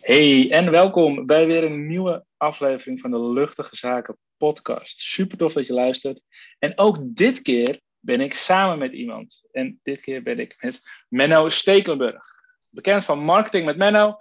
Hey, 0.00 0.50
en 0.50 0.70
welkom 0.70 1.26
bij 1.26 1.46
weer 1.46 1.64
een 1.64 1.86
nieuwe 1.86 2.24
aflevering 2.36 3.00
van 3.00 3.10
de 3.10 3.22
Luchtige 3.22 3.76
Zaken 3.76 4.18
podcast. 4.36 4.98
Super 5.00 5.38
tof 5.38 5.52
dat 5.52 5.66
je 5.66 5.72
luistert. 5.72 6.20
En 6.58 6.78
ook 6.78 6.98
dit 7.02 7.42
keer 7.42 7.80
ben 7.98 8.20
ik 8.20 8.34
samen 8.34 8.78
met 8.78 8.92
iemand. 8.92 9.42
En 9.52 9.80
dit 9.82 10.00
keer 10.00 10.22
ben 10.22 10.38
ik 10.38 10.56
met 10.60 10.80
Menno 11.08 11.48
Stekelenburg. 11.48 12.24
Bekend 12.68 13.04
van 13.04 13.18
Marketing 13.18 13.64
met 13.64 13.76
Menno. 13.76 14.16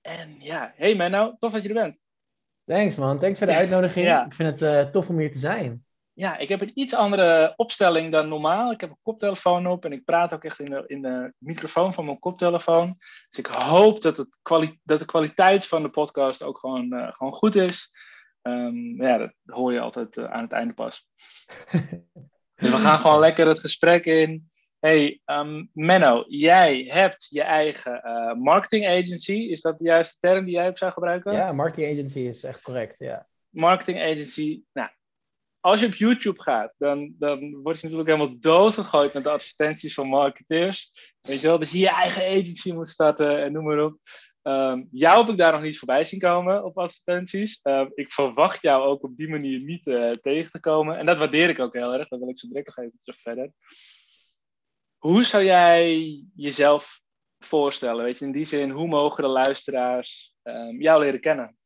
En 0.00 0.36
ja, 0.38 0.72
hey 0.76 0.94
Menno, 0.94 1.36
tof 1.38 1.52
dat 1.52 1.62
je 1.62 1.68
er 1.68 1.74
bent. 1.74 1.98
Thanks 2.64 2.96
man, 2.96 3.18
thanks 3.18 3.38
voor 3.38 3.46
de 3.46 3.54
uitnodiging. 3.54 4.24
Ik 4.26 4.34
vind 4.34 4.60
het 4.60 4.62
uh, 4.62 4.90
tof 4.90 5.08
om 5.08 5.18
hier 5.18 5.32
te 5.32 5.38
zijn. 5.38 5.84
Ja, 6.16 6.36
ik 6.36 6.48
heb 6.48 6.60
een 6.60 6.70
iets 6.74 6.94
andere 6.94 7.52
opstelling 7.56 8.12
dan 8.12 8.28
normaal. 8.28 8.72
Ik 8.72 8.80
heb 8.80 8.90
een 8.90 8.98
koptelefoon 9.02 9.66
op 9.66 9.84
en 9.84 9.92
ik 9.92 10.04
praat 10.04 10.34
ook 10.34 10.44
echt 10.44 10.58
in 10.58 10.64
de, 10.64 10.84
in 10.86 11.02
de 11.02 11.32
microfoon 11.38 11.94
van 11.94 12.04
mijn 12.04 12.18
koptelefoon. 12.18 12.96
Dus 13.28 13.38
ik 13.38 13.46
hoop 13.46 14.02
dat, 14.02 14.16
het 14.16 14.38
dat 14.82 14.98
de 14.98 15.04
kwaliteit 15.04 15.66
van 15.66 15.82
de 15.82 15.90
podcast 15.90 16.42
ook 16.42 16.58
gewoon, 16.58 16.94
uh, 16.94 17.12
gewoon 17.12 17.32
goed 17.32 17.54
is. 17.54 17.90
Um, 18.42 19.02
ja, 19.02 19.18
dat 19.18 19.32
hoor 19.44 19.72
je 19.72 19.80
altijd 19.80 20.16
uh, 20.16 20.24
aan 20.24 20.42
het 20.42 20.52
einde 20.52 20.74
pas. 20.74 21.06
dus 22.54 22.70
we 22.70 22.76
gaan 22.76 22.98
gewoon 22.98 23.20
lekker 23.20 23.46
het 23.46 23.60
gesprek 23.60 24.04
in. 24.04 24.48
Hey, 24.78 25.20
um, 25.26 25.70
Menno, 25.72 26.24
jij 26.28 26.88
hebt 26.90 27.26
je 27.30 27.42
eigen 27.42 28.00
uh, 28.04 28.34
marketing 28.34 28.86
agency. 28.86 29.32
Is 29.32 29.60
dat 29.60 29.78
de 29.78 29.84
juiste 29.84 30.18
term 30.18 30.44
die 30.44 30.54
jij 30.54 30.64
hebt 30.64 30.78
zou 30.78 30.92
gebruiken? 30.92 31.32
Ja, 31.32 31.52
marketing 31.52 31.92
agency 31.92 32.20
is 32.20 32.44
echt 32.44 32.62
correct, 32.62 32.98
ja. 32.98 33.26
Marketing 33.48 34.00
agency. 34.00 34.62
Nou, 34.72 34.88
als 35.64 35.80
je 35.80 35.86
op 35.86 35.94
YouTube 35.94 36.42
gaat, 36.42 36.74
dan, 36.78 37.14
dan 37.18 37.62
word 37.62 37.80
je 37.80 37.82
natuurlijk 37.82 38.08
helemaal 38.08 38.40
doodgegooid 38.40 39.14
met 39.14 39.22
de 39.22 39.30
advertenties 39.30 39.94
van 39.94 40.06
marketeers. 40.06 40.90
Weet 41.20 41.40
je 41.40 41.46
wel, 41.46 41.58
dus 41.58 41.70
je 41.70 41.78
je 41.78 41.88
eigen 41.88 42.22
agency 42.22 42.72
moet 42.72 42.88
starten 42.88 43.42
en 43.42 43.52
noem 43.52 43.64
maar 43.64 43.84
op. 43.84 43.98
Um, 44.42 44.88
jou 44.90 45.18
heb 45.20 45.28
ik 45.28 45.38
daar 45.38 45.52
nog 45.52 45.62
niet 45.62 45.78
voorbij 45.78 46.04
zien 46.04 46.20
komen 46.20 46.64
op 46.64 46.78
advertenties. 46.78 47.60
Uh, 47.62 47.86
ik 47.94 48.12
verwacht 48.12 48.62
jou 48.62 48.82
ook 48.82 49.02
op 49.02 49.16
die 49.16 49.28
manier 49.28 49.60
niet 49.60 49.86
uh, 49.86 50.10
tegen 50.10 50.50
te 50.50 50.60
komen. 50.60 50.98
En 50.98 51.06
dat 51.06 51.18
waardeer 51.18 51.48
ik 51.48 51.58
ook 51.58 51.74
heel 51.74 51.92
erg. 51.92 52.08
Dan 52.08 52.18
wil 52.18 52.28
ik 52.28 52.38
zo 52.38 52.48
direct 52.48 52.66
nog 52.66 52.78
even 52.78 52.98
terug 52.98 53.20
verder. 53.20 53.52
Hoe 54.98 55.24
zou 55.24 55.44
jij 55.44 56.22
jezelf 56.36 57.00
voorstellen? 57.38 58.04
Weet 58.04 58.18
je, 58.18 58.24
in 58.24 58.32
die 58.32 58.44
zin, 58.44 58.70
hoe 58.70 58.88
mogen 58.88 59.22
de 59.22 59.30
luisteraars 59.30 60.34
um, 60.42 60.80
jou 60.80 61.02
leren 61.02 61.20
kennen? 61.20 61.56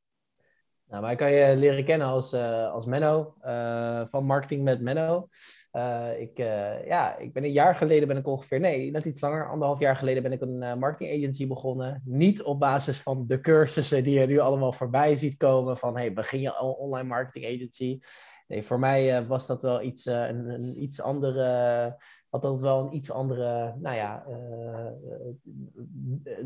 Nou, 0.89 1.03
mij 1.03 1.17
kan 1.17 1.33
je 1.33 1.57
leren 1.57 1.85
kennen 1.85 2.07
als, 2.07 2.33
uh, 2.35 2.73
als 2.73 2.87
Menno, 2.87 3.35
uh, 3.45 4.03
van 4.09 4.25
Marketing 4.25 4.63
met 4.63 4.81
Menno. 4.81 5.29
Uh, 5.73 6.21
ik, 6.21 6.39
ja, 6.87 7.17
ik 7.19 7.33
ben 7.33 7.45
een 7.45 7.53
jaar 7.53 7.77
geleden 7.77 8.09
ben 8.09 8.17
ik 8.17 8.27
ongeveer, 8.27 8.61
nee, 8.61 8.91
net 8.91 9.05
iets 9.05 9.21
langer, 9.21 9.51
anderhalf 9.51 9.79
jaar 9.79 9.97
geleden 9.97 10.23
ben 10.23 10.33
ik 10.33 10.41
een 10.41 10.79
marketing 10.79 11.17
agency 11.17 11.47
begonnen. 11.47 12.03
Niet 12.05 12.43
op 12.43 12.59
basis 12.59 13.01
van 13.01 13.25
de 13.27 13.41
cursussen 13.41 14.05
die 14.05 14.21
je 14.21 14.27
nu 14.27 14.39
allemaal 14.39 14.73
voorbij 14.73 15.17
ziet 15.17 15.37
komen 15.37 15.77
van, 15.77 15.97
hey, 15.97 16.13
begin 16.13 16.41
je 16.41 16.53
al 16.53 16.73
online 16.73 17.09
marketing 17.09 17.55
agency? 17.55 17.99
Nee, 18.47 18.63
voor 18.63 18.79
mij 18.79 19.27
was 19.27 19.47
dat 19.47 19.63
wel 19.63 19.83
iets, 19.83 20.07
een, 20.07 20.49
een, 20.49 20.83
iets 20.83 21.01
andere, 21.01 21.97
had 22.31 22.43
dat 22.43 22.61
wel 22.61 22.81
een 22.81 22.95
iets 22.95 23.11
andere, 23.11 23.75
nou 23.79 23.97
ja, 23.97 24.25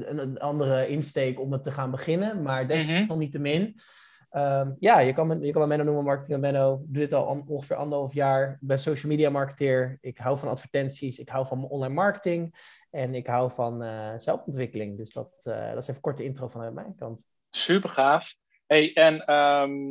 een, 0.09 0.19
een, 0.19 0.39
andere 0.39 0.89
insteek 0.89 1.41
om 1.41 1.53
het 1.53 1.65
te 1.65 1.71
gaan 1.71 1.91
beginnen. 1.91 2.43
Maar 2.43 2.69
desalniettemin... 2.69 3.61
Mm 3.61 3.67
-hmm. 3.67 4.11
Um, 4.35 4.77
ja, 4.79 4.99
je 4.99 5.13
kan, 5.13 5.27
me, 5.27 5.41
je 5.41 5.53
kan 5.53 5.61
me 5.61 5.67
Menno 5.67 5.85
noemen, 5.85 6.05
marketing 6.05 6.41
Menno. 6.41 6.75
Ik 6.75 6.93
doe 6.95 7.03
dit 7.03 7.13
al 7.13 7.45
ongeveer 7.47 7.77
anderhalf 7.77 8.15
jaar. 8.15 8.51
Ik 8.51 8.67
ben 8.67 8.79
social 8.79 9.13
media 9.13 9.31
marketeer. 9.31 9.99
Ik 10.01 10.19
hou 10.19 10.39
van 10.39 10.49
advertenties. 10.49 11.19
Ik 11.19 11.29
hou 11.29 11.47
van 11.47 11.69
online 11.69 11.95
marketing. 11.95 12.55
En 12.91 13.15
ik 13.15 13.27
hou 13.27 13.53
van 13.53 13.83
uh, 13.83 14.13
zelfontwikkeling. 14.17 14.97
Dus 14.97 15.13
dat, 15.13 15.33
uh, 15.49 15.69
dat 15.69 15.77
is 15.77 15.83
even 15.83 15.95
een 15.95 16.01
korte 16.01 16.25
intro 16.25 16.49
vanuit 16.49 16.75
mijn 16.75 16.95
kant. 16.95 17.25
Super 17.51 17.91
gaaf. 17.91 18.35
Hey, 18.67 18.93
en 18.93 19.35
um, 19.35 19.87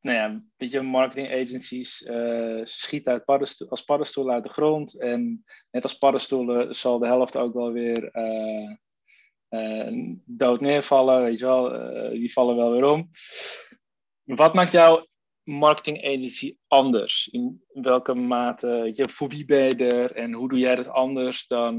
nou 0.00 0.16
ja, 0.16 0.42
je, 0.56 0.80
marketing 0.80 1.30
agencies 1.30 2.00
uh, 2.00 2.10
ze 2.10 2.62
schieten 2.64 3.12
uit 3.12 3.24
paddensto 3.24 3.66
als 3.66 3.82
paddenstoelen 3.82 4.34
uit 4.34 4.44
de 4.44 4.48
grond. 4.48 5.00
En 5.00 5.44
net 5.70 5.82
als 5.82 5.98
paddenstoelen 5.98 6.74
zal 6.74 6.98
de 6.98 7.06
helft 7.06 7.36
ook 7.36 7.54
wel 7.54 7.72
weer 7.72 8.10
dood 10.24 10.60
neervallen, 10.60 11.22
weet 11.22 11.38
je 11.38 11.44
wel, 11.44 11.74
uh, 11.74 12.10
die 12.10 12.32
vallen 12.32 12.56
wel 12.56 12.72
weer 12.72 12.84
om. 12.84 13.10
Wat 14.22 14.54
maakt 14.54 14.72
jouw 14.72 15.06
marketing 15.42 16.04
agency 16.04 16.56
anders? 16.66 17.28
In 17.28 17.64
welke 17.72 18.14
mate, 18.14 18.90
je, 18.94 19.08
voor 19.08 19.28
wie 19.28 19.44
ben 19.44 19.64
je 19.64 19.76
er 19.76 20.12
en 20.12 20.32
hoe 20.32 20.48
doe 20.48 20.58
jij 20.58 20.74
dat 20.74 20.88
anders 20.88 21.46
dan 21.46 21.74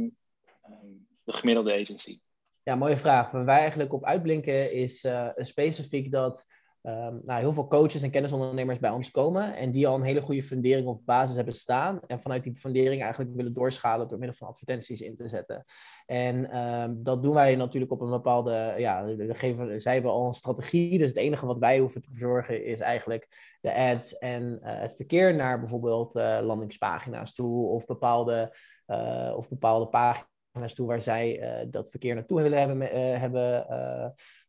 um, 0.69 1.07
de 1.23 1.33
gemiddelde 1.33 1.73
agency? 1.73 2.19
Ja, 2.63 2.75
mooie 2.75 2.97
vraag. 2.97 3.31
Waar 3.31 3.45
wij 3.45 3.59
eigenlijk 3.59 3.93
op 3.93 4.05
uitblinken 4.05 4.71
is 4.71 5.03
uh, 5.03 5.29
specifiek 5.31 6.11
dat 6.11 6.45
um, 6.85 7.21
nou, 7.25 7.39
heel 7.39 7.53
veel 7.53 7.67
coaches 7.67 8.01
en 8.01 8.09
kennisondernemers 8.09 8.79
bij 8.79 8.89
ons 8.89 9.11
komen 9.11 9.55
en 9.55 9.71
die 9.71 9.87
al 9.87 9.95
een 9.95 10.01
hele 10.01 10.21
goede 10.21 10.43
fundering 10.43 10.87
of 10.87 11.03
basis 11.03 11.35
hebben 11.35 11.55
staan 11.55 11.99
en 12.07 12.21
vanuit 12.21 12.43
die 12.43 12.55
fundering 12.55 13.01
eigenlijk 13.01 13.35
willen 13.35 13.53
doorschalen 13.53 14.07
door 14.07 14.17
middel 14.17 14.37
van 14.37 14.47
advertenties 14.47 15.01
in 15.01 15.15
te 15.15 15.27
zetten. 15.27 15.63
En 16.05 16.57
um, 16.63 17.03
dat 17.03 17.23
doen 17.23 17.33
wij 17.33 17.55
natuurlijk 17.55 17.91
op 17.91 18.01
een 18.01 18.09
bepaalde, 18.09 18.73
ja, 18.77 19.05
geven, 19.17 19.81
zij 19.81 19.93
hebben 19.93 20.11
al 20.11 20.27
een 20.27 20.33
strategie, 20.33 20.97
dus 20.97 21.07
het 21.07 21.17
enige 21.17 21.45
wat 21.45 21.57
wij 21.57 21.79
hoeven 21.79 22.01
te 22.01 22.09
verzorgen 22.09 22.65
is 22.65 22.79
eigenlijk 22.79 23.57
de 23.61 23.73
ads 23.75 24.17
en 24.17 24.43
uh, 24.43 24.79
het 24.79 24.95
verkeer 24.95 25.35
naar 25.35 25.59
bijvoorbeeld 25.59 26.15
uh, 26.15 26.39
landingspagina's 26.41 27.33
toe 27.33 27.67
of 27.67 27.85
bepaalde, 27.85 28.55
uh, 28.87 29.33
of 29.35 29.49
bepaalde 29.49 29.87
pagina's 29.87 30.73
toe 30.73 30.87
waar 30.87 31.01
zij 31.01 31.67
dat 31.69 31.89
verkeer 31.89 32.15
naartoe 32.15 32.41
willen 32.41 32.59
hebben. 32.59 32.81
Hebben 33.19 33.65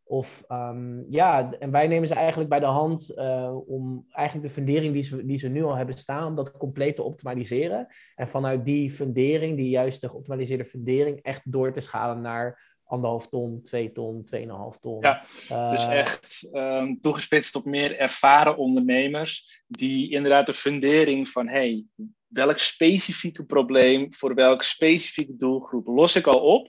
of 0.06 0.44
um, 0.48 1.06
ja, 1.08 1.52
en 1.58 1.70
wij 1.70 1.86
nemen 1.86 2.08
ze 2.08 2.14
eigenlijk 2.14 2.50
bij 2.50 2.60
de 2.60 2.66
hand 2.66 3.12
uh, 3.16 3.56
om 3.66 4.06
eigenlijk 4.10 4.48
de 4.48 4.54
fundering 4.54 4.92
die 4.92 5.02
ze, 5.02 5.24
die 5.24 5.38
ze 5.38 5.48
nu 5.48 5.64
al 5.64 5.76
hebben 5.76 5.98
staan, 5.98 6.26
om 6.26 6.34
dat 6.34 6.56
compleet 6.56 6.96
te 6.96 7.02
optimaliseren. 7.02 7.86
En 8.14 8.28
vanuit 8.28 8.64
die 8.64 8.90
fundering, 8.90 9.56
die 9.56 9.68
juiste 9.68 10.08
geoptimaliseerde 10.08 10.64
fundering, 10.64 11.22
echt 11.22 11.52
door 11.52 11.72
te 11.72 11.80
schalen 11.80 12.20
naar 12.20 12.72
anderhalf 12.84 13.28
ton, 13.28 13.62
twee 13.62 13.92
ton, 13.92 14.24
tweeënhalf 14.24 14.78
ton. 14.78 15.00
Ja, 15.00 15.22
uh, 15.50 15.70
dus 15.70 15.86
echt 15.86 16.48
um, 16.52 17.00
toegespitst 17.00 17.54
op 17.54 17.64
meer 17.64 17.98
ervaren 17.98 18.56
ondernemers 18.56 19.62
die 19.66 20.10
inderdaad 20.10 20.46
de 20.46 20.52
fundering 20.52 21.28
van 21.28 21.48
hey, 21.48 21.84
welk 22.26 22.58
specifieke 22.58 23.44
probleem 23.44 24.14
voor 24.14 24.34
welke 24.34 24.64
specifieke 24.64 25.36
doelgroep 25.36 25.86
los 25.86 26.16
ik 26.16 26.26
al 26.26 26.40
op? 26.40 26.68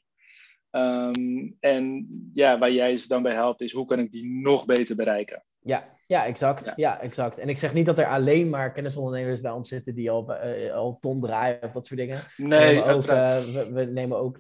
Um, 0.76 1.56
en 1.60 2.08
ja, 2.34 2.58
waar 2.58 2.72
jij 2.72 2.98
ze 2.98 3.08
dan 3.08 3.24
bij 3.24 3.34
helpt, 3.34 3.62
is 3.62 3.72
hoe 3.72 3.86
kan 3.86 4.00
ik 4.00 4.12
die 4.12 4.42
nog 4.42 4.66
beter 4.66 4.96
bereiken? 4.96 5.44
Ja, 5.60 5.96
ja, 6.08 6.26
exact. 6.26 6.66
Ja. 6.66 6.74
ja. 6.76 7.00
exact. 7.00 7.38
En 7.38 7.50
ik 7.50 7.58
zeg 7.58 7.74
niet 7.74 7.86
dat 7.86 7.98
er 7.98 8.08
alleen 8.08 8.50
maar 8.50 8.72
kennisondernemers 8.72 9.42
bij 9.42 9.52
ons 9.52 9.70
zitten 9.70 9.96
die 9.96 10.12
al, 10.12 10.32
uh, 10.32 10.74
al 10.74 10.98
ton 11.00 11.22
draaien 11.22 11.62
of 11.62 11.72
dat 11.72 11.86
soort 11.86 12.00
dingen. 12.00 12.24
Nee, 12.38 12.60
we 12.60 12.66
nemen, 12.74 12.94
ook, 12.94 13.08
uh, 13.08 13.40
we, 13.40 13.72
we, 13.72 13.86
nemen 13.86 14.18
ook 14.18 14.38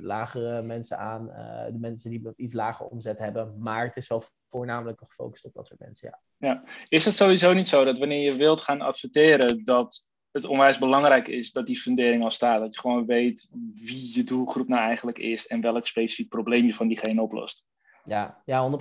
lagere 0.00 0.62
mensen 0.62 0.98
aan, 0.98 1.28
uh, 1.28 1.72
de 1.72 1.78
mensen 1.78 2.10
die 2.10 2.32
iets 2.36 2.52
lager 2.52 2.86
omzet 2.86 3.18
hebben. 3.18 3.54
Maar 3.58 3.84
het 3.84 3.96
is 3.96 4.08
wel 4.08 4.22
voornamelijk 4.50 5.00
gefocust 5.06 5.44
op 5.44 5.54
dat 5.54 5.66
soort 5.66 5.80
mensen, 5.80 6.08
ja. 6.08 6.48
ja. 6.48 6.62
Is 6.88 7.04
het 7.04 7.14
sowieso 7.14 7.52
niet 7.52 7.68
zo 7.68 7.84
dat 7.84 7.98
wanneer 7.98 8.32
je 8.32 8.36
wilt 8.36 8.60
gaan 8.60 8.80
adverteren, 8.80 9.64
dat 9.64 10.06
het 10.36 10.44
onwijs 10.44 10.78
belangrijk 10.78 11.28
is 11.28 11.52
dat 11.52 11.66
die 11.66 11.80
fundering 11.80 12.22
al 12.22 12.30
staat. 12.30 12.60
Dat 12.60 12.74
je 12.74 12.80
gewoon 12.80 13.06
weet 13.06 13.48
wie 13.74 14.14
je 14.14 14.24
doelgroep 14.24 14.68
nou 14.68 14.82
eigenlijk 14.82 15.18
is 15.18 15.46
en 15.46 15.60
welk 15.60 15.86
specifiek 15.86 16.28
probleem 16.28 16.66
je 16.66 16.74
van 16.74 16.88
diegene 16.88 17.22
oplost. 17.22 17.64
Ja, 18.04 18.42
ja 18.44 18.78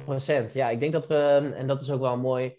100%. 0.50 0.52
Ja, 0.54 0.70
ik 0.70 0.80
denk 0.80 0.94
dat 0.94 1.08
we, 1.08 1.54
en 1.58 1.68
dat 1.68 1.82
is 1.82 1.92
ook 1.92 2.00
wel 2.00 2.14
een 2.14 2.20
mooi, 2.20 2.58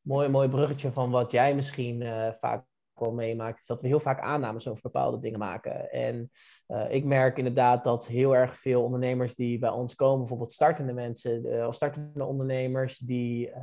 mooi, 0.00 0.28
mooi 0.28 0.48
bruggetje 0.48 0.92
van 0.92 1.10
wat 1.10 1.30
jij 1.30 1.54
misschien 1.54 2.00
uh, 2.00 2.32
vaak 2.32 2.64
wel 2.94 3.12
meemaakt, 3.12 3.60
is 3.60 3.66
dat 3.66 3.82
we 3.82 3.88
heel 3.88 4.00
vaak 4.00 4.20
aannames 4.20 4.68
over 4.68 4.82
bepaalde 4.82 5.18
dingen 5.18 5.38
maken. 5.38 5.90
En 5.90 6.30
uh, 6.68 6.84
ik 6.88 7.04
merk 7.04 7.38
inderdaad 7.38 7.84
dat 7.84 8.06
heel 8.06 8.36
erg 8.36 8.56
veel 8.56 8.82
ondernemers 8.82 9.34
die 9.34 9.58
bij 9.58 9.70
ons 9.70 9.94
komen, 9.94 10.18
bijvoorbeeld 10.18 10.52
startende 10.52 10.92
mensen 10.92 11.66
of 11.66 11.74
startende 11.74 12.24
ondernemers, 12.24 12.98
die, 12.98 13.48
uh, 13.48 13.54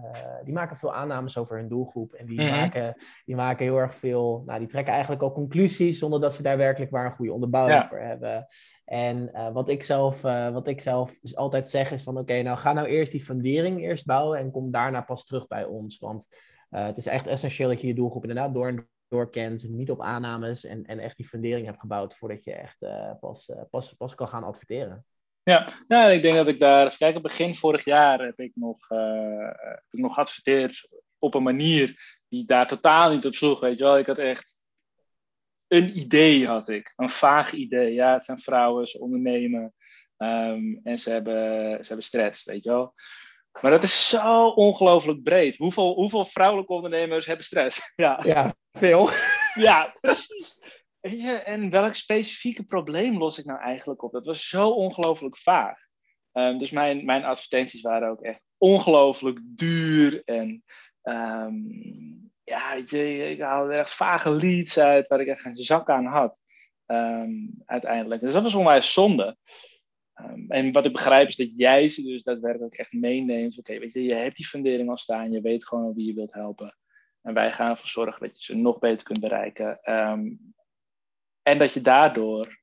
die 0.43 0.53
maken 0.53 0.77
veel 0.77 0.93
aannames 0.93 1.37
over 1.37 1.57
hun 1.57 1.67
doelgroep. 1.67 2.13
En 2.13 2.25
die, 2.25 2.39
mm-hmm. 2.39 2.55
maken, 2.55 2.95
die 3.25 3.35
maken 3.35 3.65
heel 3.65 3.77
erg 3.77 3.95
veel, 3.95 4.43
nou, 4.45 4.59
die 4.59 4.67
trekken 4.67 4.93
eigenlijk 4.93 5.23
al 5.23 5.31
conclusies 5.31 5.99
zonder 5.99 6.21
dat 6.21 6.33
ze 6.33 6.43
daar 6.43 6.57
werkelijk 6.57 6.91
waar 6.91 7.05
een 7.05 7.15
goede 7.15 7.33
onderbouwing 7.33 7.81
ja. 7.81 7.87
voor 7.87 7.99
hebben. 7.99 8.45
En 8.85 9.31
wat, 9.53 9.69
ik 9.69 9.83
zelf, 9.83 10.21
wat 10.21 10.67
ik 10.67 10.81
zelf 10.81 11.19
altijd 11.33 11.69
zeg 11.69 11.91
is 11.91 12.03
van 12.03 12.13
oké, 12.13 12.21
okay, 12.21 12.41
nou 12.41 12.57
ga 12.57 12.73
nou 12.73 12.87
eerst 12.87 13.11
die 13.11 13.23
fundering 13.23 13.81
eerst 13.81 14.05
bouwen 14.05 14.39
en 14.39 14.51
kom 14.51 14.71
daarna 14.71 15.01
pas 15.01 15.25
terug 15.25 15.47
bij 15.47 15.65
ons. 15.65 15.99
Want 15.99 16.27
het 16.69 16.97
is 16.97 17.05
echt 17.05 17.27
essentieel 17.27 17.69
dat 17.69 17.81
je 17.81 17.87
je 17.87 17.93
doelgroep 17.93 18.21
inderdaad 18.21 18.53
door 18.53 18.67
en 18.67 18.89
doorkent, 19.09 19.69
niet 19.69 19.91
op 19.91 20.01
aannames 20.01 20.65
en, 20.65 20.85
en 20.85 20.99
echt 20.99 21.17
die 21.17 21.27
fundering 21.27 21.65
hebt 21.65 21.79
gebouwd 21.79 22.15
voordat 22.15 22.43
je 22.43 22.53
echt 22.53 22.81
uh, 22.81 23.11
pas, 23.19 23.49
uh, 23.49 23.61
pas, 23.69 23.93
pas 23.93 24.15
kan 24.15 24.27
gaan 24.27 24.43
adverteren. 24.43 25.05
Ja, 25.43 25.69
nou, 25.87 26.11
ik 26.11 26.21
denk 26.21 26.35
dat 26.35 26.47
ik 26.47 26.59
daar, 26.59 26.97
kijk, 26.97 27.21
begin 27.21 27.55
vorig 27.55 27.83
jaar 27.83 28.19
heb 28.19 28.39
ik 28.39 28.51
nog, 28.55 28.89
uh, 28.89 29.49
ik 29.89 29.99
nog 29.99 30.13
geadverteerd 30.13 30.89
op 31.17 31.33
een 31.33 31.43
manier 31.43 32.17
die 32.27 32.45
daar 32.45 32.67
totaal 32.67 33.09
niet 33.09 33.25
op 33.25 33.33
sloeg, 33.33 33.59
weet 33.59 33.77
je 33.77 33.83
wel. 33.83 33.97
Ik 33.97 34.05
had 34.05 34.17
echt 34.17 34.61
een 35.67 35.97
idee, 35.97 36.47
had 36.47 36.69
ik, 36.69 36.93
een 36.95 37.09
vaag 37.09 37.51
idee. 37.51 37.93
Ja, 37.93 38.13
het 38.13 38.25
zijn 38.25 38.37
vrouwen, 38.37 38.87
ze 38.87 38.99
ondernemen. 38.99 39.73
Ehm, 40.17 40.75
en 40.83 40.99
ze 40.99 41.09
hebben, 41.09 41.43
ze 41.71 41.87
hebben 41.87 42.05
stress, 42.05 42.45
weet 42.45 42.63
je 42.63 42.69
wel. 42.69 42.93
Maar 43.61 43.71
dat 43.71 43.83
is 43.83 44.09
zo 44.09 44.47
ongelooflijk 44.47 45.23
breed. 45.23 45.57
Hoeveel, 45.57 45.93
hoeveel 45.93 46.25
vrouwelijke 46.25 46.73
ondernemers 46.73 47.25
hebben 47.25 47.45
stress? 47.45 47.91
Ja, 47.95 48.19
ja 48.25 48.53
veel. 48.71 49.09
Ja, 49.53 49.95
precies. 50.01 50.57
En 51.43 51.69
welk 51.69 51.93
specifieke 51.93 52.63
probleem 52.63 53.17
los 53.17 53.37
ik 53.37 53.45
nou 53.45 53.59
eigenlijk 53.59 54.03
op? 54.03 54.11
Dat 54.11 54.25
was 54.25 54.47
zo 54.47 54.69
ongelooflijk 54.69 55.37
vaag. 55.37 55.77
Um, 56.33 56.57
dus 56.57 56.71
mijn, 56.71 57.05
mijn 57.05 57.23
advertenties 57.23 57.81
waren 57.81 58.09
ook 58.09 58.21
echt 58.21 58.41
ongelooflijk 58.57 59.39
duur. 59.43 60.21
En 60.25 60.63
um, 61.03 62.31
ja, 62.43 62.73
je, 62.85 63.29
ik 63.29 63.41
haalde 63.41 63.73
echt 63.73 63.93
vage 63.93 64.29
leads 64.29 64.79
uit 64.79 65.07
waar 65.07 65.19
ik 65.19 65.27
echt 65.27 65.41
geen 65.41 65.55
zak 65.55 65.89
aan 65.89 66.05
had. 66.05 66.37
Um, 66.85 67.61
uiteindelijk. 67.65 68.21
Dus 68.21 68.33
dat 68.33 68.43
was 68.43 68.55
onwijs 68.55 68.93
zonde. 68.93 69.37
En 70.47 70.71
wat 70.71 70.85
ik 70.85 70.91
begrijp 70.91 71.27
is 71.27 71.35
dat 71.35 71.51
jij 71.55 71.87
ze 71.87 72.03
dus 72.03 72.23
daadwerkelijk 72.23 72.75
echt 72.75 72.93
meeneemt. 72.93 73.59
Oké, 73.59 73.79
weet 73.79 73.93
je, 73.93 74.03
je 74.03 74.13
hebt 74.13 74.35
die 74.35 74.47
fundering 74.47 74.89
al 74.89 74.97
staan. 74.97 75.31
Je 75.31 75.41
weet 75.41 75.65
gewoon 75.65 75.93
wie 75.93 76.05
je 76.05 76.13
wilt 76.13 76.33
helpen. 76.33 76.77
En 77.21 77.33
wij 77.33 77.51
gaan 77.51 77.69
ervoor 77.69 77.87
zorgen 77.87 78.27
dat 78.27 78.37
je 78.37 78.53
ze 78.53 78.59
nog 78.59 78.79
beter 78.79 79.03
kunt 79.03 79.19
bereiken. 79.19 79.79
en 81.41 81.57
dat 81.57 81.73
je 81.73 81.81
daardoor 81.81 82.59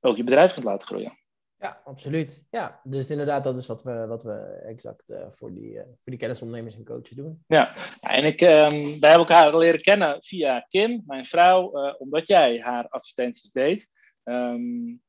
ook 0.00 0.16
je 0.16 0.24
bedrijf 0.24 0.52
kunt 0.52 0.64
laten 0.64 0.86
groeien. 0.86 1.18
Ja, 1.64 1.80
absoluut. 1.84 2.46
Ja, 2.50 2.80
dus 2.82 3.10
inderdaad, 3.10 3.44
dat 3.44 3.56
is 3.56 3.66
wat 3.66 3.82
we, 3.82 4.06
wat 4.06 4.22
we 4.22 4.62
exact 4.66 5.10
uh, 5.10 5.26
voor, 5.30 5.54
die, 5.54 5.72
uh, 5.72 5.80
voor 5.80 5.98
die 6.04 6.16
kennisondernemers 6.16 6.76
en 6.76 6.84
coaches 6.84 7.16
doen. 7.16 7.44
Ja, 7.46 7.74
en 8.00 8.24
ik, 8.24 8.40
um, 8.40 9.00
wij 9.00 9.10
hebben 9.10 9.10
elkaar 9.10 9.58
leren 9.58 9.80
kennen 9.80 10.22
via 10.22 10.66
Kim, 10.68 11.02
mijn 11.06 11.24
vrouw, 11.24 11.86
uh, 11.86 11.94
omdat 11.98 12.26
jij 12.26 12.60
haar 12.60 12.88
advertenties 12.88 13.52
deed. 13.52 13.90
Um, 14.24 15.02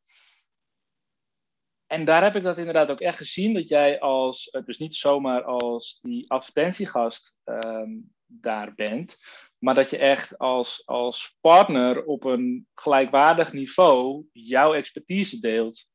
en 1.87 2.05
daar 2.05 2.23
heb 2.23 2.35
ik 2.35 2.43
dat 2.43 2.57
inderdaad 2.57 2.89
ook 2.89 3.01
echt 3.01 3.17
gezien, 3.17 3.53
dat 3.53 3.69
jij 3.69 3.99
als, 3.99 4.57
dus 4.65 4.77
niet 4.77 4.95
zomaar 4.95 5.43
als 5.43 5.99
die 6.01 6.31
advertentiegast 6.31 7.39
um, 7.43 8.13
daar 8.25 8.73
bent, 8.75 9.15
maar 9.57 9.75
dat 9.75 9.89
je 9.89 9.97
echt 9.97 10.37
als, 10.37 10.81
als 10.85 11.37
partner 11.41 12.05
op 12.05 12.23
een 12.23 12.67
gelijkwaardig 12.73 13.53
niveau 13.53 14.25
jouw 14.31 14.73
expertise 14.73 15.39
deelt 15.39 15.85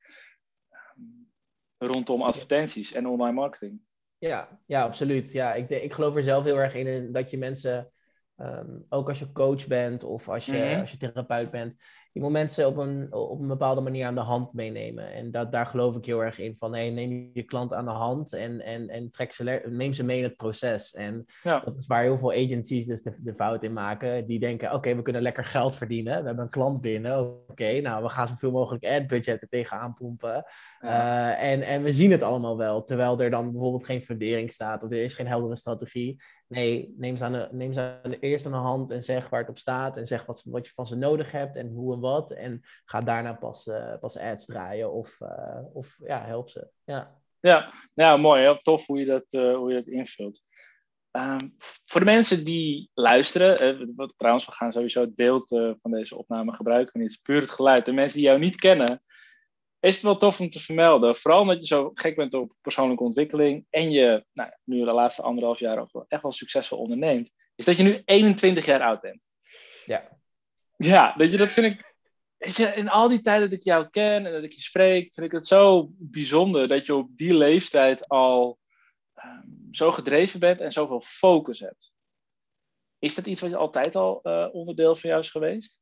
rondom 1.79 2.23
advertenties 2.23 2.93
en 2.93 3.07
online 3.07 3.33
marketing. 3.33 3.81
Ja, 4.19 4.61
ja 4.67 4.83
absoluut. 4.83 5.33
Ja, 5.33 5.55
ik, 5.55 5.69
ik 5.69 5.93
geloof 5.93 6.17
er 6.17 6.23
zelf 6.23 6.45
heel 6.45 6.59
erg 6.59 6.75
in 6.75 7.13
dat 7.13 7.31
je 7.31 7.39
mensen, 7.39 7.93
um, 8.37 8.87
ook 8.89 9.09
als 9.09 9.19
je 9.19 9.33
coach 9.33 9.67
bent 9.67 10.05
of 10.05 10.29
als 10.29 10.47
je, 10.47 10.57
mm-hmm. 10.57 10.81
als 10.81 10.91
je 10.91 10.97
therapeut 10.97 11.51
bent, 11.51 11.77
je 12.13 12.21
moet 12.21 12.31
mensen 12.31 12.67
op 12.67 12.77
een, 12.77 13.15
op 13.15 13.41
een 13.41 13.47
bepaalde 13.47 13.81
manier 13.81 14.07
aan 14.07 14.15
de 14.15 14.21
hand 14.21 14.53
meenemen. 14.53 15.13
En 15.13 15.31
dat, 15.31 15.53
daar 15.53 15.67
geloof 15.67 15.97
ik 15.97 16.05
heel 16.05 16.25
erg 16.25 16.39
in. 16.39 16.57
Van 16.57 16.75
hey, 16.75 16.91
neem 16.91 17.31
je 17.33 17.43
klant 17.43 17.73
aan 17.73 17.85
de 17.85 17.91
hand 17.91 18.33
en, 18.33 18.61
en, 18.61 18.89
en 18.89 19.11
trek 19.11 19.33
ze, 19.33 19.63
neem 19.69 19.93
ze 19.93 20.05
mee 20.05 20.19
in 20.19 20.25
het 20.25 20.37
proces. 20.37 20.95
En 20.95 21.25
dat 21.43 21.77
is 21.79 21.87
waar 21.87 22.03
heel 22.03 22.19
veel 22.19 22.33
agencies 22.33 22.87
dus 22.87 23.03
de, 23.03 23.15
de 23.19 23.35
fout 23.35 23.63
in 23.63 23.73
maken. 23.73 24.27
Die 24.27 24.39
denken, 24.39 24.73
oké, 24.73 24.95
we 24.95 25.03
kunnen 25.03 25.23
lekker 25.23 25.45
geld 25.45 25.77
verdienen. 25.77 26.21
We 26.21 26.27
hebben 26.27 26.45
een 26.45 26.51
klant 26.51 26.81
binnen. 26.81 27.21
Oké, 27.49 27.81
nou, 27.81 28.03
we 28.03 28.09
gaan 28.09 28.27
zoveel 28.27 28.51
mogelijk 28.51 28.85
ad-budgetten 28.85 29.49
tegenaan 29.49 29.95
pompen. 29.95 30.45
Uh, 30.81 31.43
en, 31.43 31.63
en 31.63 31.83
we 31.83 31.93
zien 31.93 32.11
het 32.11 32.23
allemaal 32.23 32.57
wel. 32.57 32.83
Terwijl 32.83 33.21
er 33.21 33.31
dan 33.31 33.51
bijvoorbeeld 33.51 33.85
geen 33.85 34.03
fundering 34.03 34.53
staat 34.53 34.83
of 34.83 34.91
er 34.91 35.03
is 35.03 35.15
geen 35.15 35.27
heldere 35.27 35.57
strategie. 35.57 36.21
Nee, 36.49 36.95
neem 36.97 37.17
ze, 37.17 37.25
aan 37.25 37.33
de, 37.33 37.49
neem 37.51 37.73
ze 37.73 37.99
aan 38.03 38.11
de, 38.11 38.19
eerst 38.19 38.47
aan 38.47 38.53
de 38.53 38.59
hand 38.59 38.91
en 38.91 39.03
zeg 39.03 39.29
waar 39.29 39.41
het 39.41 39.49
op 39.49 39.59
staat. 39.59 39.97
En 39.97 40.07
zeg 40.07 40.27
wat, 40.27 40.45
wat 40.47 40.67
je 40.67 40.73
van 40.75 40.87
ze 40.87 40.97
nodig 40.97 41.33
hebt 41.33 41.57
en 41.57 41.69
hoe 41.69 42.00
wat. 42.01 42.31
En 42.31 42.63
ga 42.85 43.01
daarna 43.01 43.33
pas, 43.33 43.67
uh, 43.67 43.99
pas 44.01 44.19
ads 44.19 44.47
draaien 44.47 44.93
of, 44.93 45.21
uh, 45.21 45.59
of 45.73 45.97
ja, 46.05 46.25
help 46.25 46.51
ze. 46.51 46.71
Ja, 46.85 47.21
ja, 47.41 47.73
ja 47.95 48.17
mooi. 48.17 48.41
Heel 48.41 48.59
tof 48.59 48.87
hoe 48.87 48.99
je 48.99 49.07
dat, 49.07 49.25
uh, 49.31 49.57
hoe 49.57 49.69
je 49.71 49.77
dat 49.77 49.87
invult. 49.87 50.43
Um, 51.13 51.55
voor 51.85 52.01
de 52.01 52.07
mensen 52.07 52.45
die 52.45 52.91
luisteren, 52.95 53.93
wat, 53.97 54.15
trouwens, 54.17 54.47
we 54.47 54.53
gaan 54.53 54.73
sowieso 54.73 55.01
het 55.01 55.15
beeld 55.15 55.49
van 55.81 55.91
deze 55.91 56.17
opname 56.17 56.55
gebruiken. 56.55 57.01
Het 57.01 57.11
is 57.11 57.17
puur 57.17 57.41
het 57.41 57.51
geluid. 57.51 57.85
De 57.85 57.93
mensen 57.93 58.19
die 58.19 58.27
jou 58.27 58.39
niet 58.39 58.57
kennen, 58.57 59.03
is 59.81 59.95
het 59.95 60.03
wel 60.03 60.17
tof 60.17 60.41
om 60.41 60.51
te 60.51 60.61
vermelden. 60.61 61.17
Vooral 61.17 61.41
omdat 61.41 61.59
je 61.59 61.67
zo 61.67 61.91
gek 61.95 62.17
bent 62.17 62.35
op 62.35 62.53
persoonlijke 62.61 63.05
ontwikkeling 63.05 63.67
en 63.71 63.91
je 63.91 64.25
nou, 64.33 64.51
nu 64.65 64.85
de 64.85 64.93
laatste 64.93 65.23
anderhalf 65.23 65.59
jaar 65.59 65.79
ook 65.79 65.93
wel 65.93 66.05
echt 66.09 66.23
wel 66.23 66.33
succesvol 66.33 66.79
onderneemt, 66.79 67.31
is 67.55 67.65
dat 67.65 67.77
je 67.77 67.83
nu 67.83 68.03
21 68.05 68.67
jaar 68.67 68.81
oud 68.81 69.01
bent. 69.01 69.21
Ja. 69.85 70.20
Ja, 70.83 71.15
dat, 71.17 71.31
je, 71.31 71.37
dat 71.37 71.49
vind 71.49 71.67
ik. 71.67 71.95
Weet 72.37 72.57
je, 72.57 72.67
in 72.67 72.89
al 72.89 73.09
die 73.09 73.21
tijden 73.21 73.51
dat 73.51 73.59
ik 73.59 73.65
jou 73.65 73.89
ken 73.89 74.27
en 74.27 74.33
dat 74.33 74.43
ik 74.43 74.53
je 74.53 74.61
spreek, 74.61 75.15
vind 75.15 75.27
ik 75.27 75.33
het 75.33 75.47
zo 75.47 75.91
bijzonder 75.99 76.69
dat 76.69 76.87
je 76.87 76.95
op 76.95 77.17
die 77.17 77.35
leeftijd 77.35 78.09
al 78.09 78.59
um, 79.25 79.69
zo 79.71 79.91
gedreven 79.91 80.41
bent 80.41 80.61
en 80.61 80.73
zoveel 80.73 81.01
focus 81.01 81.61
hebt. 81.61 81.93
Is 82.99 83.15
dat 83.15 83.27
iets 83.27 83.41
wat 83.41 83.51
je 83.51 83.57
altijd 83.57 83.97
al 83.97 84.21
uh, 84.23 84.49
onderdeel 84.53 84.97
van 84.97 85.11
jou 85.11 85.23
is 85.23 85.31
geweest? 85.31 85.81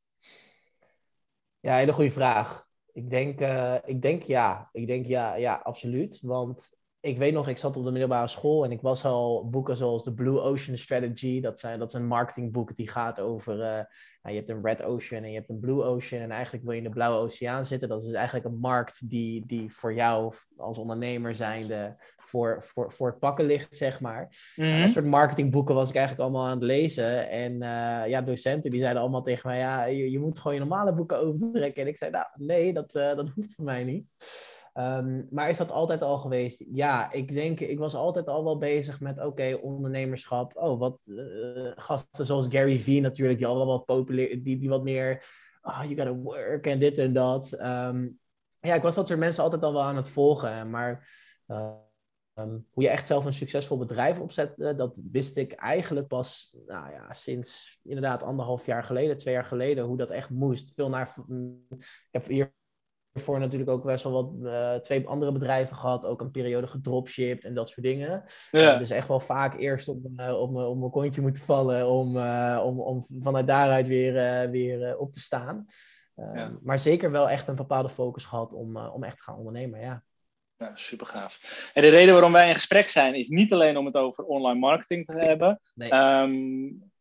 Ja, 1.59 1.75
hele 1.75 1.93
goede 1.93 2.11
vraag. 2.11 2.67
Ik 2.91 3.09
denk, 3.09 3.41
uh, 3.41 3.75
ik 3.85 4.01
denk 4.01 4.23
ja. 4.23 4.69
Ik 4.71 4.87
denk 4.87 5.05
ja, 5.05 5.35
ja, 5.35 5.61
absoluut. 5.63 6.19
Want 6.21 6.78
ik 7.01 7.17
weet 7.17 7.33
nog, 7.33 7.47
ik 7.47 7.57
zat 7.57 7.77
op 7.77 7.83
de 7.83 7.91
middelbare 7.91 8.27
school 8.27 8.63
en 8.63 8.71
ik 8.71 8.81
was 8.81 9.05
al 9.05 9.49
boeken 9.49 9.77
zoals 9.77 10.03
de 10.03 10.13
Blue 10.13 10.39
Ocean 10.39 10.77
Strategy. 10.77 11.41
Dat, 11.41 11.59
zijn, 11.59 11.79
dat 11.79 11.87
is 11.87 11.93
een 11.93 12.07
marketingboek 12.07 12.75
die 12.75 12.87
gaat 12.87 13.19
over, 13.19 13.53
uh, 13.53 13.59
nou, 13.59 13.85
je 14.21 14.33
hebt 14.35 14.49
een 14.49 14.63
Red 14.63 14.83
Ocean 14.83 15.23
en 15.23 15.29
je 15.29 15.35
hebt 15.35 15.49
een 15.49 15.59
Blue 15.59 15.83
Ocean. 15.83 16.21
En 16.21 16.31
eigenlijk 16.31 16.63
wil 16.63 16.73
je 16.73 16.77
in 16.77 16.83
de 16.83 16.89
Blauwe 16.89 17.17
Oceaan 17.17 17.65
zitten. 17.65 17.89
Dat 17.89 17.99
is 17.99 18.05
dus 18.05 18.15
eigenlijk 18.15 18.45
een 18.45 18.59
markt 18.59 19.09
die, 19.09 19.45
die 19.45 19.73
voor 19.73 19.93
jou 19.93 20.33
als 20.57 20.77
ondernemer 20.77 21.35
zijnde 21.35 21.95
voor, 22.15 22.63
voor, 22.63 22.91
voor 22.91 23.07
het 23.07 23.19
pakken 23.19 23.45
ligt, 23.45 23.77
zeg 23.77 23.99
maar. 23.99 24.53
Mm 24.55 24.81
dat 24.81 24.91
soort 24.91 25.05
marketingboeken 25.05 25.75
was 25.75 25.89
ik 25.89 25.95
eigenlijk 25.95 26.29
allemaal 26.29 26.45
aan 26.45 26.57
het 26.57 26.63
lezen. 26.63 27.29
En 27.29 27.53
uh, 27.53 28.07
ja, 28.07 28.21
docenten 28.21 28.71
die 28.71 28.79
zeiden 28.79 29.01
allemaal 29.01 29.23
tegen 29.23 29.49
mij, 29.49 29.59
ja, 29.59 29.85
je, 29.85 30.11
je 30.11 30.19
moet 30.19 30.39
gewoon 30.39 30.53
je 30.53 30.59
normale 30.59 30.93
boeken 30.93 31.19
overtrekken. 31.19 31.83
En 31.83 31.89
ik 31.89 31.97
zei, 31.97 32.11
nou 32.11 32.25
nee, 32.35 32.73
dat, 32.73 32.95
uh, 32.95 33.15
dat 33.15 33.29
hoeft 33.29 33.55
voor 33.55 33.65
mij 33.65 33.83
niet. 33.83 34.05
Um, 34.79 35.27
maar 35.29 35.49
is 35.49 35.57
dat 35.57 35.71
altijd 35.71 36.01
al 36.01 36.17
geweest? 36.17 36.65
Ja, 36.71 37.11
ik 37.11 37.31
denk, 37.31 37.59
ik 37.59 37.79
was 37.79 37.95
altijd 37.95 38.27
al 38.27 38.43
wel 38.43 38.57
bezig 38.57 38.99
met, 38.99 39.25
oké, 39.25 39.59
ondernemerschap. 39.61 40.57
Oh, 40.57 40.79
wat 40.79 40.99
uh, 41.05 41.71
gasten 41.75 42.25
zoals 42.25 42.47
Gary 42.49 42.79
Vee 42.79 43.01
natuurlijk, 43.01 43.37
die 43.37 43.47
al 43.47 43.55
wel 43.55 43.65
wat 43.65 43.85
populair, 43.85 44.43
die, 44.43 44.57
die 44.57 44.69
wat 44.69 44.83
meer, 44.83 45.23
oh, 45.61 45.81
you 45.83 45.95
gotta 45.95 46.13
work 46.13 46.67
en 46.67 46.79
dit 46.79 46.97
en 46.97 47.13
dat. 47.13 47.51
Um, 47.61 48.19
ja, 48.59 48.75
ik 48.75 48.81
was 48.81 48.95
dat 48.95 49.07
soort 49.07 49.19
mensen 49.19 49.43
altijd 49.43 49.63
al 49.63 49.73
wel 49.73 49.81
aan 49.81 49.95
het 49.95 50.09
volgen, 50.09 50.69
maar 50.69 51.07
um, 51.47 52.65
hoe 52.69 52.83
je 52.83 52.89
echt 52.89 53.05
zelf 53.05 53.25
een 53.25 53.33
succesvol 53.33 53.77
bedrijf 53.77 54.19
opzet, 54.19 54.53
dat 54.57 55.01
wist 55.11 55.37
ik 55.37 55.53
eigenlijk 55.53 56.07
pas, 56.07 56.55
nou 56.67 56.91
ja, 56.91 57.13
sinds 57.13 57.79
inderdaad 57.83 58.23
anderhalf 58.23 58.65
jaar 58.65 58.83
geleden, 58.83 59.17
twee 59.17 59.33
jaar 59.33 59.45
geleden, 59.45 59.85
hoe 59.85 59.97
dat 59.97 60.11
echt 60.11 60.29
moest. 60.29 60.73
Veel 60.73 60.89
naar, 60.89 61.15
ik 61.79 62.07
heb 62.11 62.25
hier 62.25 62.57
voor 63.13 63.39
natuurlijk 63.39 63.69
ook 63.69 63.83
best 63.83 64.03
wel 64.03 64.13
wat 64.13 64.31
uh, 64.41 64.75
twee 64.75 65.07
andere 65.07 65.31
bedrijven 65.31 65.75
gehad, 65.75 66.05
ook 66.05 66.21
een 66.21 66.31
periode 66.31 66.67
gedropshipped 66.67 67.43
en 67.43 67.53
dat 67.53 67.69
soort 67.69 67.85
dingen. 67.85 68.23
Ja. 68.51 68.73
Uh, 68.73 68.79
dus 68.79 68.89
echt 68.89 69.07
wel 69.07 69.19
vaak 69.19 69.59
eerst 69.59 69.87
op, 69.87 69.97
uh, 70.17 70.41
op, 70.41 70.55
op 70.55 70.77
mijn 70.77 70.91
kontje 70.91 71.21
moeten 71.21 71.41
vallen 71.41 71.87
om, 71.87 72.17
om, 72.57 72.79
om 72.79 73.05
vanuit 73.19 73.47
daaruit 73.47 73.87
weer, 73.87 74.49
weer 74.49 74.97
op 74.97 75.13
te 75.13 75.19
staan. 75.19 75.65
Ja. 76.15 76.57
Maar 76.61 76.79
zeker 76.79 77.11
wel 77.11 77.29
echt 77.29 77.47
een 77.47 77.55
bepaalde 77.55 77.89
focus 77.89 78.23
gehad 78.23 78.53
om, 78.53 78.77
om 78.77 79.03
echt 79.03 79.17
te 79.17 79.23
gaan 79.23 79.37
ondernemen, 79.37 79.79
ja. 79.79 80.03
Ja, 80.55 80.71
super 80.75 81.07
gaaf. 81.07 81.71
En 81.73 81.81
de 81.81 81.89
reden 81.89 82.13
waarom 82.13 82.31
wij 82.31 82.47
in 82.47 82.53
gesprek 82.53 82.87
zijn 82.87 83.15
is 83.15 83.27
niet 83.27 83.53
alleen 83.53 83.77
om 83.77 83.85
het 83.85 83.95
over 83.95 84.23
online 84.23 84.59
marketing 84.59 85.05
te 85.05 85.19
hebben. 85.19 85.61
Nee. 85.73 85.93
Um, 85.93 86.91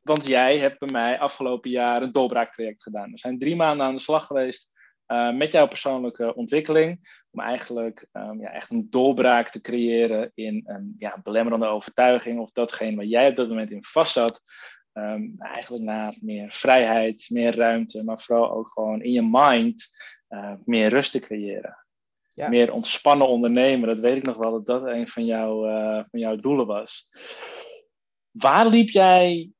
want 0.00 0.26
jij 0.26 0.58
hebt 0.58 0.78
bij 0.78 0.90
mij 0.90 1.18
afgelopen 1.18 1.70
jaar 1.70 2.02
een 2.02 2.12
doorbraaktraject 2.12 2.82
gedaan. 2.82 3.10
We 3.10 3.18
zijn 3.18 3.38
drie 3.38 3.56
maanden 3.56 3.86
aan 3.86 3.94
de 3.94 4.00
slag 4.00 4.26
geweest 4.26 4.70
uh, 5.08 5.32
met 5.32 5.52
jouw 5.52 5.68
persoonlijke 5.68 6.34
ontwikkeling. 6.34 7.22
Om 7.30 7.40
eigenlijk 7.40 8.06
um, 8.12 8.40
ja, 8.40 8.50
echt 8.50 8.70
een 8.70 8.86
doorbraak 8.90 9.48
te 9.48 9.60
creëren 9.60 10.30
in 10.34 10.62
een 10.66 10.94
ja, 10.98 11.20
belemmerende 11.22 11.66
overtuiging 11.66 12.40
of 12.40 12.50
datgene 12.50 12.96
waar 12.96 13.04
jij 13.04 13.28
op 13.28 13.36
dat 13.36 13.48
moment 13.48 13.70
in 13.70 13.84
vast 13.84 14.12
zat. 14.12 14.40
Um, 14.92 15.34
eigenlijk 15.38 15.84
naar 15.84 16.16
meer 16.20 16.52
vrijheid, 16.52 17.26
meer 17.30 17.56
ruimte, 17.56 18.04
maar 18.04 18.18
vooral 18.18 18.50
ook 18.50 18.70
gewoon 18.70 19.02
in 19.02 19.12
je 19.12 19.28
mind 19.30 19.86
uh, 20.28 20.52
meer 20.64 20.88
rust 20.88 21.12
te 21.12 21.18
creëren. 21.18 21.76
Ja. 22.34 22.48
Meer 22.48 22.72
ontspannen 22.72 23.28
ondernemen. 23.28 23.88
Dat 23.88 24.00
weet 24.00 24.16
ik 24.16 24.26
nog 24.26 24.36
wel 24.36 24.50
dat 24.50 24.66
dat 24.66 24.86
een 24.86 25.08
van, 25.08 25.24
jou, 25.24 25.70
uh, 25.70 26.04
van 26.10 26.20
jouw 26.20 26.36
doelen 26.36 26.66
was. 26.66 27.08
Waar 28.30 28.66
liep 28.66 28.88
jij 28.88 29.50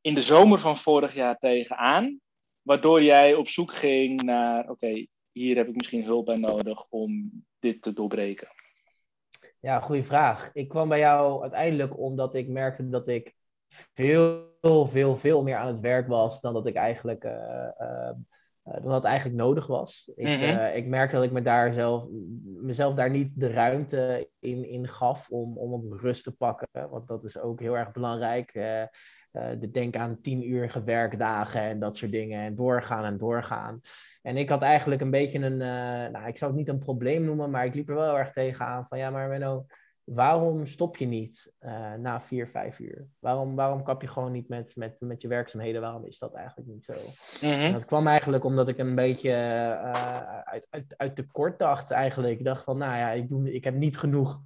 in 0.00 0.14
de 0.14 0.20
zomer 0.20 0.58
van 0.58 0.76
vorig 0.76 1.14
jaar 1.14 1.38
tegenaan? 1.38 2.20
Waardoor 2.68 3.02
jij 3.02 3.34
op 3.34 3.48
zoek 3.48 3.72
ging 3.72 4.22
naar, 4.22 4.70
oké, 4.70 5.06
hier 5.32 5.56
heb 5.56 5.68
ik 5.68 5.76
misschien 5.76 6.04
hulp 6.04 6.26
bij 6.26 6.36
nodig 6.36 6.86
om 6.88 7.30
dit 7.58 7.82
te 7.82 7.92
doorbreken? 7.92 8.48
Ja, 9.60 9.80
goede 9.80 10.02
vraag. 10.02 10.50
Ik 10.52 10.68
kwam 10.68 10.88
bij 10.88 10.98
jou 10.98 11.42
uiteindelijk 11.42 11.98
omdat 11.98 12.34
ik 12.34 12.48
merkte 12.48 12.88
dat 12.88 13.08
ik 13.08 13.34
veel, 13.94 14.86
veel, 14.86 15.16
veel 15.16 15.42
meer 15.42 15.56
aan 15.56 15.66
het 15.66 15.80
werk 15.80 16.08
was 16.08 16.40
dan 16.40 16.52
dat 16.54 16.66
ik 16.66 16.74
eigenlijk 16.74 17.24
uh, 17.24 17.70
uh, 17.80 18.10
dan 18.72 18.90
dat 18.90 19.04
eigenlijk 19.04 19.36
nodig 19.36 19.66
was. 19.66 20.10
Ik, 20.14 20.26
Mhm. 20.26 20.76
ik 20.76 20.86
merkte 20.86 21.16
dat 21.16 21.24
ik 21.24 21.32
me 21.32 21.42
daar 21.42 21.72
zelf, 21.72 22.06
mezelf 22.42 22.94
daar 22.94 23.10
niet 23.10 23.32
de 23.40 23.50
ruimte 23.50 24.30
in, 24.38 24.68
in 24.68 24.88
gaf 24.88 25.28
om, 25.30 25.58
om 25.58 25.72
op 25.72 25.92
rust 25.92 26.24
te 26.24 26.36
pakken. 26.36 26.68
Want 26.90 27.08
dat 27.08 27.24
is 27.24 27.38
ook 27.38 27.60
heel 27.60 27.76
erg 27.76 27.92
belangrijk. 27.92 28.50
Eh, 28.54 28.82
eh, 28.82 28.88
de 29.58 29.70
denk 29.70 29.96
aan 29.96 30.20
tien 30.20 30.48
uur 30.48 30.82
werkdagen 30.84 31.60
en 31.60 31.78
dat 31.78 31.96
soort 31.96 32.10
dingen. 32.10 32.42
En 32.42 32.54
doorgaan 32.54 33.04
en 33.04 33.18
doorgaan. 33.18 33.80
En 34.22 34.36
ik 34.36 34.48
had 34.48 34.62
eigenlijk 34.62 35.00
een 35.00 35.10
beetje 35.10 35.38
een, 35.38 35.60
eh, 35.60 36.12
nou, 36.12 36.26
ik 36.26 36.36
zou 36.36 36.50
het 36.50 36.60
niet 36.60 36.68
een 36.68 36.78
probleem 36.78 37.24
noemen, 37.24 37.50
maar 37.50 37.64
ik 37.64 37.74
liep 37.74 37.88
er 37.88 37.94
wel 37.94 38.04
heel 38.04 38.18
erg 38.18 38.32
tegenaan 38.32 38.86
van 38.86 38.98
ja, 38.98 39.10
maar 39.10 39.28
Menno, 39.28 39.66
waarom 40.08 40.66
stop 40.66 40.96
je 40.96 41.06
niet 41.06 41.52
eh, 41.58 41.94
na 41.94 42.20
vier, 42.20 42.48
vijf 42.48 42.78
uur? 42.78 43.08
Waarom, 43.18 43.54
waarom 43.54 43.82
kap 43.82 44.02
je 44.02 44.08
gewoon 44.08 44.32
niet 44.32 44.48
met, 44.48 44.76
met, 44.76 45.00
met 45.00 45.22
je 45.22 45.28
werkzaamheden? 45.28 45.80
Waarom 45.80 46.04
is 46.04 46.18
dat 46.18 46.34
eigenlijk 46.34 46.68
niet 46.68 46.84
zo? 46.84 46.94
Mhm. 47.40 47.72
dat 47.72 47.84
kwam 47.84 48.06
eigenlijk 48.06 48.44
omdat 48.44 48.68
ik 48.68 48.78
een 48.78 48.94
beetje 48.94 49.30
eh, 49.30 50.40
uit, 50.40 50.66
uit, 50.70 50.94
uit 50.96 51.16
tekort 51.16 51.58
dacht 51.58 51.90
eigenlijk. 51.90 52.38
Ik 52.38 52.44
dacht 52.44 52.64
van, 52.64 52.78
nou 52.78 52.96
ja, 52.96 53.10
ik, 53.10 53.28
doe, 53.28 53.52
ik 53.52 53.64
heb 53.64 53.74
niet 53.74 53.98
genoeg 53.98 54.42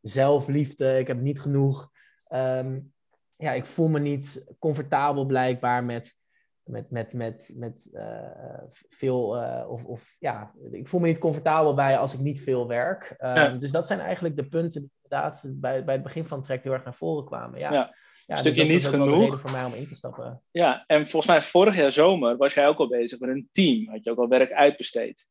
zelfliefde. 0.00 0.98
Ik 0.98 1.06
heb 1.06 1.20
niet 1.20 1.40
genoeg... 1.40 1.90
ehm, 2.24 2.80
ja, 3.36 3.52
ik 3.52 3.64
voel 3.64 3.88
me 3.88 3.98
niet 3.98 4.54
comfortabel 4.58 5.26
blijkbaar 5.26 5.84
met, 5.84 6.16
met, 6.64 6.90
met, 6.90 7.12
met, 7.12 7.52
met 7.56 7.90
eh, 7.92 8.62
veel... 8.88 9.36
eh, 9.36 9.70
of, 9.70 9.84
of 9.84 10.16
ja, 10.18 10.52
ik 10.70 10.88
voel 10.88 11.00
me 11.00 11.06
niet 11.06 11.18
comfortabel 11.18 11.74
bij 11.74 11.98
als 11.98 12.14
ik 12.14 12.20
niet 12.20 12.42
veel 12.42 12.66
werk. 12.68 13.14
Ehm, 13.18 13.34
Ja. 13.36 13.48
Dus 13.50 13.70
dat 13.70 13.86
zijn 13.86 14.00
eigenlijk 14.00 14.36
de 14.36 14.48
punten 14.48 14.80
die 14.80 14.90
inderdaad 15.02 15.44
bij, 15.48 15.84
bij 15.84 15.94
het 15.94 16.02
begin 16.02 16.28
van 16.28 16.36
het 16.36 16.44
traject 16.44 16.64
heel 16.66 16.74
erg 16.74 16.84
naar 16.84 16.94
voren 16.94 17.24
kwamen. 17.24 17.58
Ja, 17.58 17.72
Ja. 17.72 17.94
Ja, 18.26 18.36
Stukje 18.36 18.64
dus 18.66 18.82
dat 18.82 18.92
niet 18.92 19.00
genoeg. 19.00 19.20
reden 19.24 19.38
voor 19.40 19.50
mij 19.50 19.64
om 19.64 19.72
in 19.74 19.86
te 19.88 19.94
stappen. 19.94 20.42
Ja, 20.50 20.84
en 20.86 21.00
volgens 21.08 21.26
mij 21.26 21.42
vorig 21.42 21.76
jaar 21.76 21.92
zomer 21.92 22.36
was 22.36 22.54
jij 22.54 22.68
ook 22.68 22.78
al 22.78 22.88
bezig 22.88 23.18
met 23.18 23.30
een 23.30 23.48
team. 23.52 23.88
Had 23.88 24.04
je 24.04 24.10
ook 24.10 24.18
al 24.18 24.28
werk 24.28 24.52
uitbesteed. 24.52 25.28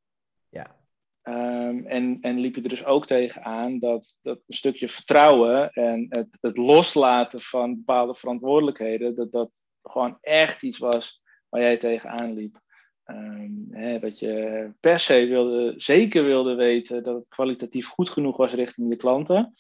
Ja. 0.50 0.76
Ehm, 1.22 1.86
en, 1.86 2.18
en 2.22 2.40
liep 2.40 2.56
je 2.56 2.62
er 2.62 2.70
dus 2.70 2.86
ook 2.86 3.06
tegenaan 3.06 3.80
dat, 3.80 4.18
dat 4.22 4.38
een 4.48 4.54
stukje 4.56 4.90
vertrouwen 4.90 5.70
en 5.72 6.06
het, 6.10 6.38
het 6.42 6.58
loslaten 6.58 7.40
van 7.40 7.76
bepaalde 7.76 8.16
verantwoordelijkheden, 8.16 9.16
dat 9.16 9.32
dat 9.32 9.64
gewoon 9.84 10.18
echt 10.22 10.64
iets 10.64 10.78
was 10.78 11.22
waar 11.50 11.62
jij 11.62 11.78
tegenaan 11.78 12.34
liep. 12.34 12.62
Ehm, 13.04 13.52
hè, 13.70 14.00
dat 14.00 14.20
je 14.20 14.74
per 14.80 15.00
se 15.00 15.26
wilde, 15.26 15.74
zeker 15.78 16.24
wilde 16.24 16.56
weten 16.56 17.04
dat 17.04 17.16
het 17.16 17.28
kwalitatief 17.28 17.88
goed 17.88 18.10
genoeg 18.10 18.38
was 18.38 18.54
richting 18.54 18.90
je 18.90 18.96
klanten. 18.96 19.54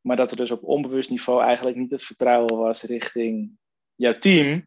Maar 0.00 0.16
dat 0.16 0.30
er 0.30 0.36
dus 0.36 0.50
op 0.50 0.64
onbewust 0.64 1.10
niveau 1.10 1.42
eigenlijk 1.42 1.76
niet 1.76 1.90
het 1.90 2.02
vertrouwen 2.02 2.56
was 2.56 2.82
richting 2.82 3.58
jouw 3.94 4.18
team. 4.18 4.66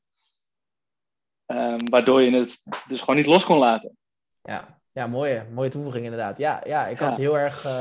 Ehm, 1.46 1.86
waardoor 1.86 2.22
je 2.22 2.32
het 2.32 2.62
dus 2.88 3.00
gewoon 3.00 3.16
niet 3.16 3.26
los 3.26 3.44
kon 3.44 3.58
laten. 3.58 3.98
Ja, 4.42 4.81
ja 4.94 5.08
mooie, 5.08 5.46
mooie 5.54 5.70
toevoeging 5.70 6.04
inderdaad. 6.04 6.38
Ja, 6.38 6.62
ja 6.66 6.88
ik 6.88 6.98
had 6.98 7.16
Ja. 7.16 7.22
heel 7.22 7.38
erg, 7.38 7.66
eh, 7.66 7.72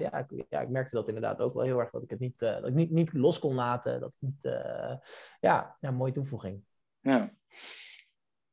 ja, 0.00 0.12
ik, 0.12 0.44
ja, 0.48 0.60
ik 0.60 0.68
merkte 0.68 0.94
dat 0.94 1.06
inderdaad 1.08 1.40
ook 1.40 1.54
wel 1.54 1.64
heel 1.64 1.78
erg, 1.78 1.90
dat 1.90 2.02
ik 2.02 2.10
het 2.10 2.20
niet, 2.20 2.42
eh, 2.42 2.52
dat 2.54 2.66
ik 2.66 2.74
niet, 2.74 2.90
niet 2.90 3.12
los 3.12 3.38
kon 3.38 3.54
laten. 3.54 4.00
Dat 4.00 4.12
ik 4.12 4.28
niet, 4.28 4.44
eh, 4.44 4.96
ja, 5.40 5.76
ja, 5.80 5.90
mooie 5.90 6.12
toevoeging. 6.12 6.64
Ja. 7.00 7.30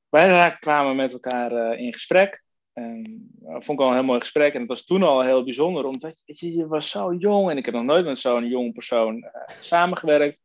Wij 0.10 0.58
kwamen 0.60 0.96
met 0.96 1.14
elkaar 1.14 1.78
in 1.78 1.94
gesprek. 1.94 2.46
En 2.74 3.04
dat 3.40 3.66
vond 3.66 3.80
ik 3.80 3.86
al 3.86 3.92
een 3.92 3.98
heel 3.98 4.06
mooi 4.06 4.20
gesprek. 4.20 4.54
En 4.54 4.60
het 4.60 4.70
was 4.70 4.84
toen 4.84 5.04
al 5.04 5.24
heel 5.24 5.44
bijzonder, 5.44 5.86
omdat 5.86 6.22
je, 6.26 6.54
je 6.54 6.68
was 6.68 6.90
zo 6.90 7.14
jong. 7.14 7.50
En 7.50 7.58
ik 7.58 7.66
heb 7.66 7.74
nog 7.74 7.84
nooit 7.84 8.06
met 8.06 8.20
zo'n 8.20 8.48
jong 8.48 8.74
persoon 8.74 9.26
samengewerkt. 9.60 10.40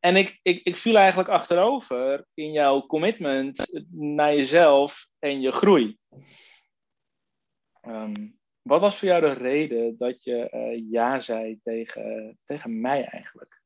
En 0.00 0.16
ik, 0.16 0.38
ik, 0.42 0.60
ik 0.64 0.76
viel 0.76 0.96
eigenlijk 0.96 1.28
achterover 1.28 2.26
in 2.34 2.52
jouw 2.52 2.86
commitment 2.86 3.84
naar 3.92 4.34
jezelf 4.34 5.06
en 5.18 5.40
je 5.40 5.52
groei. 5.52 5.98
Ehm, 7.86 8.28
wat 8.62 8.80
was 8.80 8.98
voor 8.98 9.08
jou 9.08 9.20
de 9.20 9.32
reden 9.32 9.96
dat 9.98 10.24
je 10.24 10.50
eh, 10.50 10.90
ja 10.90 11.18
zei 11.18 11.60
tegen, 11.62 12.38
tegen 12.44 12.80
mij 12.80 13.04
eigenlijk? 13.04 13.60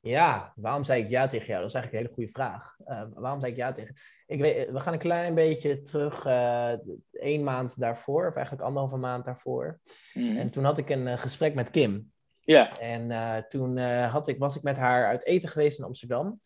Ja, 0.00 0.52
waarom 0.56 0.84
zei 0.84 1.02
ik 1.02 1.10
ja 1.10 1.28
tegen 1.28 1.46
jou? 1.46 1.60
Dat 1.60 1.68
is 1.68 1.74
eigenlijk 1.74 1.92
een 1.92 2.10
hele 2.10 2.14
goede 2.14 2.30
vraag. 2.30 2.76
Eh, 2.84 3.02
waarom 3.14 3.40
zei 3.40 3.52
ik 3.52 3.58
ja 3.58 3.72
tegen? 3.72 3.94
Ik 4.26 4.40
weet, 4.40 4.70
we 4.70 4.80
gaan 4.80 4.92
een 4.92 4.98
klein 4.98 5.34
beetje 5.34 5.82
terug, 5.82 6.24
eh 6.24 6.72
één 7.12 7.44
maand 7.44 7.80
daarvoor, 7.80 8.26
of 8.26 8.34
eigenlijk 8.34 8.64
anderhalve 8.66 8.96
maand 8.96 9.24
daarvoor. 9.24 9.80
Mhm. 10.14 10.36
En 10.36 10.50
toen 10.50 10.64
had 10.64 10.78
ik 10.78 10.90
een 10.90 11.18
gesprek 11.18 11.54
met 11.54 11.70
Kim. 11.70 12.12
Ja, 12.40 12.78
En 12.78 13.44
toen 13.48 13.78
had 14.02 14.28
ik, 14.28 14.38
was 14.38 14.56
ik 14.56 14.62
met 14.62 14.76
haar 14.76 15.06
uit 15.06 15.24
eten 15.24 15.48
geweest 15.48 15.78
in 15.78 15.84
Amsterdam. 15.84 16.40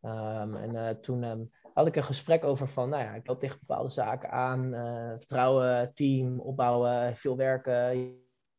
Ehm, 0.00 0.54
en 0.54 1.00
toen 1.00 1.22
ehm, 1.22 1.40
had 1.78 1.86
ik 1.86 1.96
een 1.96 2.04
gesprek 2.04 2.44
over 2.44 2.68
van, 2.68 2.88
nou 2.88 3.02
ja, 3.02 3.14
ik 3.14 3.26
loop 3.26 3.40
tegen 3.40 3.58
bepaalde 3.58 3.88
zaken 3.88 4.30
aan. 4.30 4.74
eh, 4.74 5.10
vertrouwen, 5.16 5.94
team, 5.94 6.40
opbouwen, 6.40 7.16
veel 7.16 7.36
werken, 7.36 7.96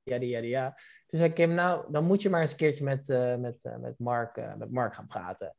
ja, 0.04 0.16
ja, 0.16 0.40
ja. 0.40 0.78
Toen 1.08 1.20
zei 1.20 1.34
Kim, 1.34 1.54
nou, 1.54 1.92
dan 1.92 2.04
moet 2.04 2.22
je 2.22 2.30
maar 2.30 2.42
eens 2.42 2.52
een 2.52 2.58
keertje 2.58 2.84
met, 2.84 3.10
eh, 3.10 3.36
met, 3.36 3.64
eh, 3.66 3.78
met, 3.78 4.00
Mark, 4.00 4.58
met 4.58 4.72
Mark 4.72 4.96
gaan 4.96 5.08
praten. 5.08 5.56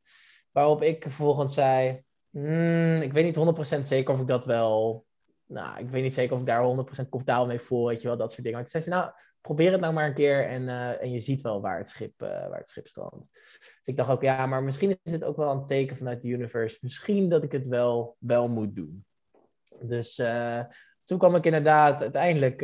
Waarop 0.50 0.82
ik 0.82 1.02
vervolgens 1.02 1.54
zei, 1.54 2.02
"Hmm, 2.30 3.00
ik 3.00 3.12
weet 3.12 3.24
niet 3.24 3.36
100% 3.36 3.86
zeker 3.86 4.14
of 4.14 4.20
ik 4.20 4.26
dat 4.26 4.44
wel... 4.44 5.04
Nou, 5.46 5.78
ik 5.78 5.90
weet 5.90 6.02
niet 6.02 6.14
zeker 6.14 6.34
of 6.34 6.40
ik 6.40 6.46
daar 6.46 6.62
100% 6.62 7.08
comfortabel 7.08 7.46
mee 7.46 7.60
voel, 7.60 7.86
weet 7.86 8.02
je 8.02 8.08
wel, 8.08 8.16
dat 8.16 8.30
soort 8.30 8.42
dingen. 8.42 8.58
Maar 8.60 8.70
toen 8.70 8.80
zei 8.80 8.82
ze, 8.82 8.90
nou, 8.90 9.12
probeer 9.40 9.72
het 9.72 9.80
nou 9.80 9.92
maar 9.92 10.06
een 10.06 10.14
keer 10.14 10.46
en, 10.46 10.68
eh, 10.68 11.02
en 11.02 11.10
je 11.10 11.20
ziet 11.20 11.40
wel 11.40 11.60
waar 11.60 11.78
het 11.78 11.88
schip, 11.88 12.22
eh, 12.22 12.28
waar 12.28 12.58
het 12.58 12.68
schip 12.68 12.86
strandt. 12.86 13.26
Dus 13.32 13.80
ik 13.84 13.96
dacht 13.96 14.10
ook, 14.10 14.22
ja, 14.22 14.46
maar 14.46 14.62
misschien 14.62 14.98
is 15.02 15.12
het 15.12 15.24
ook 15.24 15.36
wel 15.36 15.50
een 15.50 15.66
teken 15.66 15.96
vanuit 15.96 16.22
de 16.22 16.28
universe. 16.28 16.78
Misschien 16.80 17.28
dat 17.28 17.42
ik 17.42 17.52
het 17.52 17.66
wel, 17.66 18.16
wel 18.18 18.48
moet 18.48 18.76
doen. 18.76 19.04
Dus 19.80 20.18
eh, 20.18 20.60
toen 21.04 21.18
kwam 21.18 21.34
ik 21.34 21.44
inderdaad 21.44 22.00
uiteindelijk 22.00 22.62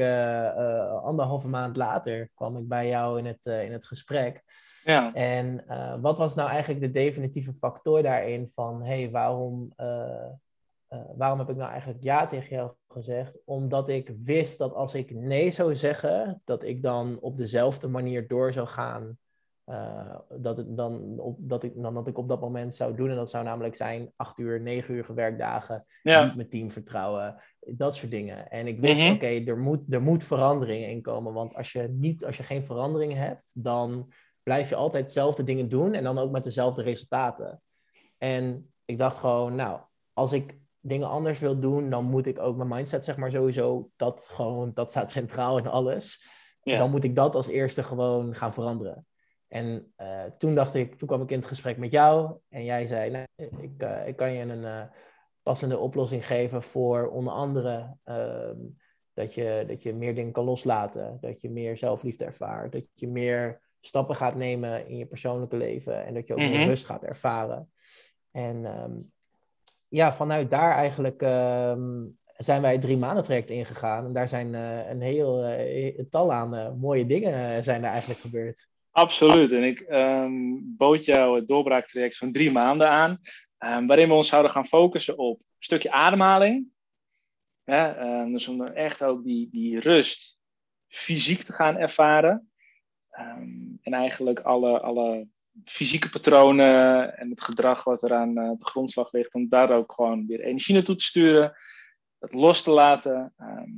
anderhalve 1.02 1.49
maand 1.49 1.76
later 1.76 2.30
kwam 2.35 2.56
ik 2.56 2.68
bij 2.68 2.88
jou 2.88 3.18
in 3.18 3.26
het, 3.26 3.47
in 3.47 3.73
het 3.73 3.85
gesprek. 3.85 4.42
ja. 4.85 5.14
En 5.14 5.64
wat 6.00 6.18
was 6.18 6.35
nou 6.35 6.50
eigenlijk 6.50 6.80
de 6.80 6.90
definitieve 6.90 7.52
factor 7.52 8.02
daarin 8.02 8.49
van, 8.49 8.83
hé, 8.83 9.00
hey, 9.00 9.11
waarom, 9.11 9.73
eh, 10.88 11.00
waarom 11.16 11.38
heb 11.38 11.49
ik 11.50 11.57
nou 11.57 11.71
eigenlijk 11.71 12.02
ja 12.02 12.26
tegen 12.26 12.57
jou 12.57 12.71
gezegd? 12.88 13.33
Omdat 13.45 13.88
ik 13.88 14.12
wist 14.23 14.59
dat 14.59 14.75
als 14.75 14.95
ik 14.95 15.14
nee 15.14 15.50
zou 15.50 15.75
zeggen, 15.76 16.43
dat 16.45 16.62
ik 16.64 16.83
dan 16.83 17.19
op 17.21 17.37
dezelfde 17.37 17.88
manier 17.88 18.28
door 18.28 18.52
zou 18.52 18.66
gaan. 18.66 19.19
eh, 19.64 20.16
dat, 20.28 20.57
het 20.57 20.76
dan 20.76 21.19
op, 21.19 21.37
dat, 21.40 21.62
ik, 21.62 21.73
dan 21.83 21.95
dat 21.95 22.07
ik 22.07 22.19
op 22.19 22.28
dat 22.28 22.40
moment 22.40 22.75
zou 22.75 22.97
doen. 22.97 23.11
En 23.11 23.16
dat 23.16 23.31
zou 23.31 23.45
namelijk 23.45 23.75
zijn 23.75 24.12
acht 24.16 24.38
uur, 24.38 24.61
negen 24.61 24.95
uur 24.95 25.14
werkdagen 25.14 25.85
ja. 26.02 26.25
niet 26.25 26.37
mijn 26.37 26.49
team 26.49 26.71
vertrouwen, 26.71 27.43
dat 27.61 27.95
soort 27.95 28.11
dingen. 28.11 28.50
En 28.50 28.66
ik 28.66 28.81
wist, 28.81 29.02
Mhm. 29.02 29.12
oké, 29.12 29.26
er, 29.26 29.59
moet, 29.59 29.95
er 29.95 30.02
moet 30.02 30.25
verandering 30.25 30.85
in 30.87 31.02
komen. 31.02 31.33
Want 31.33 31.55
als 31.55 31.73
je, 31.73 31.88
niet, 31.90 32.25
als 32.26 32.37
je 32.37 32.43
geen 32.43 32.64
verandering 32.64 33.14
hebt, 33.14 33.50
dan 33.55 34.12
blijf 34.43 34.69
je 34.69 34.75
altijd 34.75 35.05
dezelfde 35.05 35.45
dingen 35.45 35.69
doen 35.69 35.93
en 35.95 36.05
dan 36.05 36.19
ook 36.19 36.31
met 36.31 36.45
dezelfde 36.45 36.83
resultaten. 36.83 37.62
En 38.19 38.73
ik 38.85 38.99
dacht 38.99 39.19
gewoon, 39.19 39.55
nou, 39.55 39.81
als 40.12 40.33
ik 40.33 40.59
dingen 40.87 41.09
anders 41.09 41.38
wil 41.38 41.59
doen, 41.59 41.90
dan 41.90 42.05
moet 42.05 42.26
ik 42.26 42.38
ook 42.38 42.57
mijn 42.57 42.69
mindset, 42.69 43.05
zeg 43.05 43.16
maar, 43.16 43.31
sowieso, 43.31 43.90
dat 43.97 44.28
gewoon, 44.33 44.71
dat 44.75 44.90
staat 44.90 45.11
centraal 45.11 45.59
in 45.59 45.66
alles. 45.66 46.28
Ja. 46.62 46.78
Dan 46.78 46.90
moet 46.90 47.05
ik 47.05 47.16
dat 47.16 47.35
als 47.35 47.49
eerste 47.49 47.83
gewoon 47.83 48.35
gaan 48.35 48.52
veranderen. 48.52 49.07
En 49.49 49.93
eh, 49.97 50.25
toen 50.38 50.55
dacht 50.55 50.75
ik, 50.75 50.95
toen 50.95 51.09
kwam 51.09 51.23
ik 51.23 51.31
in 51.31 51.38
het 51.38 51.47
gesprek 51.47 51.76
met 51.76 51.90
jou 51.90 52.37
en 52.49 52.64
jij 52.64 52.87
zei, 52.87 53.11
nou, 53.11 53.26
ik, 53.61 53.83
eh, 53.83 54.07
ik 54.07 54.16
kan 54.16 54.33
je 54.33 54.43
een 54.43 54.64
eh, 54.64 54.83
passende 55.43 55.78
oplossing 55.78 56.26
geven 56.26 56.62
voor 56.62 57.09
onder 57.09 57.33
andere 57.33 57.97
ehm, 58.05 58.57
dat, 59.12 59.35
je, 59.35 59.64
dat 59.66 59.83
je 59.83 59.95
meer 59.95 60.14
dingen 60.14 60.33
kan 60.33 60.45
loslaten, 60.45 61.19
dat 61.21 61.40
je 61.40 61.50
meer 61.50 61.76
zelfliefde 61.76 62.25
ervaart, 62.25 62.73
dat 62.73 62.85
je 62.95 63.09
meer 63.09 63.61
stappen 63.81 64.16
gaat 64.16 64.35
nemen 64.35 64.88
in 64.88 64.97
je 64.97 65.07
persoonlijke 65.07 65.57
leven 65.57 66.05
en 66.05 66.14
dat 66.14 66.26
je 66.26 66.33
ook 66.33 66.38
meer 66.38 66.59
Mhm. 66.59 66.69
rust 66.69 66.85
gaat 66.85 67.02
ervaren. 67.02 67.73
En 68.31 68.64
ehm, 68.64 68.97
ja, 69.97 70.12
vanuit 70.12 70.50
daar 70.50 70.73
eigenlijk 70.73 71.23
ehm, 71.23 72.05
zijn 72.37 72.62
wij 72.62 72.73
het 72.73 72.81
drie 72.81 72.97
maanden 72.97 73.25
traject 73.25 73.50
ingegaan. 73.50 74.05
En 74.05 74.12
daar 74.12 74.29
zijn 74.29 74.55
eh, 74.55 74.88
een 74.88 75.00
heel 75.00 75.45
eh, 75.45 76.05
tal 76.11 76.33
aan 76.33 76.55
eh, 76.55 76.73
mooie 76.75 77.07
dingen 77.07 77.65
zijn 77.65 77.85
er 77.85 77.91
eigenlijk 77.91 78.21
gebeurd. 78.21 78.69
Absoluut. 78.91 79.53
En 79.53 79.62
ik 79.62 79.81
ehm, 79.81 80.33
bood 80.62 81.05
jou 81.05 81.37
het 81.37 81.49
doorbraaktraject 81.49 82.17
van 82.17 82.33
drie 82.33 82.53
maanden 82.53 82.88
aan, 82.88 83.19
ehm, 83.59 83.87
waarin 83.87 84.09
we 84.09 84.15
ons 84.15 84.29
zouden 84.29 84.50
gaan 84.50 84.67
focussen 84.67 85.19
op 85.19 85.38
een 85.38 85.45
stukje 85.59 85.91
ademhaling. 85.91 86.75
Dus 88.26 88.49
om 88.49 88.62
echt 88.62 89.05
ook 89.05 89.25
die, 89.25 89.49
die 89.50 89.79
rust 89.79 90.38
fysiek 90.88 91.43
te 91.43 91.53
gaan 91.53 91.76
ervaren. 91.76 92.50
En 93.83 93.93
eigenlijk 93.93 94.41
alle, 94.41 94.81
alle 94.81 95.29
fysieke 95.65 96.09
patronen 96.09 97.17
en 97.17 97.31
het 97.31 97.43
gedrag 97.43 97.85
wat 97.85 98.03
er 98.03 98.15
aan 98.15 98.37
eh, 98.39 98.51
de 98.51 98.65
grondslag 98.65 99.13
ligt, 99.13 99.35
om 99.35 99.49
daar 99.49 99.71
ook 99.71 99.93
gewoon 99.93 100.27
weer 100.27 100.41
energie 100.41 100.75
naartoe 100.75 100.97
te 100.97 101.05
sturen, 101.05 101.57
het 102.19 102.33
los 102.33 102.63
te 102.63 102.71
laten. 102.71 103.33
Ehm, 103.37 103.71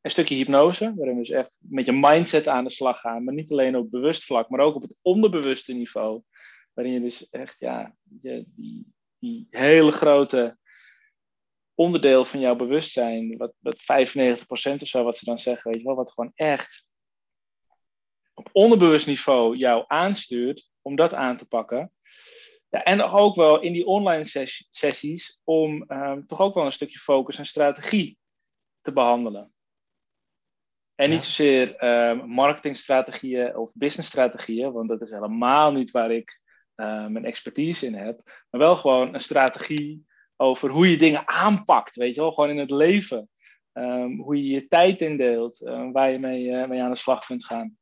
een 0.00 0.10
stukje 0.10 0.34
hypnose, 0.34 0.94
waarin 0.96 1.14
we 1.14 1.20
dus 1.20 1.30
echt 1.30 1.56
met 1.58 1.84
je 1.84 1.92
mindset 1.92 2.48
aan 2.48 2.64
de 2.64 2.70
slag 2.70 3.00
gaan. 3.00 3.24
Maar 3.24 3.34
niet 3.34 3.52
alleen 3.52 3.76
op 3.76 3.90
bewust 3.90 4.24
vlak, 4.24 4.48
maar 4.48 4.60
ook 4.60 4.74
op 4.74 4.82
het 4.82 4.98
onderbewuste 5.02 5.72
niveau. 5.72 6.22
waarin 6.72 6.94
je 6.94 7.00
dus 7.00 7.28
echt, 7.28 7.58
ja, 7.58 7.94
je, 8.20 8.44
die, 8.46 8.86
die 9.18 9.46
hele 9.50 9.90
grote 9.90 10.58
onderdeel 11.74 12.24
van 12.24 12.40
jouw 12.40 12.56
bewustzijn, 12.56 13.36
wat, 13.36 13.52
wat 13.58 13.82
95% 13.82 14.44
of 14.44 14.88
zo, 14.88 15.04
wat 15.04 15.16
ze 15.16 15.24
dan 15.24 15.38
zeggen, 15.38 15.70
weet 15.70 15.80
je 15.80 15.86
wel, 15.86 15.96
wat 15.96 16.12
gewoon 16.12 16.32
echt 16.34 16.87
op 18.38 18.48
onderbewust 18.52 19.06
niveau 19.06 19.56
jou 19.56 19.84
aanstuurt 19.86 20.70
om 20.82 20.96
dat 20.96 21.14
aan 21.14 21.36
te 21.36 21.46
pakken. 21.46 21.92
Ja, 22.68 22.82
en 22.82 23.02
ook 23.02 23.34
wel 23.34 23.60
in 23.60 23.72
die 23.72 23.86
online 23.86 24.24
sessies 24.70 25.40
om 25.44 25.84
um, 25.88 26.26
toch 26.26 26.40
ook 26.40 26.54
wel 26.54 26.64
een 26.64 26.72
stukje 26.72 26.98
focus 26.98 27.38
en 27.38 27.46
strategie 27.46 28.18
te 28.80 28.92
behandelen. 28.92 29.52
En 30.94 31.10
niet 31.10 31.24
zozeer 31.24 31.84
um, 31.84 32.28
marketingstrategieën 32.28 33.56
of 33.56 33.72
businessstrategieën, 33.74 34.72
want 34.72 34.88
dat 34.88 35.02
is 35.02 35.10
helemaal 35.10 35.72
niet 35.72 35.90
waar 35.90 36.10
ik 36.10 36.40
uh, 36.76 37.06
mijn 37.06 37.24
expertise 37.24 37.86
in 37.86 37.94
heb. 37.94 38.20
Maar 38.24 38.60
wel 38.60 38.76
gewoon 38.76 39.14
een 39.14 39.20
strategie 39.20 40.06
over 40.36 40.70
hoe 40.70 40.90
je 40.90 40.96
dingen 40.96 41.28
aanpakt, 41.28 41.96
weet 41.96 42.14
je 42.14 42.20
wel, 42.20 42.32
gewoon 42.32 42.50
in 42.50 42.58
het 42.58 42.70
leven. 42.70 43.28
Um, 43.72 44.20
hoe 44.20 44.36
je 44.36 44.54
je 44.54 44.68
tijd 44.68 45.00
indeelt, 45.00 45.60
uh, 45.60 45.92
waar 45.92 46.10
je 46.10 46.18
mee, 46.18 46.44
uh, 46.44 46.66
mee 46.66 46.82
aan 46.82 46.90
de 46.90 46.96
slag 46.96 47.26
kunt 47.26 47.44
gaan. 47.44 47.76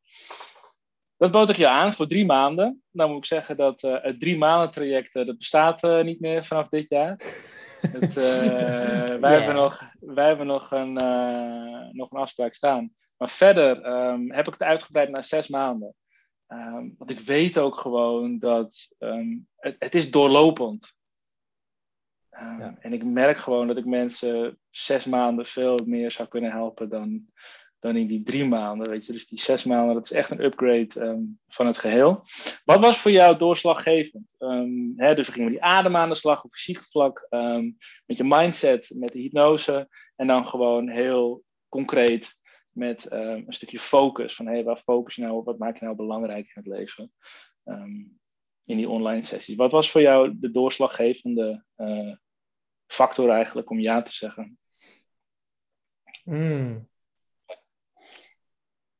Dat 1.16 1.30
bood 1.30 1.50
ik 1.50 1.56
je 1.56 1.68
aan 1.68 1.92
voor 1.92 2.06
drie 2.06 2.26
maanden. 2.26 2.82
Dan 2.90 3.08
moet 3.08 3.18
ik 3.18 3.24
zeggen 3.24 3.56
dat 3.56 3.82
uh, 3.82 4.02
het 4.02 4.20
drie 4.20 4.38
maanden 4.38 4.70
traject 4.70 5.12
dat 5.12 5.38
bestaat 5.38 5.82
niet 6.02 6.20
meer 6.20 6.44
vanaf 6.44 6.68
dit 6.68 6.88
jaar. 6.88 7.22
Het, 7.80 8.14
wij, 8.14 9.18
yeah. 9.18 9.20
hebben 9.20 9.54
nog, 9.54 9.82
wij 10.00 10.26
hebben 10.26 10.46
nog 10.46 10.70
een, 10.70 10.92
nog 11.92 12.10
een 12.10 12.20
afspraak 12.20 12.54
staan. 12.54 12.94
Maar 13.16 13.30
verder 13.30 13.86
um, 13.86 14.32
heb 14.32 14.46
ik 14.46 14.52
het 14.52 14.62
uitgebreid 14.62 15.08
naar 15.10 15.24
zes 15.24 15.48
maanden. 15.48 15.94
Um, 16.48 16.94
want 16.98 17.10
ik 17.10 17.18
weet 17.18 17.58
ook 17.58 17.76
gewoon 17.76 18.38
dat 18.38 18.94
um, 18.98 19.48
het, 19.56 19.76
het, 19.78 19.94
is 19.94 20.10
doorlopend. 20.10 20.94
Ja. 22.30 22.76
En 22.78 22.92
ik 22.92 23.04
merk 23.04 23.36
gewoon 23.36 23.66
dat 23.66 23.76
ik 23.76 23.84
mensen 23.84 24.58
zes 24.70 25.04
maanden 25.04 25.46
veel 25.46 25.78
meer 25.84 26.10
zou 26.10 26.28
kunnen 26.28 26.50
helpen 26.50 26.88
dan, 26.88 27.26
in 27.94 28.06
die 28.06 28.22
drie 28.22 28.46
maanden. 28.46 28.88
Weet 28.88 29.06
je? 29.06 29.12
Dus 29.12 29.26
die 29.26 29.38
zes 29.38 29.64
maanden, 29.64 29.94
dat 29.94 30.04
is 30.04 30.12
echt 30.12 30.30
een 30.30 30.44
upgrade 30.44 31.24
van 31.48 31.66
het 31.66 31.78
geheel. 31.78 32.22
Wat 32.64 32.80
was 32.80 32.98
voor 32.98 33.10
jou 33.10 33.38
doorslaggevend? 33.38 34.26
Hè, 34.96 35.14
dus 35.14 35.26
we 35.26 35.32
gingen 35.32 35.50
die 35.50 35.62
adem 35.62 35.96
aan 35.96 36.08
de 36.08 36.14
slag 36.14 36.44
op 36.44 36.52
fysiek 36.52 36.84
vlak, 36.84 37.26
met 38.06 38.16
je 38.16 38.24
mindset, 38.24 38.90
met 38.94 39.12
de 39.12 39.18
hypnose. 39.18 39.88
En 40.16 40.26
dan 40.26 40.46
gewoon 40.46 40.88
heel 40.88 41.44
concreet 41.68 42.36
met 42.70 43.12
um, 43.12 43.44
een 43.46 43.52
stukje 43.52 43.78
focus. 43.78 44.34
Van 44.34 44.46
hey, 44.46 44.64
waar 44.64 44.76
focus 44.76 45.14
je 45.14 45.22
nou 45.22 45.36
op? 45.36 45.44
Wat 45.44 45.58
maak 45.58 45.78
je 45.78 45.84
nou 45.84 45.96
belangrijk 45.96 46.46
in 46.54 46.62
het 46.62 46.66
leven? 46.66 47.12
Um, 47.64 48.18
in 48.64 48.76
die 48.76 48.88
online 48.88 49.22
sessies. 49.22 49.56
Wat 49.56 49.72
was 49.72 49.90
voor 49.90 50.00
jou 50.00 50.36
de 50.40 50.50
doorslaggevende 50.50 51.64
uh, 51.76 52.14
factor 52.86 53.30
eigenlijk 53.30 53.70
om 53.70 53.80
ja 53.80 54.02
te 54.02 54.12
zeggen? 54.12 54.58
Hmm. 56.22 56.88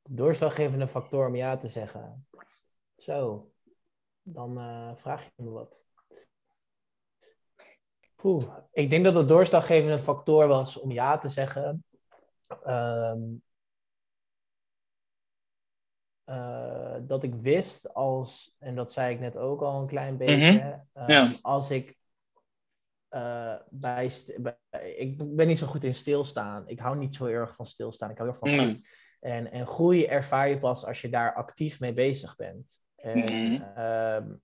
Doorslaggevende 0.08 0.88
factor 0.88 1.26
om 1.26 1.34
ja 1.34 1.56
te 1.56 1.68
zeggen. 1.68 2.26
Zo, 2.96 3.50
dan 4.22 4.58
uh, 4.58 4.96
vraag 4.96 5.24
je 5.24 5.42
me 5.42 5.50
wat. 5.50 5.86
Poeh. 8.14 8.56
Ik 8.72 8.90
denk 8.90 9.04
dat 9.04 9.14
de 9.14 9.24
doorslaggevende 9.24 9.98
factor 9.98 10.46
was 10.46 10.78
om 10.78 10.90
ja 10.90 11.18
te 11.18 11.28
zeggen. 11.28 11.84
Um, 12.66 13.42
uh, 16.26 16.96
dat 17.00 17.22
ik 17.22 17.34
wist 17.34 17.94
als, 17.94 18.54
en 18.58 18.74
dat 18.74 18.92
zei 18.92 19.14
ik 19.14 19.20
net 19.20 19.36
ook 19.36 19.62
al 19.62 19.80
een 19.80 19.86
klein 19.86 20.16
beetje, 20.16 20.52
mm 20.52 20.84
-hmm. 20.92 21.10
um, 21.10 21.36
als 21.42 21.70
ik 21.70 21.96
uh, 23.10 23.56
bij, 23.70 24.12
bij, 24.36 24.56
ik 24.96 25.36
ben 25.36 25.46
niet 25.46 25.58
zo 25.58 25.66
goed 25.66 25.84
in 25.84 25.94
stilstaan. 25.94 26.68
Ik 26.68 26.78
hou 26.78 26.96
niet 26.96 27.14
zo 27.14 27.26
erg 27.26 27.54
van 27.54 27.66
stilstaan. 27.66 28.10
Ik 28.10 28.18
hou 28.18 28.30
heel 28.30 28.38
van. 28.38 28.66
Mm. 28.66 28.80
En, 29.20 29.50
en 29.50 29.66
groei 29.66 30.04
ervaar 30.04 30.48
je 30.48 30.58
pas 30.58 30.86
als 30.86 31.00
je 31.00 31.08
daar 31.08 31.34
actief 31.34 31.80
mee 31.80 31.92
bezig 31.92 32.36
bent. 32.36 32.80
En 32.96 33.18
mm 33.18 33.26
-hmm. 33.26 33.82
um, 33.84 34.40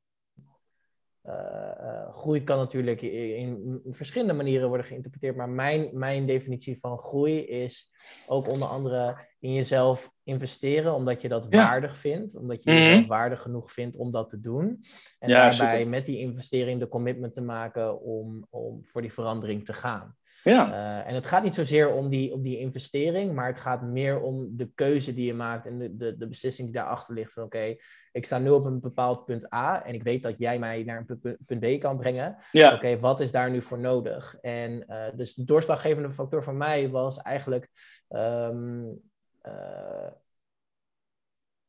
uh, 1.26 2.12
groei 2.12 2.44
kan 2.44 2.58
natuurlijk 2.58 3.02
in, 3.02 3.80
in, 3.84 3.94
verschillende 3.94 4.32
manieren 4.32 4.68
worden 4.68 4.86
geïnterpreteerd, 4.86 5.36
maar 5.36 5.48
mijn, 5.48 5.88
mijn 5.92 6.26
definitie 6.26 6.78
van 6.78 6.98
groei 6.98 7.38
is 7.38 7.90
ook 8.26 8.50
onder 8.50 8.68
andere 8.68 9.16
in 9.38 9.52
jezelf 9.52 10.12
investeren, 10.22 10.94
omdat 10.94 11.22
je 11.22 11.28
dat 11.28 11.46
ja. 11.50 11.68
waardig 11.68 11.96
vindt, 11.96 12.36
omdat 12.36 12.62
je 12.62 12.70
mm 12.70 12.76
-hmm. 12.76 12.86
jezelf 12.86 13.06
waardig 13.06 13.42
genoeg 13.42 13.72
vindt 13.72 13.96
om 13.96 14.10
dat 14.10 14.30
te 14.30 14.40
doen. 14.40 14.80
En 15.18 15.28
ja, 15.28 15.48
daarbij 15.48 15.76
super. 15.76 15.88
met 15.88 16.06
die 16.06 16.18
investering 16.18 16.80
de 16.80 16.88
commitment 16.88 17.34
te 17.34 17.42
maken 17.42 18.00
om, 18.00 18.46
om 18.50 18.84
voor 18.84 19.00
die 19.02 19.12
verandering 19.12 19.64
te 19.64 19.72
gaan. 19.72 20.16
Ja. 20.42 20.68
Uh, 20.68 21.08
en 21.08 21.14
het 21.14 21.26
gaat 21.26 21.42
niet 21.42 21.54
zozeer 21.54 21.92
om 21.92 22.08
die, 22.08 22.32
om 22.32 22.42
die 22.42 22.58
investering, 22.58 23.34
maar 23.34 23.46
het 23.46 23.60
gaat 23.60 23.82
meer 23.82 24.20
om 24.20 24.56
de 24.56 24.70
keuze 24.74 25.14
die 25.14 25.26
je 25.26 25.34
maakt 25.34 25.66
en 25.66 25.78
de, 25.78 25.96
de, 25.96 26.16
de 26.16 26.28
beslissing 26.28 26.68
die 26.68 26.80
daarachter 26.80 27.14
ligt. 27.14 27.32
Van 27.32 27.42
oké, 27.42 27.56
okay, 27.56 27.80
ik 28.12 28.26
sta 28.26 28.38
nu 28.38 28.50
op 28.50 28.64
een 28.64 28.80
bepaald 28.80 29.24
punt 29.24 29.54
A 29.54 29.84
en 29.84 29.94
ik 29.94 30.02
weet 30.02 30.22
dat 30.22 30.38
jij 30.38 30.58
mij 30.58 30.82
naar 30.82 31.04
een 31.06 31.38
punt 31.44 31.60
B 31.60 31.80
kan 31.80 31.98
brengen. 31.98 32.36
Ja. 32.50 32.66
Oké, 32.66 32.74
okay, 32.74 32.98
wat 32.98 33.20
is 33.20 33.30
daar 33.30 33.50
nu 33.50 33.62
voor 33.62 33.78
nodig? 33.78 34.36
En 34.40 34.84
uh, 34.88 35.06
dus 35.14 35.34
de 35.34 35.44
doorslaggevende 35.44 36.10
factor 36.10 36.42
voor 36.42 36.54
mij 36.54 36.90
was 36.90 37.18
eigenlijk. 37.18 37.68
Um, 38.08 39.00
uh, 39.42 40.10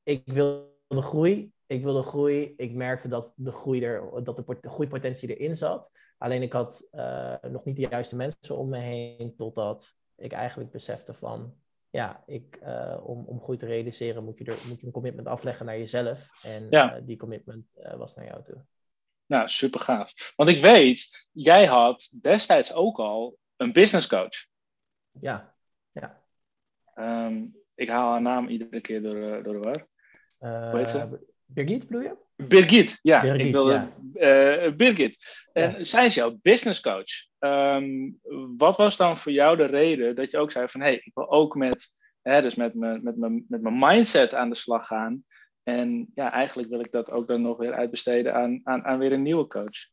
ik 0.04 0.22
wilde 0.26 0.72
groei. 0.90 1.52
Ik 1.74 1.84
wilde 1.84 2.04
groei. 2.04 2.54
Ik 2.58 2.74
merkte 2.74 3.08
dat 3.08 3.34
de, 3.36 3.52
groei 3.52 3.84
er, 3.84 4.24
dat 4.24 4.36
de 4.36 4.70
groeipotentie 4.70 5.36
erin 5.36 5.56
zat. 5.56 5.92
Alleen 6.18 6.42
ik 6.42 6.54
had 6.54 6.88
uh, 6.92 7.36
nog 7.42 7.66
niet 7.66 7.76
de 7.76 7.88
juiste 7.88 8.16
mensen 8.16 8.58
om 8.58 8.70
me 8.70 8.78
heen, 8.78 9.36
totdat 9.36 9.96
ik 10.16 10.32
eigenlijk 10.32 10.72
besefte 10.72 11.14
van, 11.14 11.56
ja, 11.90 12.24
ik, 12.26 12.60
uh, 12.64 13.02
om, 13.04 13.26
om 13.26 13.42
groei 13.42 13.58
te 13.58 13.66
realiseren 13.66 14.24
moet 14.24 14.38
je, 14.38 14.46
er, 14.46 14.58
moet 14.68 14.80
je 14.80 14.86
een 14.86 14.92
commitment 14.92 15.28
afleggen 15.28 15.66
naar 15.66 15.78
jezelf. 15.78 16.30
En 16.44 16.66
ja. 16.70 16.98
uh, 16.98 17.02
die 17.06 17.18
commitment 17.18 17.66
was 17.98 18.16
naar 18.16 18.26
jou 18.26 18.44
toe. 18.44 18.66
Nou, 19.26 19.48
super 19.48 19.80
gaaf. 19.80 20.34
Want 20.36 20.50
ik 20.50 20.62
weet, 20.62 21.28
jij 21.32 21.66
had 21.66 22.18
destijds 22.22 22.74
ook 22.74 23.00
al 23.00 23.38
een 23.56 23.74
business 23.74 24.08
coach. 24.08 24.46
Ja, 25.12 25.56
ja. 25.92 26.24
Um, 26.96 27.58
ik 27.76 27.90
haal 27.90 28.12
haar 28.12 28.22
naam 28.22 28.48
iedere 28.48 28.82
keer 28.82 29.02
door, 29.02 29.44
door 29.44 29.54
de 29.54 29.60
war. 29.60 29.88
Hoe 30.38 30.80
heet 30.80 30.90
ze? 30.90 31.32
Birgit 31.46 31.88
bedoel 31.88 32.02
je? 32.02 32.16
Birgit, 32.36 33.00
ja. 33.02 33.22
Birgit, 33.22 33.46
ik 33.46 33.52
wilde, 33.52 33.88
ja. 34.14 34.66
Uh, 34.66 34.76
Birgit. 34.76 35.48
En 35.54 35.72
ja. 35.78 35.84
zij 35.84 36.06
is 36.06 36.14
jouw 36.14 36.40
business 36.42 36.82
coach. 36.82 37.28
Um, 37.40 38.20
wat 38.58 38.78
was 38.78 38.98
dan 38.98 39.18
voor 39.18 39.32
jou 39.32 39.58
de 39.58 39.66
reden 39.66 40.16
dat 40.16 40.32
je 40.32 40.38
ook 40.38 40.52
zei 40.52 40.68
van... 40.68 40.82
hé, 40.82 40.88
hey, 40.88 40.96
ik 40.96 41.12
wil 41.14 41.32
ook 41.32 41.56
met, 41.56 41.90
hè, 42.22 42.42
dus 42.42 42.56
met, 42.56 42.74
me, 42.74 43.00
met, 43.02 43.18
me, 43.18 43.44
met 43.48 43.62
mijn 43.62 43.80
mindset 43.80 44.34
aan 44.34 44.50
de 44.50 44.56
slag 44.56 44.88
gaan. 44.88 45.24
En 45.64 46.12
ja, 46.16 46.32
eigenlijk 46.32 46.70
wil 46.70 46.80
ik 46.80 46.92
dat 46.92 47.12
ook 47.12 47.28
dan 47.28 47.42
nog 47.42 47.58
weer 47.58 47.74
uitbesteden 47.74 48.34
aan, 48.34 48.62
aan, 48.64 48.84
aan 48.84 49.00
weer 49.00 49.12
een 49.12 49.22
nieuwe 49.22 49.48
coach. 49.48 49.92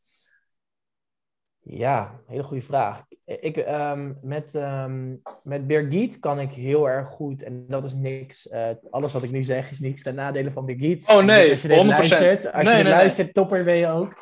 Ja, 1.63 2.19
hele 2.27 2.43
goede 2.43 2.63
vraag. 2.63 3.03
Ik, 3.25 3.57
um, 3.57 4.17
met, 4.21 4.53
um, 4.53 5.21
met 5.43 5.67
Birgit 5.67 6.19
kan 6.19 6.39
ik 6.39 6.51
heel 6.51 6.89
erg 6.89 7.07
goed, 7.07 7.43
en 7.43 7.65
dat 7.67 7.83
is 7.83 7.93
niks, 7.93 8.47
uh, 8.51 8.67
alles 8.89 9.13
wat 9.13 9.23
ik 9.23 9.31
nu 9.31 9.43
zeg 9.43 9.71
is 9.71 9.79
niks 9.79 10.03
ten 10.03 10.15
nadele 10.15 10.51
van 10.51 10.65
Birgit. 10.65 11.09
Oh 11.09 11.23
nee, 11.23 11.51
als 11.51 11.61
je 11.61 11.67
dit 11.67 11.77
100%. 11.77 11.85
luistert, 11.85 12.53
als 12.53 12.63
nee, 12.63 12.77
je 12.77 12.83
dit 12.83 12.91
nee, 12.91 12.93
luistert, 12.93 13.33
topper 13.33 13.63
ben 13.63 13.75
je 13.75 13.87
ook. 13.87 14.15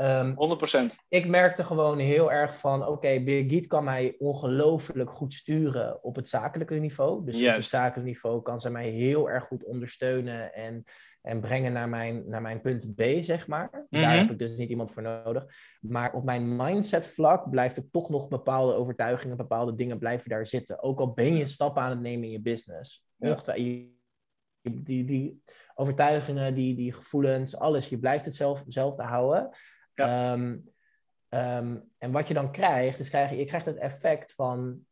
Um, 0.00 0.34
100%. 0.92 0.94
Ik 1.08 1.26
merkte 1.26 1.64
gewoon 1.64 1.98
heel 1.98 2.32
erg 2.32 2.58
van, 2.58 2.82
oké, 2.82 2.90
okay, 2.90 3.24
Birgit 3.24 3.66
kan 3.66 3.84
mij 3.84 4.14
ongelooflijk 4.18 5.10
goed 5.10 5.34
sturen 5.34 6.04
op 6.04 6.16
het 6.16 6.28
zakelijke 6.28 6.74
niveau. 6.74 7.24
Dus 7.24 7.38
Juist. 7.38 7.56
op 7.56 7.62
het 7.62 7.70
zakelijke 7.70 8.08
niveau 8.08 8.42
kan 8.42 8.60
ze 8.60 8.70
mij 8.70 8.88
heel 8.88 9.30
erg 9.30 9.44
goed 9.44 9.64
ondersteunen 9.64 10.54
en, 10.54 10.84
en 11.22 11.40
brengen 11.40 11.72
naar 11.72 11.88
mijn, 11.88 12.28
naar 12.28 12.42
mijn 12.42 12.60
punt 12.60 12.94
B, 12.94 13.02
zeg 13.20 13.46
maar. 13.46 13.68
Mm 13.72 13.86
-hmm. 13.90 14.00
Daar 14.00 14.16
heb 14.18 14.30
ik 14.30 14.38
dus 14.38 14.56
niet 14.56 14.70
iemand 14.70 14.92
voor 14.92 15.02
nodig. 15.02 15.46
Maar 15.80 16.12
op 16.12 16.24
mijn 16.24 16.56
mindset 16.56 17.06
vlak 17.06 17.50
blijft 17.50 17.76
er 17.76 17.90
toch 17.90 18.10
nog 18.10 18.28
bepaalde 18.28 18.74
overtuigingen, 18.74 19.36
bepaalde 19.36 19.74
dingen 19.74 19.98
blijven 19.98 20.30
daar 20.30 20.46
zitten. 20.46 20.82
Ook 20.82 21.00
al 21.00 21.12
ben 21.12 21.36
je 21.36 21.46
stappen 21.46 21.82
aan 21.82 21.90
het 21.90 22.00
nemen 22.00 22.24
in 22.24 22.30
je 22.30 22.40
business. 22.40 23.04
Ja. 23.16 23.34
Die, 23.34 23.98
die, 24.62 25.04
die 25.04 25.42
overtuigingen, 25.74 26.54
die, 26.54 26.74
die 26.74 26.92
gevoelens, 26.92 27.56
alles, 27.56 27.88
je 27.88 27.98
blijft 27.98 28.24
het 28.24 28.34
zelf, 28.34 28.64
zelf 28.66 28.94
te 28.94 29.02
houden. 29.02 29.50
Ja. 29.94 30.32
Um, 30.32 30.70
um, 31.28 31.90
en 31.98 32.12
wat 32.12 32.28
je 32.28 32.34
dan 32.34 32.52
krijgt, 32.52 32.98
is 32.98 33.08
krijg 33.08 33.30
je, 33.30 33.36
je 33.36 33.44
krijgt 33.44 33.66
het 33.66 33.76
effect 33.76 34.34
van, 34.34 34.86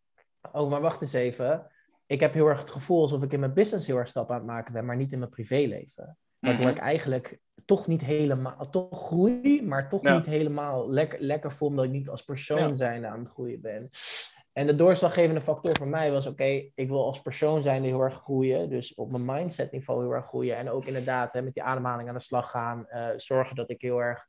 oh, 0.53 0.71
maar 0.71 0.81
wacht 0.81 1.01
eens 1.01 1.13
even. 1.13 1.67
Ik 2.07 2.21
heb 2.21 2.33
heel 2.33 2.47
erg 2.47 2.61
het 2.61 2.71
gevoel 2.71 3.03
alsof 3.03 3.23
ik 3.23 3.33
in 3.33 3.41
mijn 3.41 3.55
business 3.55 3.87
heel 3.87 3.97
erg 3.97 4.09
stappen 4.09 4.35
aan 4.35 4.41
het 4.41 4.51
maken 4.51 4.73
ben, 4.73 4.85
maar 4.85 4.97
niet 4.97 5.13
in 5.13 5.19
mijn 5.19 5.31
privéleven. 5.31 6.19
Waardoor 6.39 6.61
mm-hmm. 6.61 6.77
ik 6.77 6.83
eigenlijk 6.83 7.39
toch 7.65 7.87
niet 7.87 8.05
helemaal, 8.05 8.71
toch 8.71 9.07
groei, 9.07 9.63
maar 9.63 9.89
toch 9.89 10.03
ja. 10.03 10.17
niet 10.17 10.27
helemaal 10.27 10.91
lekker, 10.91 11.21
lekker 11.21 11.53
voel, 11.53 11.69
omdat 11.69 11.85
ik 11.85 11.91
niet 11.91 12.09
als 12.09 12.25
persoon 12.25 12.69
ja. 12.69 12.75
zijn 12.75 13.07
aan 13.07 13.19
het 13.19 13.29
groeien 13.29 13.61
ben. 13.61 13.91
En 14.53 14.67
de 14.67 14.75
doorslaggevende 14.75 15.41
factor 15.41 15.77
voor 15.77 15.89
mij 15.89 16.11
was: 16.11 16.27
oké, 16.27 16.71
ik 16.75 16.89
wil 16.89 17.05
als 17.05 17.23
persoon 17.23 17.63
zijn 17.63 17.85
heel 17.85 18.01
erg 18.01 18.15
groeien. 18.15 18.71
Dus 18.71 18.95
op 18.95 19.11
mijn 19.11 19.25
mindset 19.25 19.73
niveau 19.73 20.03
heel 20.03 20.13
erg 20.13 20.27
groeien. 20.27 20.57
En 20.57 20.71
ook 20.71 20.85
inderdaad 20.85 21.33
hè, 21.33 21.43
met 21.43 21.55
die 21.55 21.63
ademhaling 21.63 22.09
aan 22.09 22.15
de 22.15 22.21
slag 22.21 22.51
gaan. 22.51 22.87
Uh, 22.89 23.09
zorgen 23.17 23.57
dat 23.57 23.71
ik 23.71 23.81
heel 23.81 23.99
erg 23.99 24.27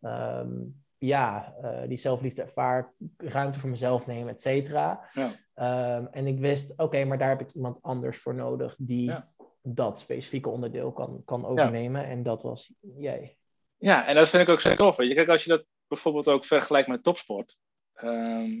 ehm, 0.00 0.50
ja, 0.98 1.54
uh, 1.62 1.88
die 1.88 1.96
zelfliefde 1.96 2.42
ervaar, 2.42 2.92
ruimte 3.16 3.58
voor 3.58 3.70
mezelf 3.70 4.06
nemen, 4.06 4.32
et 4.32 4.40
cetera. 4.40 5.08
Ja. 5.12 5.30
Ehm, 5.54 6.06
en 6.10 6.26
ik 6.26 6.38
wist, 6.38 6.72
oké, 6.76 7.04
maar 7.04 7.18
daar 7.18 7.28
heb 7.28 7.40
ik 7.40 7.52
iemand 7.52 7.78
anders 7.82 8.18
voor 8.18 8.34
nodig 8.34 8.76
die 8.78 9.14
dat 9.62 9.98
specifieke 9.98 10.48
onderdeel 10.48 10.92
kan, 10.92 11.22
kan 11.24 11.46
overnemen. 11.46 12.04
En 12.04 12.22
dat 12.22 12.42
was 12.42 12.72
jij. 12.80 13.36
Ja, 13.78 14.06
en 14.06 14.14
dat 14.14 14.28
vind 14.28 14.42
ik 14.42 14.48
ook 14.48 14.60
zo 14.60 14.74
tof. 14.74 14.96
Je, 14.96 15.14
kijk, 15.14 15.28
als 15.28 15.44
je 15.44 15.50
dat 15.50 15.64
bijvoorbeeld 15.88 16.28
ook 16.28 16.44
vergelijkt 16.44 16.88
met 16.88 17.02
topsport. 17.02 17.56
Ehm, 17.92 18.60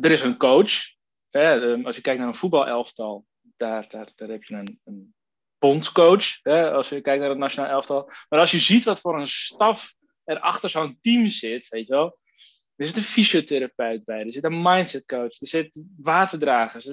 er 0.00 0.10
is 0.10 0.22
een 0.22 0.36
coach. 0.36 0.70
Hè, 1.30 1.76
als 1.84 1.96
je 1.96 2.02
kijkt 2.02 2.18
naar 2.18 2.28
een 2.28 2.34
voetbalelftal, 2.34 3.26
daar, 3.56 3.88
daar, 3.88 4.12
daar 4.16 4.28
heb 4.28 4.44
je 4.44 4.54
een, 4.54 4.80
een 4.84 5.14
bondscoach. 5.58 6.42
Hè, 6.42 6.70
als 6.70 6.88
je 6.88 7.00
kijkt 7.00 7.20
naar 7.20 7.30
het 7.30 7.38
nationaal 7.38 7.70
elftal. 7.70 8.10
Maar 8.28 8.40
als 8.40 8.50
je 8.50 8.60
ziet 8.60 8.84
wat 8.84 9.00
voor 9.00 9.20
een 9.20 9.28
staf 9.28 9.94
er 10.28 10.40
achter 10.40 10.68
zo'n 10.68 10.98
team 11.00 11.26
zit, 11.26 11.68
weet 11.68 11.86
je 11.86 11.92
wel. 11.92 12.18
Er 12.76 12.86
zit 12.86 12.96
een 12.96 13.02
fysiotherapeut 13.02 14.04
bij, 14.04 14.24
er 14.24 14.32
zit 14.32 14.44
een 14.44 14.62
mindset 14.62 15.06
coach, 15.06 15.40
er 15.40 15.46
zit 15.46 15.84
waterdragers. 15.96 16.84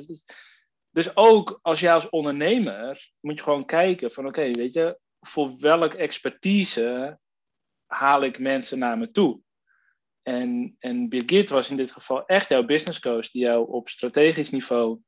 Dus 0.90 1.16
ook 1.16 1.60
als 1.62 1.80
jij 1.80 1.94
als 1.94 2.10
ondernemer 2.10 3.12
moet 3.20 3.38
je 3.38 3.44
gewoon 3.44 3.66
kijken 3.66 4.12
van 4.12 4.28
oké, 4.28 4.52
weet 4.52 4.74
je, 4.74 5.00
voor 5.20 5.60
welke 5.60 5.98
expertise 5.98 7.20
haal 7.86 8.24
ik 8.24 8.40
mensen 8.40 8.80
naar 8.80 8.98
me 8.98 9.12
toe? 9.12 9.42
En, 10.22 10.76
en 10.80 11.10
Birgit 11.10 11.50
was 11.50 11.70
in 11.70 11.76
dit 11.76 11.92
geval 11.92 12.26
echt 12.26 12.50
jouw 12.50 12.66
business 12.66 13.00
coach, 13.00 13.30
die 13.30 13.42
jou 13.42 13.70
op 13.70 13.90
strategisch 13.90 14.50
niveau 14.50 15.00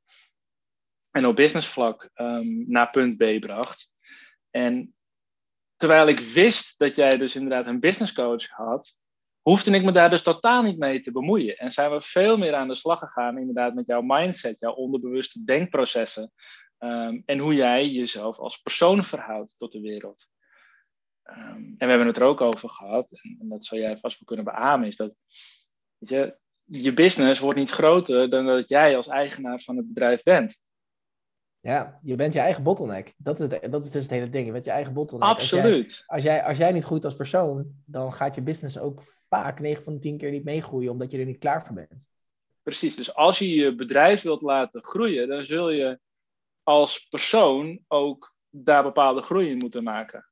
en 1.10 1.26
op 1.26 1.36
business 1.36 1.68
vlak 1.68 2.10
um, 2.14 2.64
naar 2.66 2.90
punt 2.90 3.16
B 3.16 3.40
bracht. 3.40 3.90
En 4.50 4.94
terwijl 5.78 6.08
ik 6.08 6.20
wist 6.20 6.78
dat 6.78 6.96
jij 6.96 7.16
dus 7.16 7.34
inderdaad 7.34 7.66
een 7.66 7.80
business 7.80 8.12
coach 8.12 8.48
had, 8.48 8.94
hoefde 9.42 9.70
ik 9.70 9.84
me 9.84 9.92
daar 9.92 10.10
dus 10.10 10.22
totaal 10.22 10.62
niet 10.62 10.78
mee 10.78 11.00
te 11.00 11.12
bemoeien. 11.12 11.56
En 11.56 11.70
zijn 11.70 11.90
we 11.90 12.00
veel 12.00 12.36
meer 12.36 12.54
aan 12.54 12.68
de 12.68 12.74
slag 12.74 12.98
gegaan, 12.98 13.38
inderdaad, 13.38 13.74
met 13.74 13.86
jouw 13.86 14.02
mindset, 14.02 14.58
jouw 14.58 14.72
onderbewuste 14.72 15.44
denkprocessen. 15.44 16.32
Um, 16.78 17.22
en 17.26 17.38
hoe 17.38 17.54
jij 17.54 17.88
jezelf 17.88 18.38
als 18.38 18.60
persoon 18.60 19.04
verhoudt 19.04 19.58
tot 19.58 19.72
de 19.72 19.80
wereld. 19.80 20.26
Um, 21.24 21.74
en 21.78 21.78
we 21.78 21.86
hebben 21.86 22.06
het 22.06 22.16
er 22.16 22.22
ook 22.22 22.40
over 22.40 22.68
gehad, 22.68 23.08
en, 23.10 23.48
dat 23.48 23.64
zou 23.64 23.80
jij 23.80 23.98
vast 23.98 24.18
wel 24.18 24.36
kunnen 24.36 24.54
beamen, 24.54 24.86
is 24.86 24.96
dat 24.96 25.14
je, 25.98 26.38
je 26.64 26.92
business 26.92 27.40
wordt 27.40 27.58
niet 27.58 27.70
groter 27.70 28.30
dan 28.30 28.46
dat 28.46 28.68
jij 28.68 28.96
als 28.96 29.08
eigenaar 29.08 29.60
van 29.60 29.76
het 29.76 29.88
bedrijf 29.88 30.22
bent. 30.22 30.58
Ja, 31.60 31.98
je 32.02 32.14
bent 32.14 32.32
je 32.32 32.40
eigen 32.40 32.62
bottleneck. 32.62 33.14
Dat 33.16 33.40
is, 33.40 33.50
het, 33.50 33.72
dat 33.72 33.84
is 33.84 33.90
dus 33.90 34.02
het 34.02 34.10
hele 34.10 34.28
ding. 34.28 34.46
Je 34.46 34.52
bent 34.52 34.64
je 34.64 34.70
eigen 34.70 34.92
bottleneck. 34.92 35.28
Absoluut. 35.28 36.04
Als 36.06 36.22
jij, 36.22 36.32
als 36.32 36.40
jij, 36.40 36.44
als 36.44 36.58
jij 36.58 36.72
niet 36.72 36.84
groeit 36.84 37.04
als 37.04 37.16
persoon, 37.16 37.72
dan 37.84 38.12
gaat 38.12 38.34
je 38.34 38.42
business 38.42 38.78
ook 38.78 39.02
vaak 39.28 39.60
9 39.60 39.84
van 39.84 39.92
de 39.92 39.98
10 39.98 40.18
keer 40.18 40.30
niet 40.30 40.44
meegroeien, 40.44 40.90
omdat 40.90 41.10
je 41.10 41.18
er 41.18 41.24
niet 41.24 41.38
klaar 41.38 41.66
voor 41.66 41.74
bent. 41.74 42.08
Precies. 42.62 42.96
Dus 42.96 43.14
als 43.14 43.38
je 43.38 43.54
je 43.54 43.74
bedrijf 43.74 44.22
wilt 44.22 44.42
laten 44.42 44.84
groeien, 44.84 45.28
dan 45.28 45.44
zul 45.44 45.70
je 45.70 46.00
als 46.62 47.06
persoon 47.08 47.80
ook 47.86 48.34
daar 48.50 48.82
bepaalde 48.82 49.22
groei 49.22 49.48
in 49.48 49.58
moeten 49.58 49.82
maken. 49.82 50.26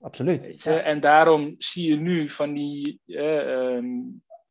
Absoluut. 0.00 0.64
En 0.64 1.00
daarom 1.00 1.54
zie 1.58 1.88
je 1.88 1.96
nu 1.96 2.28
van 2.28 2.52
die 2.52 3.00
eh, 3.06 3.78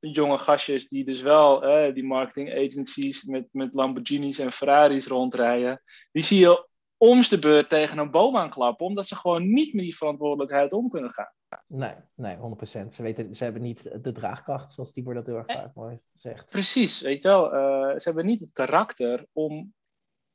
jonge 0.10 0.38
gastjes 0.38 0.88
die 0.88 1.06
dus 1.06 1.22
wel 1.22 1.64
eh, 1.64 1.94
die 1.94 2.04
marketing 2.04 2.52
agencies 2.54 3.24
met, 3.24 3.48
met 3.52 3.74
Lamborghinis 3.74 4.40
en 4.40 4.52
Ferraris 4.52 5.08
rondrijden, 5.08 5.82
die 6.12 6.24
zie 6.24 6.40
je 6.40 6.68
oms 6.98 7.30
de 7.30 7.40
beurt 7.40 7.70
tegen 7.70 7.98
een 7.98 8.12
boom 8.12 8.38
aanklappen, 8.38 8.86
omdat 8.86 9.08
ze 9.08 9.16
gewoon 9.16 9.54
niet 9.54 9.74
met 9.74 9.84
die 9.84 9.96
verantwoordelijkheid 9.96 10.74
om 10.74 10.90
kunnen 10.90 11.12
gaan. 11.12 11.34
Nee, 11.68 11.94
nee, 12.16 12.36
100%. 12.36 12.40
Ze, 12.88 13.02
weten, 13.02 13.34
ze 13.34 13.44
hebben 13.44 13.62
niet 13.62 14.04
de 14.04 14.12
draagkracht, 14.12 14.72
zoals 14.72 14.92
Tibor 14.92 15.14
dat 15.14 15.26
heel 15.26 15.36
erg 15.36 15.46
vaak 15.46 15.76
mooi 15.76 16.00
zegt. 16.14 16.52
Precies, 16.52 17.02
weet 17.02 17.22
je 17.22 17.28
wel. 17.28 17.46
Uh, 17.46 18.00
ze 18.00 18.02
hebben 18.04 18.26
niet 18.26 18.42
het 18.42 18.52
karakter 18.54 19.26
om, 19.32 19.74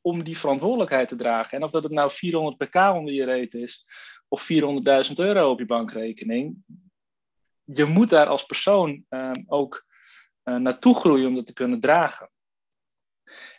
om 0.00 0.24
die 0.24 0.38
verantwoordelijkheid 0.38 1.08
te 1.08 1.16
dragen. 1.16 1.58
En 1.58 1.64
of 1.64 1.70
dat 1.70 1.82
het 1.82 1.92
nou 1.92 2.10
400 2.10 2.56
pk 2.56 2.76
onder 2.76 3.14
je 3.14 3.24
reet 3.24 3.54
is, 3.54 3.86
of 4.28 4.48
400.000 4.52 5.12
euro 5.14 5.50
op 5.50 5.58
je 5.58 5.66
bankrekening, 5.66 6.64
je 7.66 7.84
moet 7.84 8.10
daar 8.10 8.26
als 8.26 8.44
persoon 8.44 9.04
ehm, 9.08 9.42
ook 9.46 9.86
uh, 10.44 10.56
naartoe 10.56 10.94
groeien 10.94 11.26
om 11.26 11.34
dat 11.34 11.46
te 11.46 11.52
kunnen 11.52 11.80
dragen. 11.80 12.30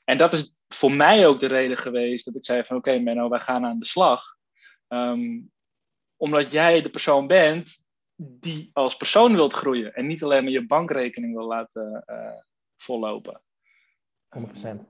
En 0.03 0.17
dat 0.17 0.33
is 0.33 0.55
voor 0.67 0.91
mij 0.91 1.27
ook 1.27 1.39
de 1.39 1.47
reden 1.47 1.77
geweest 1.77 2.25
dat 2.25 2.35
ik 2.35 2.45
zei 2.45 2.63
van 2.63 2.77
oké 2.77 2.89
okay, 2.89 3.01
Menno, 3.01 3.29
wij 3.29 3.39
gaan 3.39 3.65
aan 3.65 3.79
de 3.79 3.85
slag. 3.85 4.35
Um, 4.87 5.51
omdat 6.15 6.51
jij 6.51 6.81
de 6.81 6.89
persoon 6.89 7.27
bent 7.27 7.85
die 8.15 8.69
als 8.73 8.97
persoon 8.97 9.35
wilt 9.35 9.53
groeien 9.53 9.93
en 9.93 10.07
niet 10.07 10.23
alleen 10.23 10.43
maar 10.43 10.51
je 10.51 10.65
bankrekening 10.65 11.35
wil 11.35 11.47
laten 11.47 12.03
uh, 12.07 12.41
vollopen. 12.75 13.41
100%. 14.37 14.41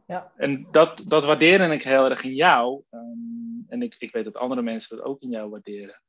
Ja. 0.05 0.33
En 0.35 0.67
dat, 0.71 1.03
dat 1.07 1.25
waardeer 1.25 1.71
ik 1.71 1.83
heel 1.83 2.09
erg 2.09 2.23
in 2.23 2.33
jou. 2.33 2.83
Um, 2.91 3.65
en 3.67 3.81
ik, 3.81 3.95
ik 3.97 4.11
weet 4.11 4.23
dat 4.23 4.37
andere 4.37 4.61
mensen 4.61 4.97
dat 4.97 5.05
ook 5.05 5.21
in 5.21 5.29
jou 5.29 5.49
waarderen 5.49 6.01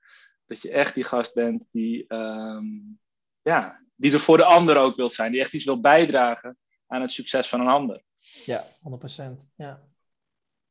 dat 0.48 0.62
je 0.62 0.70
echt 0.70 0.94
die 0.94 1.04
gast 1.04 1.34
bent 1.34 1.64
die, 1.70 2.14
um, 2.14 2.98
ja, 3.42 3.80
die 3.94 4.12
er 4.12 4.20
voor 4.20 4.36
de 4.36 4.44
ander 4.44 4.76
ook 4.76 4.96
wilt 4.96 5.12
zijn. 5.12 5.32
Die 5.32 5.40
echt 5.40 5.52
iets 5.52 5.64
wil 5.64 5.80
bijdragen 5.80 6.58
aan 6.86 7.00
het 7.00 7.10
succes 7.10 7.48
van 7.48 7.60
een 7.60 7.68
ander. 7.68 8.02
Ja, 8.44 8.64
100%. 8.64 9.50
Ja. 9.56 9.86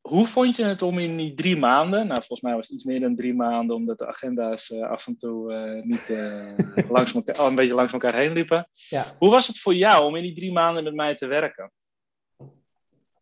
Hoe 0.00 0.26
vond 0.26 0.56
je 0.56 0.64
het 0.64 0.82
om 0.82 0.98
in 0.98 1.16
die 1.16 1.34
drie 1.34 1.56
maanden, 1.56 2.06
nou 2.06 2.18
volgens 2.18 2.40
mij 2.40 2.54
was 2.54 2.66
het 2.66 2.74
iets 2.74 2.84
meer 2.84 3.00
dan 3.00 3.16
drie 3.16 3.34
maanden, 3.34 3.76
omdat 3.76 3.98
de 3.98 4.06
agenda's 4.06 4.70
uh, 4.70 4.90
af 4.90 5.06
en 5.06 5.16
toe 5.16 5.52
uh, 5.52 5.82
niet 5.82 6.08
uh, 6.08 6.90
langs 6.96 7.14
elkaar, 7.14 7.46
een 7.46 7.54
beetje 7.54 7.74
langs 7.74 7.92
elkaar 7.92 8.14
heen 8.14 8.32
liepen. 8.32 8.68
Ja. 8.72 9.04
Hoe 9.18 9.30
was 9.30 9.46
het 9.46 9.58
voor 9.58 9.74
jou 9.74 10.04
om 10.04 10.16
in 10.16 10.22
die 10.22 10.34
drie 10.34 10.52
maanden 10.52 10.84
met 10.84 10.94
mij 10.94 11.14
te 11.14 11.26
werken? 11.26 11.72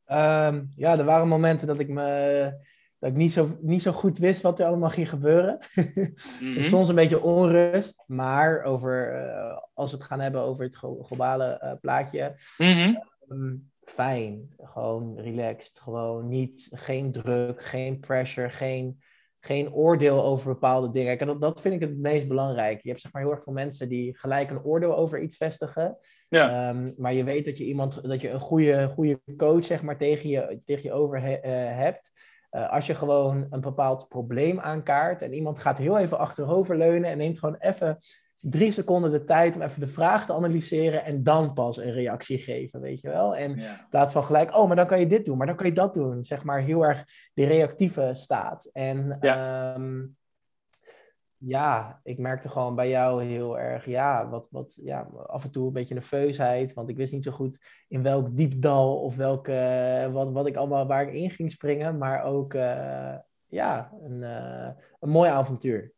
Um, 0.09 0.73
ja, 0.77 0.99
er 0.99 1.05
waren 1.05 1.29
momenten 1.29 1.67
dat 1.67 1.79
ik 1.79 1.89
me 1.89 2.65
dat 3.07 3.15
ik 3.15 3.23
niet 3.23 3.33
zo, 3.33 3.57
niet 3.61 3.83
zo 3.83 3.93
goed 3.93 4.19
wist 4.19 4.43
wat 4.43 4.61
er 4.61 4.67
allemaal 4.67 4.91
ging 4.91 5.09
gebeuren. 5.09 5.59
soms 6.71 6.89
een 6.89 6.95
beetje 6.95 7.23
onrust, 7.23 8.05
maar 8.07 8.63
over, 8.63 9.27
uh, 9.27 9.59
als 9.75 9.91
we 9.91 9.97
het 9.97 10.07
gaan 10.07 10.21
hebben 10.21 10.41
over 10.41 10.65
het 10.65 10.77
globale 10.77 11.61
uh, 11.63 11.73
plaatje, 11.81 12.35
mm 12.59 13.05
um, 13.29 13.71
fijn, 13.83 14.55
gewoon 14.59 15.19
relaxed, 15.21 15.81
gewoon 15.81 16.29
niet, 16.29 16.69
geen 16.71 17.13
druk, 17.13 17.63
geen 17.63 18.01
pressure, 18.01 18.51
geen, 18.51 19.03
geen 19.41 19.73
oordeel 19.73 20.25
over 20.25 20.53
bepaalde 20.53 20.91
dingen. 20.91 21.19
En 21.19 21.27
dat, 21.27 21.41
dat 21.41 21.61
vind 21.61 21.75
ik 21.75 21.81
het 21.81 21.99
meest 21.99 22.29
belangrijk. 22.29 22.83
Je 22.83 22.89
hebt 22.89 23.01
zeg 23.01 23.13
maar 23.13 23.23
heel 23.23 23.31
erg 23.31 23.43
veel 23.43 23.53
mensen 23.53 23.89
die 23.89 24.19
gelijk 24.19 24.51
een 24.51 24.63
oordeel 24.63 24.97
over 24.97 25.21
iets 25.21 25.37
vestigen. 25.37 25.99
Ja. 26.29 26.69
Um, 26.69 26.95
maar 26.97 27.13
je 27.13 27.25
weet 27.25 27.45
dat 27.45 27.59
je 27.59 27.65
iemand, 27.65 28.03
dat 28.03 28.21
je 28.21 28.31
een 28.31 28.41
goede, 28.41 28.91
goede 28.95 29.21
coach 29.37 29.65
zeg 29.65 29.83
maar 29.83 29.99
tegen 29.99 30.29
je, 30.29 30.61
tegen 30.65 30.83
je 30.83 30.93
over 30.93 31.21
he, 31.21 31.37
uh, 31.37 31.77
hebt 31.77 32.13
uh, 32.57 32.73
als 32.73 32.87
je 32.87 32.95
gewoon 32.95 33.47
een 33.51 33.61
bepaald 33.61 34.09
probleem 34.09 34.61
aankaart 34.61 35.23
en 35.23 35.33
iemand 35.33 35.59
gaat 35.59 35.79
heel 35.79 35.99
even 35.99 36.19
achteroverleunen 36.19 37.11
en 37.11 37.19
neemt 37.19 37.39
gewoon 37.39 37.57
even 37.59 37.99
drie 38.41 38.73
seconden 38.73 39.11
de 39.11 39.25
tijd 39.25 39.57
om 39.57 39.63
even 39.63 39.81
de 39.81 39.89
vraag 39.89 40.27
te 40.27 40.33
analyseren 40.33 41.05
en 41.05 41.23
dan 41.23 41.53
pas 41.53 41.77
een 41.77 41.93
reactie 41.93 42.39
geven, 42.39 42.81
weet 42.81 43.01
je 43.01 43.09
wel? 43.09 43.37
En 43.37 43.59
in 43.59 43.65
plaats 43.91 44.13
van 44.13 44.25
gelijk, 44.25 44.57
oh, 44.57 44.67
maar 44.67 44.77
dan 44.77 44.87
kan 44.87 45.01
je 45.01 45.07
dit 45.07 45.25
doen, 45.25 45.37
maar 45.37 45.47
dan 45.47 45.57
kan 45.57 45.67
je 45.67 45.73
dat 45.73 45.95
doen. 45.95 46.25
Zeg 46.25 46.45
maar 46.45 46.61
heel 46.61 46.85
erg 46.85 47.05
die 47.35 47.47
reactieve 47.47 48.11
staat. 48.13 48.71
En 48.73 49.17
ja. 49.21 49.75
Um, 49.75 50.17
ja, 51.39 52.01
ik 52.03 52.19
merkte 52.19 52.49
gewoon 52.49 52.75
bij 52.75 52.89
jou 52.89 53.25
heel 53.25 53.59
erg, 53.59 53.87
ja, 53.87 54.29
wat, 54.29 54.49
wat, 54.51 54.79
ja, 54.83 55.09
af 55.27 55.45
en 55.45 55.51
toe 55.51 55.67
een 55.67 55.73
beetje 55.73 55.95
nerveusheid. 55.95 56.75
Want 56.75 56.89
ik 56.89 56.97
wist 56.97 57.13
niet 57.13 57.25
zo 57.25 57.33
goed 57.33 57.59
in 57.89 58.03
welk 58.03 58.37
diepdal 58.37 58.97
of 59.01 59.17
welke, 59.17 60.11
wat, 60.13 60.33
wat 60.33 60.47
ik 60.47 60.57
allemaal, 60.57 60.87
waar 60.87 61.09
ik 61.09 61.15
in 61.15 61.31
ging 61.31 61.51
springen. 61.51 61.99
Maar 61.99 62.25
ook, 62.25 62.55
uh, 62.55 63.15
ja, 63.47 63.93
een, 64.01 64.17
uh, 64.17 64.71
een 65.01 65.11
mooi 65.11 65.31
avontuur. 65.31 65.93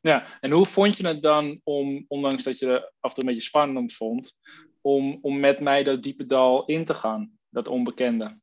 Ja, 0.00 0.40
en 0.40 0.50
hoe 0.50 0.66
vond 0.66 0.96
je 0.96 1.06
het 1.06 1.22
dan 1.22 1.60
om, 1.64 2.04
ondanks 2.08 2.42
dat 2.42 2.58
je 2.58 2.68
het 2.68 2.92
af 3.00 3.10
en 3.10 3.14
toe 3.14 3.24
een 3.24 3.34
beetje 3.34 3.48
spannend 3.48 3.92
vond, 3.92 4.36
om, 4.80 5.18
om 5.20 5.40
met 5.40 5.60
mij 5.60 5.82
dat 5.82 6.02
diepe 6.02 6.26
dal 6.26 6.64
in 6.64 6.84
te 6.84 6.94
gaan, 6.94 7.38
dat 7.48 7.68
onbekende? 7.68 8.40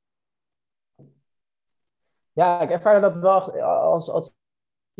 Ja, 2.33 2.61
ik 2.61 2.69
ervaarde 2.69 2.99
dat 2.99 3.17
wel 3.17 3.61
als, 3.61 4.09
als 4.09 4.38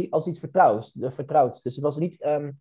als 0.10 0.28
iets 0.28 0.40
vertrouwds. 0.40 0.96
vertrouwds. 1.00 1.62
Dus 1.62 1.76
het 1.76 1.84
was 1.84 1.98
niet. 1.98 2.26
Um, 2.26 2.60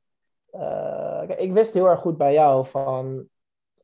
uh, 0.53 1.22
ik 1.37 1.53
wist 1.53 1.74
heel 1.74 1.88
erg 1.88 2.01
goed 2.01 2.16
bij 2.16 2.33
jou 2.33 2.66
van. 2.66 3.29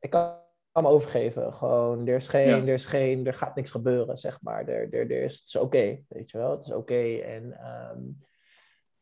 Ik 0.00 0.10
kan 0.10 0.32
me 0.72 0.88
overgeven. 0.88 1.54
Gewoon, 1.54 2.06
er 2.06 2.14
is 2.14 2.28
geen, 2.28 2.68
er 2.68 2.74
is 2.74 2.84
geen, 2.84 3.26
er 3.26 3.34
gaat 3.34 3.54
niks 3.54 3.70
gebeuren, 3.70 4.18
zeg 4.18 4.42
maar. 4.42 4.68
Er, 4.68 4.94
er, 4.94 5.10
er 5.10 5.22
is, 5.22 5.38
het 5.38 5.46
is 5.46 5.56
oké, 5.56 6.04
weet 6.08 6.30
je 6.30 6.38
wel. 6.38 6.50
Het 6.50 6.62
is 6.62 6.72
oké. 6.72 7.16
En 7.16 7.44
um, 7.92 8.22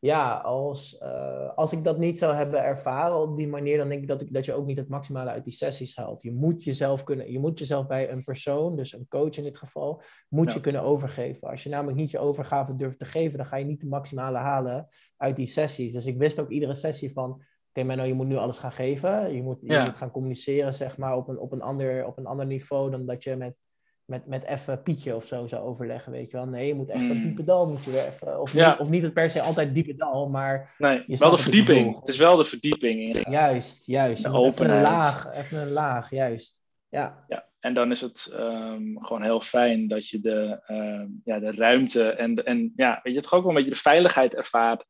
ja, 0.03 0.33
als, 0.33 0.99
uh, 1.03 1.49
als 1.55 1.73
ik 1.73 1.83
dat 1.83 1.97
niet 1.97 2.17
zou 2.17 2.35
hebben 2.35 2.63
ervaren 2.63 3.21
op 3.21 3.37
die 3.37 3.47
manier, 3.47 3.77
dan 3.77 3.89
denk 3.89 4.01
ik 4.01 4.07
dat, 4.07 4.21
ik 4.21 4.33
dat 4.33 4.45
je 4.45 4.53
ook 4.53 4.65
niet 4.65 4.77
het 4.77 4.89
maximale 4.89 5.29
uit 5.29 5.43
die 5.43 5.53
sessies 5.53 5.95
haalt. 5.95 6.23
Je 6.23 6.31
moet 6.31 6.63
jezelf 6.63 7.03
kunnen, 7.03 7.31
je 7.31 7.39
moet 7.39 7.59
jezelf 7.59 7.87
bij 7.87 8.11
een 8.11 8.21
persoon, 8.21 8.75
dus 8.75 8.93
een 8.93 9.07
coach 9.07 9.37
in 9.37 9.43
dit 9.43 9.57
geval, 9.57 10.01
moet 10.29 10.53
je 10.53 10.59
kunnen 10.59 10.81
overgeven. 10.81 11.49
Als 11.49 11.63
je 11.63 11.69
namelijk 11.69 11.97
niet 11.97 12.11
je 12.11 12.19
overgave 12.19 12.75
durft 12.75 12.99
te 12.99 13.05
geven, 13.05 13.37
dan 13.37 13.47
ga 13.47 13.55
je 13.55 13.65
niet 13.65 13.79
de 13.79 13.87
maximale 13.87 14.37
halen 14.37 14.87
uit 15.17 15.35
die 15.35 15.47
sessies. 15.47 15.93
Dus 15.93 16.05
ik 16.05 16.17
wist 16.17 16.39
ook 16.39 16.49
iedere 16.49 16.75
sessie 16.75 17.11
van, 17.11 17.31
oké 17.31 17.41
okay, 17.69 17.83
Menno, 17.83 18.03
je 18.03 18.13
moet 18.13 18.27
nu 18.27 18.35
alles 18.35 18.57
gaan 18.57 18.71
geven. 18.71 19.35
Je 19.35 19.41
moet, 19.41 19.57
je 19.61 19.79
moet 19.79 19.97
gaan 19.97 20.11
communiceren, 20.11 20.73
zeg 20.73 20.97
maar, 20.97 21.15
op 21.15 21.27
een, 21.27 21.39
op, 21.39 21.51
een 21.51 21.61
ander, 21.61 22.05
op 22.05 22.17
een 22.17 22.25
ander 22.25 22.45
niveau 22.45 22.91
dan 22.91 23.05
dat 23.05 23.23
je 23.23 23.35
met 23.35 23.59
met, 24.05 24.27
met 24.27 24.43
even 24.43 24.81
Pietje 24.81 25.15
of 25.15 25.25
zo 25.25 25.47
zou 25.47 25.63
overleggen, 25.63 26.11
weet 26.11 26.31
je 26.31 26.37
wel. 26.37 26.47
Nee, 26.47 26.67
je 26.67 26.73
moet 26.73 26.89
echt 26.89 27.01
een 27.01 27.17
mm. 27.17 27.23
diepe 27.23 27.43
dal 27.43 27.67
moet 27.67 27.83
je 27.83 27.91
weer 27.91 28.05
even. 28.05 28.41
Of, 28.41 28.53
niet, 28.53 28.75
of 28.79 28.89
niet 28.89 29.03
het 29.03 29.13
per 29.13 29.29
se 29.29 29.41
altijd 29.41 29.73
diepe 29.73 29.95
dal, 29.95 30.29
maar... 30.29 30.75
Nee, 30.77 31.03
wel 31.07 31.29
de 31.29 31.37
verdieping. 31.37 31.99
Het 31.99 32.09
is 32.09 32.17
wel 32.17 32.35
de 32.35 32.43
verdieping. 32.43 33.29
Juist, 33.29 33.85
juist. 33.85 34.25
Even 34.25 34.69
een 34.69 34.81
laag, 34.81 35.33
even 35.33 35.61
een 35.61 35.71
laag, 35.71 36.09
juist. 36.09 36.61
Ja. 36.89 37.25
ja. 37.27 37.51
En 37.59 37.73
dan 37.73 37.91
is 37.91 38.01
het 38.01 38.33
um, 38.39 39.03
gewoon 39.03 39.23
heel 39.23 39.41
fijn 39.41 39.87
dat 39.87 40.07
je 40.07 40.19
de, 40.19 40.61
um, 40.67 41.21
ja, 41.23 41.39
de 41.39 41.51
ruimte 41.51 42.09
en, 42.09 42.43
en 42.43 42.73
ja, 42.75 42.99
weet 43.03 43.13
je, 43.13 43.19
het 43.19 43.31
ook 43.31 43.41
wel 43.41 43.49
een 43.49 43.55
beetje 43.55 43.69
de 43.69 43.75
veiligheid 43.75 44.35
ervaart 44.35 44.85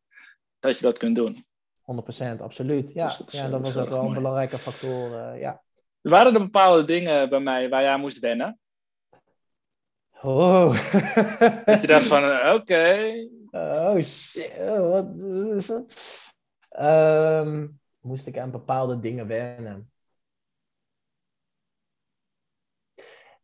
dat 0.60 0.78
je 0.78 0.84
dat 0.84 0.98
kunt 0.98 1.16
doen. 1.16 1.46
100%, 1.82 2.42
absoluut. 2.42 2.92
Ja, 2.94 3.08
dus 3.08 3.18
dat, 3.18 3.32
ja, 3.32 3.48
dat 3.48 3.62
was 3.62 3.78
ook 3.78 3.90
wel 3.90 4.06
een 4.06 4.14
belangrijke 4.14 4.58
factor. 4.58 5.12
Uh, 5.12 5.42
ja. 5.42 5.64
Waren 6.02 6.34
er 6.34 6.40
bepaalde 6.40 6.86
dingen 6.86 7.30
bij 7.30 7.40
mij 7.40 7.70
waar 7.70 7.82
jij 7.82 7.98
moest 7.98 8.20
wennen? 8.20 8.60
Oh. 10.24 10.92
dat 11.66 11.82
je 11.82 11.88
dacht 11.88 12.08
van, 12.08 12.24
eh, 12.24 12.54
oké. 12.54 13.14
Oh 13.52 14.02
shit, 14.02 14.58
oh, 14.60 14.90
wat 14.90 15.20
is 15.58 15.66
dat? 15.66 15.86
Ehm, 16.70 17.68
moest 18.00 18.28
ik 18.28 18.38
aan 18.38 18.52
bepaalde 18.52 19.00
dingen 19.00 19.28
wennen? 19.28 19.92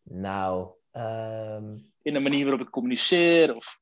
Nou, 0.04 0.72
um... 0.92 1.92
in 2.02 2.14
de 2.14 2.20
manier 2.20 2.46
waarop 2.46 2.68
ik 2.68 2.72
communiceer 2.72 3.56
of 3.56 3.80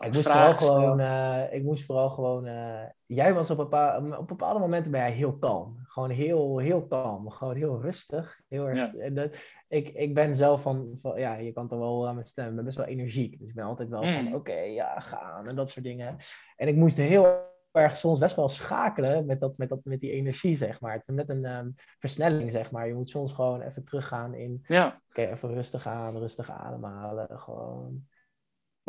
ik 0.00 0.12
moest, 0.12 0.26
vooral 0.26 0.52
gewoon, 0.52 1.00
uh, 1.00 1.52
ik 1.52 1.62
moest 1.62 1.84
vooral 1.84 2.10
gewoon. 2.10 2.46
Uh, 2.46 2.84
jij 3.14 3.34
was 3.34 3.50
op, 3.50 3.56
bepaalde, 3.56 4.18
op 4.18 4.28
bepaalde 4.28 4.60
momenten 4.60 4.90
ben 4.90 5.00
jij 5.00 5.12
heel 5.12 5.38
kalm. 5.38 5.78
Gewoon 5.84 6.10
heel, 6.10 6.58
heel 6.58 6.86
kalm. 6.86 7.30
Gewoon 7.30 7.56
heel 7.56 7.80
rustig. 7.80 8.40
Heel 8.48 8.68
erg, 8.68 8.94
en 8.94 9.14
dat, 9.14 9.36
ik, 9.68 9.88
ik 9.88 10.14
ben 10.14 10.36
zelf 10.36 10.62
van, 10.62 10.92
van, 11.00 11.18
Ja, 11.18 11.34
je 11.34 11.52
kan 11.52 11.68
toch 11.68 11.78
wel 11.78 12.14
met 12.14 12.28
stem. 12.28 12.48
Ik 12.48 12.54
ben 12.54 12.64
best 12.64 12.76
wel 12.76 12.86
energiek. 12.86 13.38
Dus 13.38 13.48
ik 13.48 13.54
ben 13.54 13.64
altijd 13.64 13.88
wel 13.88 14.02
van. 14.02 14.26
Hmm. 14.26 14.34
Oké, 14.34 14.58
ja, 14.58 15.00
gaan. 15.00 15.48
En 15.48 15.56
dat 15.56 15.70
soort 15.70 15.84
dingen. 15.84 16.16
En 16.56 16.68
ik 16.68 16.76
moest 16.76 16.96
heel 16.96 17.48
erg 17.72 17.96
soms 17.96 18.18
best 18.18 18.36
wel 18.36 18.48
schakelen 18.48 19.26
met, 19.26 19.40
dat, 19.40 19.58
met, 19.58 19.68
dat, 19.68 19.80
met 19.84 20.00
die 20.00 20.10
energie, 20.10 20.56
zeg 20.56 20.80
maar. 20.80 20.92
Het 20.92 21.08
is 21.08 21.14
net 21.14 21.28
een 21.28 21.56
um, 21.56 21.74
versnelling, 21.98 22.52
zeg 22.52 22.70
maar. 22.70 22.86
Je 22.86 22.94
moet 22.94 23.10
soms 23.10 23.32
gewoon 23.32 23.60
even 23.60 23.84
teruggaan 23.84 24.34
in... 24.34 24.64
Ja. 24.66 25.00
Oké, 25.08 25.22
even 25.22 25.54
rustig 25.54 25.86
aan, 25.86 26.18
rustig 26.18 26.50
ademhalen. 26.50 27.38
Gewoon 27.38 28.08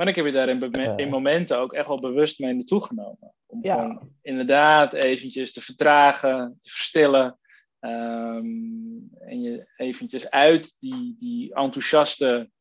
maar 0.01 0.09
ik 0.09 0.15
heb 0.15 0.25
je 0.25 0.31
daar 0.31 0.49
in, 0.49 0.97
in, 0.97 1.09
momenten 1.09 1.57
ook 1.57 1.73
echt 1.73 1.87
wel 1.87 1.99
bewust 1.99 2.39
mee 2.39 2.53
naartoe 2.53 2.85
genomen. 2.85 3.33
Om 3.45 3.61
gewoon 3.61 4.11
inderdaad 4.21 4.93
eventjes 4.93 5.53
te 5.53 5.61
vertragen, 5.61 6.59
te 6.61 6.69
verstillen. 6.69 7.39
Um, 7.79 9.09
en 9.19 9.41
je 9.41 9.71
eventjes 9.75 10.29
uit 10.29 10.75
die, 10.79 11.15
die 11.19 11.55
enthousiaste 11.55 12.51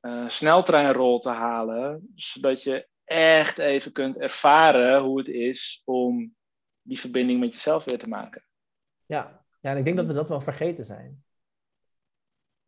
uh, 0.00 0.28
sneltreinrol 0.28 1.18
te 1.18 1.28
halen. 1.28 2.12
Zodat 2.14 2.62
je 2.62 2.88
echt 3.04 3.58
even 3.58 3.92
kunt 3.92 4.18
ervaren 4.18 5.02
hoe 5.02 5.18
het 5.18 5.28
is 5.28 5.82
om 5.84 6.34
die 6.82 7.00
verbinding 7.00 7.40
met 7.40 7.52
jezelf 7.52 7.84
weer 7.84 7.98
te 7.98 8.08
maken. 8.08 8.44
Ja, 9.06 9.44
ja 9.60 9.70
en 9.70 9.76
ik 9.76 9.84
denk 9.84 9.96
dat 9.96 10.06
we 10.06 10.12
dat 10.12 10.28
wel 10.28 10.40
vergeten 10.40 10.84
zijn. 10.84 11.24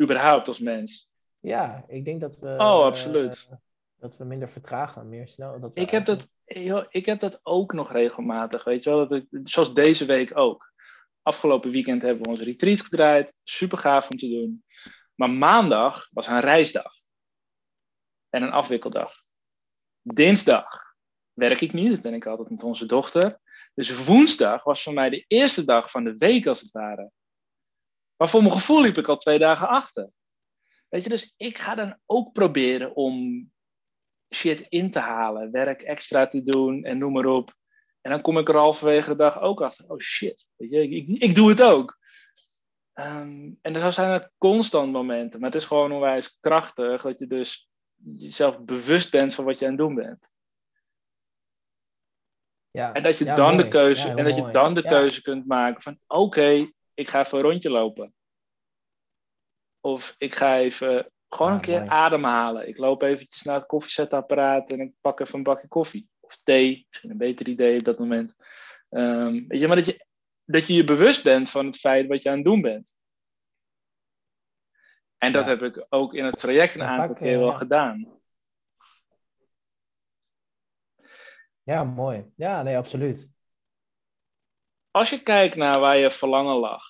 Überhaupt 0.02 0.48
als 0.48 0.58
mens. 0.58 1.10
Ja, 1.40 1.84
ik 1.88 2.04
denk 2.04 2.20
dat 2.20 2.38
we. 2.38 2.48
Oh, 2.48 2.84
absoluut. 2.84 3.48
Uh, 3.50 3.56
dat 3.98 4.16
we 4.16 4.24
minder 4.24 4.48
vertragen, 4.48 5.08
meer 5.08 5.28
snel. 5.28 5.60
Dat 5.60 5.76
ik, 5.76 5.90
heb 5.90 6.06
dat, 6.06 6.28
ik 6.88 7.06
heb 7.06 7.20
dat 7.20 7.40
ook 7.42 7.72
nog 7.72 7.92
regelmatig, 7.92 8.64
weet 8.64 8.82
je 8.82 8.90
wel. 8.90 9.08
Dat 9.08 9.12
ik, 9.12 9.26
zoals 9.42 9.74
deze 9.74 10.04
week 10.04 10.36
ook. 10.36 10.72
Afgelopen 11.22 11.70
weekend 11.70 12.02
hebben 12.02 12.22
we 12.22 12.28
onze 12.28 12.44
retreat 12.44 12.80
gedraaid. 12.80 13.34
Super 13.42 13.78
gaaf 13.78 14.10
om 14.10 14.16
te 14.16 14.28
doen. 14.28 14.64
Maar 15.14 15.30
maandag 15.30 16.08
was 16.10 16.26
een 16.26 16.40
reisdag. 16.40 16.92
En 18.28 18.42
een 18.42 18.50
afwikkeldag. 18.50 19.24
Dinsdag 20.02 20.94
werk 21.32 21.60
ik 21.60 21.72
niet, 21.72 21.90
dat 21.90 22.00
ben 22.00 22.14
ik 22.14 22.26
altijd 22.26 22.50
met 22.50 22.62
onze 22.62 22.86
dochter. 22.86 23.40
Dus 23.74 24.04
woensdag 24.04 24.64
was 24.64 24.82
voor 24.82 24.92
mij 24.92 25.10
de 25.10 25.24
eerste 25.26 25.64
dag 25.64 25.90
van 25.90 26.04
de 26.04 26.16
week, 26.16 26.46
als 26.46 26.60
het 26.60 26.70
ware. 26.70 27.10
Maar 28.16 28.28
voor 28.28 28.40
mijn 28.40 28.52
gevoel 28.52 28.80
liep 28.80 28.96
ik 28.96 29.08
al 29.08 29.16
twee 29.16 29.38
dagen 29.38 29.68
achter. 29.68 30.10
Weet 30.88 31.02
je, 31.02 31.08
dus 31.08 31.34
ik 31.36 31.58
ga 31.58 31.74
dan 31.74 31.98
ook 32.06 32.32
proberen 32.32 32.94
om 32.94 33.46
shit 34.34 34.60
in 34.68 34.90
te 34.90 34.98
halen, 34.98 35.50
werk 35.50 35.82
extra 35.82 36.28
te 36.28 36.42
doen 36.42 36.84
en 36.84 36.98
noem 36.98 37.12
maar 37.12 37.26
op. 37.26 37.54
En 38.00 38.10
dan 38.10 38.20
kom 38.20 38.38
ik 38.38 38.48
er 38.48 38.56
halverwege 38.56 39.08
de 39.08 39.16
dag 39.16 39.40
ook 39.40 39.62
achter. 39.62 39.90
Oh 39.90 39.98
shit, 39.98 40.48
weet 40.56 40.70
je, 40.70 40.88
ik, 40.88 41.08
ik, 41.08 41.34
doe 41.34 41.48
het 41.48 41.62
ook. 41.62 41.98
Um, 42.94 43.58
en 43.62 43.72
dan 43.72 43.92
zijn 43.92 44.30
constant 44.38 44.92
momenten, 44.92 45.40
maar 45.40 45.50
het 45.50 45.60
is 45.60 45.66
gewoon 45.66 45.92
onwijs 45.92 46.38
krachtig 46.40 47.02
dat 47.02 47.18
je 47.18 47.26
dus 47.26 47.68
jezelf 47.94 48.64
bewust 48.64 49.10
bent 49.10 49.34
van 49.34 49.44
wat 49.44 49.58
je 49.58 49.64
aan 49.64 49.70
het 49.70 49.80
doen 49.80 49.94
bent. 49.94 50.30
Ja, 52.70 52.92
en 52.92 53.02
dat 53.02 53.18
je 53.18 53.24
dan 53.24 53.56
de 53.56 53.68
keuze, 53.68 54.08
en 54.08 54.24
dat 54.24 54.36
je 54.36 54.50
dan 54.50 54.74
de 54.74 54.82
keuze 54.82 55.22
kunt 55.22 55.46
maken 55.46 55.82
van 55.82 55.98
oké, 56.06 56.70
ik 56.94 57.08
ga 57.08 57.20
even 57.20 57.38
een 57.38 57.44
rondje 57.44 57.70
lopen. 57.70 58.14
Of 59.80 60.14
ik 60.18 60.34
ga 60.34 60.58
even 60.58 61.12
gewoon 61.28 61.52
een 61.52 61.60
keer 61.60 61.88
ademhalen. 61.88 62.68
Ik 62.68 62.78
loop 62.78 63.02
eventjes 63.02 63.42
naar 63.42 63.56
het 63.56 63.66
koffiezetapparaat 63.66 64.72
en 64.72 64.80
ik 64.80 64.92
pak 65.00 65.20
even 65.20 65.34
een 65.34 65.42
bakje 65.42 65.68
koffie. 65.68 66.08
Of 66.20 66.36
thee, 66.36 66.86
misschien 66.88 67.10
een 67.10 67.18
beter 67.18 67.48
idee 67.48 67.78
op 67.78 67.84
dat 67.84 67.98
moment. 67.98 68.34
Um, 68.90 69.48
weet 69.48 69.60
je, 69.60 69.66
maar 69.66 69.76
dat 69.76 69.86
je, 69.86 70.06
dat 70.44 70.66
je 70.66 70.74
je 70.74 70.84
bewust 70.84 71.22
bent 71.22 71.50
van 71.50 71.66
het 71.66 71.76
feit 71.78 72.06
wat 72.06 72.22
je 72.22 72.28
aan 72.28 72.34
het 72.34 72.44
doen 72.44 72.60
bent. 72.60 72.96
En 75.16 75.32
dat 75.32 75.46
heb 75.46 75.62
ik 75.62 75.86
ook 75.88 76.14
in 76.14 76.24
het 76.24 76.38
traject 76.38 76.74
een 76.74 76.82
aantal 76.82 77.16
keer 77.16 77.38
wel 77.38 77.52
gedaan. 77.52 78.20
Ja, 81.62 81.84
mooi. 81.84 82.32
Ja, 82.36 82.62
nee, 82.62 82.76
absoluut. 82.76 83.30
Als 84.90 85.10
je 85.10 85.22
kijkt 85.22 85.56
naar 85.56 85.80
waar 85.80 85.96
je 85.96 86.10
verlangen 86.10 86.56
lag, 86.56 86.82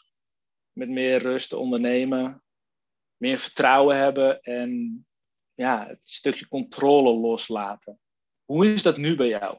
met 0.73 0.89
meer 0.89 1.19
rust 1.19 1.49
te 1.49 1.57
ondernemen, 1.57 2.43
meer 3.19 3.39
vertrouwen 3.39 3.97
hebben 3.97 4.41
en 4.41 5.03
ja, 5.55 5.87
het 5.87 6.01
stukje 6.03 6.49
controle 6.49 7.13
loslaten. 7.13 7.99
Hoe 8.45 8.73
is 8.73 8.83
dat 8.83 8.97
nu 8.97 9.17
bij 9.17 9.29
jou? 9.29 9.59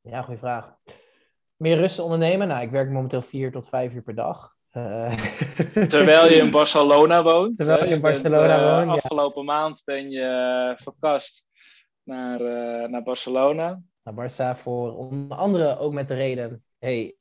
Ja, 0.00 0.22
goede 0.22 0.38
vraag. 0.38 0.76
Meer 1.56 1.76
rust 1.76 1.98
ondernemen? 1.98 2.48
Nou, 2.48 2.62
ik 2.62 2.70
werk 2.70 2.90
momenteel 2.90 3.22
vier 3.22 3.52
tot 3.52 3.68
vijf 3.68 3.94
uur 3.94 4.02
per 4.02 4.14
dag. 4.14 4.54
Uh... 4.72 5.12
Terwijl 5.72 6.28
je 6.28 6.34
in 6.34 6.50
Barcelona 6.60 7.22
woont. 7.22 7.56
Terwijl 7.56 7.84
je 7.84 7.94
in 7.94 8.00
Barcelona 8.00 8.46
bent, 8.46 8.60
uh, 8.60 8.76
woont. 8.76 9.02
Afgelopen 9.02 9.44
maand 9.44 9.82
ben 9.84 10.10
je 10.10 10.20
uh, 10.70 10.84
verkast 10.84 11.44
naar, 12.02 12.40
naar 12.90 13.02
Barcelona. 13.02 13.82
Naar 14.02 14.14
Barça 14.14 14.58
voor 14.58 14.96
onder 14.96 15.36
andere 15.36 15.78
ook 15.78 15.92
met 15.92 16.08
de 16.08 16.14
reden. 16.14 16.64
Hey, 16.78 17.16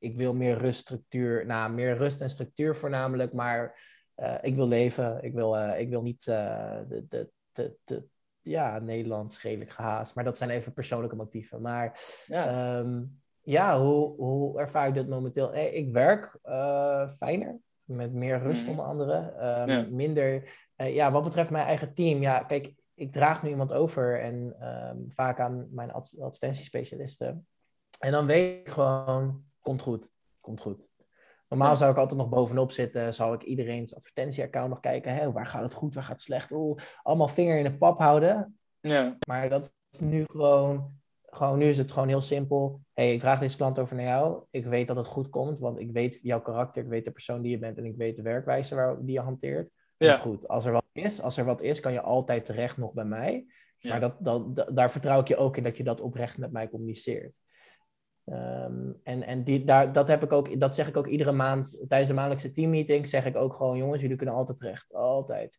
ik 0.00 0.16
wil 0.16 0.34
meer 0.34 0.58
rust, 0.58 0.80
structuur, 0.80 1.46
nou, 1.46 1.72
meer 1.72 1.96
rust 1.96 2.20
en 2.20 2.30
structuur 2.30 2.76
voornamelijk, 2.76 3.32
maar 3.32 3.80
uh, 4.16 4.34
ik 4.40 4.54
wil 4.54 4.68
leven. 4.68 5.22
Ik 5.22 5.34
wil, 5.34 5.56
uh, 5.56 5.80
ik 5.80 5.88
wil 5.88 6.02
niet 6.02 6.26
uh, 6.26 6.78
de, 6.88 7.06
de, 7.08 7.30
de, 7.52 7.76
de, 7.84 8.04
ja, 8.40 8.78
Nederlands 8.78 9.42
redelijk 9.42 9.70
gehaast, 9.70 10.14
maar 10.14 10.24
dat 10.24 10.38
zijn 10.38 10.50
even 10.50 10.72
persoonlijke 10.72 11.16
motieven. 11.16 11.60
Maar 11.60 12.00
ja, 12.26 12.78
um, 12.78 13.20
ja 13.40 13.80
hoe, 13.80 14.16
hoe 14.16 14.60
ervaar 14.60 14.88
ik 14.88 14.94
dit 14.94 15.08
momenteel? 15.08 15.52
Hey, 15.52 15.70
ik 15.70 15.92
werk 15.92 16.38
fijner, 17.16 17.58
met 17.84 18.12
meer 18.12 18.38
rust 18.38 18.64
mm. 18.64 18.70
onder 18.70 18.84
andere. 18.84 19.16
Um, 19.16 19.68
ja. 19.68 19.86
Minder, 19.90 20.50
ja, 20.76 21.10
wat 21.10 21.24
betreft 21.24 21.50
mijn 21.50 21.66
eigen 21.66 21.94
team, 21.94 22.20
ja, 22.20 22.42
kijk, 22.42 22.74
ik 22.94 23.12
draag 23.12 23.42
nu 23.42 23.48
iemand 23.48 23.72
over 23.72 24.20
en 24.20 24.56
um, 24.68 25.04
vaak 25.08 25.40
aan 25.40 25.68
mijn 25.70 25.92
advertentiespecialisten. 25.92 27.46
En 27.98 28.12
dan 28.12 28.26
weet 28.26 28.60
ik 28.60 28.72
gewoon, 28.72 29.44
komt 29.60 29.82
goed. 29.82 30.08
Komt 30.40 30.60
goed. 30.60 30.88
Normaal 31.48 31.76
zou 31.76 31.90
ik 31.90 31.96
altijd 31.96 32.20
nog 32.20 32.28
bovenop 32.28 32.72
zitten. 32.72 33.14
Zou 33.14 33.34
ik 33.34 33.42
iedereen's 33.42 33.94
advertentieaccount 33.94 34.68
nog 34.68 34.80
kijken. 34.80 35.14
Hè, 35.14 35.32
waar 35.32 35.46
gaat 35.46 35.62
het 35.62 35.74
goed, 35.74 35.94
waar 35.94 36.04
gaat 36.04 36.12
het 36.12 36.24
slecht? 36.24 36.50
Oeh, 36.50 36.80
allemaal 37.02 37.28
vinger 37.28 37.58
in 37.58 37.64
de 37.64 37.76
pap 37.76 37.98
houden. 37.98 38.58
Ja. 38.80 39.16
Maar 39.26 39.48
dat 39.48 39.74
is 39.90 40.00
nu 40.00 40.24
gewoon... 40.26 40.98
Gewoon, 41.32 41.58
nu 41.58 41.68
is 41.68 41.78
het 41.78 41.92
gewoon 41.92 42.08
heel 42.08 42.20
simpel. 42.20 42.80
hey, 42.92 43.12
ik 43.12 43.20
draag 43.20 43.40
deze 43.40 43.56
klant 43.56 43.78
over 43.78 43.96
naar 43.96 44.04
jou. 44.04 44.44
Ik 44.50 44.66
weet 44.66 44.86
dat 44.86 44.96
het 44.96 45.06
goed 45.06 45.28
komt, 45.28 45.58
want 45.58 45.78
ik 45.78 45.92
weet 45.92 46.18
jouw 46.22 46.40
karakter. 46.40 46.82
Ik 46.82 46.88
weet 46.88 47.04
de 47.04 47.10
persoon 47.10 47.42
die 47.42 47.50
je 47.50 47.58
bent 47.58 47.78
en 47.78 47.84
ik 47.84 47.96
weet 47.96 48.16
de 48.16 48.22
werkwijze 48.22 48.74
waar, 48.74 49.04
die 49.04 49.12
je 49.12 49.20
hanteert. 49.20 49.72
ja. 49.96 50.16
goed. 50.16 50.48
Als 50.48 50.64
er 50.64 50.72
wat 50.72 50.84
is, 50.92 51.22
als 51.22 51.36
er 51.36 51.44
wat 51.44 51.62
is, 51.62 51.80
kan 51.80 51.92
je 51.92 52.00
altijd 52.00 52.44
terecht 52.44 52.76
nog 52.76 52.92
bij 52.92 53.04
mij. 53.04 53.46
Maar 53.80 54.00
dat, 54.00 54.14
dat, 54.18 54.66
daar 54.76 54.90
vertrouw 54.90 55.20
ik 55.20 55.28
je 55.28 55.36
ook 55.36 55.56
in 55.56 55.62
dat 55.62 55.76
je 55.76 55.84
dat 55.84 56.00
oprecht 56.00 56.38
met 56.38 56.52
mij 56.52 56.68
communiceert. 56.68 57.40
Ehm, 58.30 58.92
en 59.02 59.22
en 59.22 59.44
die, 59.44 59.64
daar, 59.64 59.92
dat, 59.92 60.08
heb 60.08 60.22
ik 60.22 60.32
ook, 60.32 60.60
dat 60.60 60.74
zeg 60.74 60.88
ik 60.88 60.96
ook 60.96 61.06
iedere 61.06 61.32
maand 61.32 61.70
tijdens 61.88 62.08
de 62.08 62.14
maandelijkse 62.14 62.52
teammeeting. 62.52 63.08
Zeg 63.08 63.24
ik 63.24 63.36
ook 63.36 63.54
gewoon, 63.54 63.76
jongens, 63.76 64.00
jullie 64.00 64.16
kunnen 64.16 64.34
altijd 64.34 64.58
terecht. 64.58 64.94
Altijd. 64.94 65.58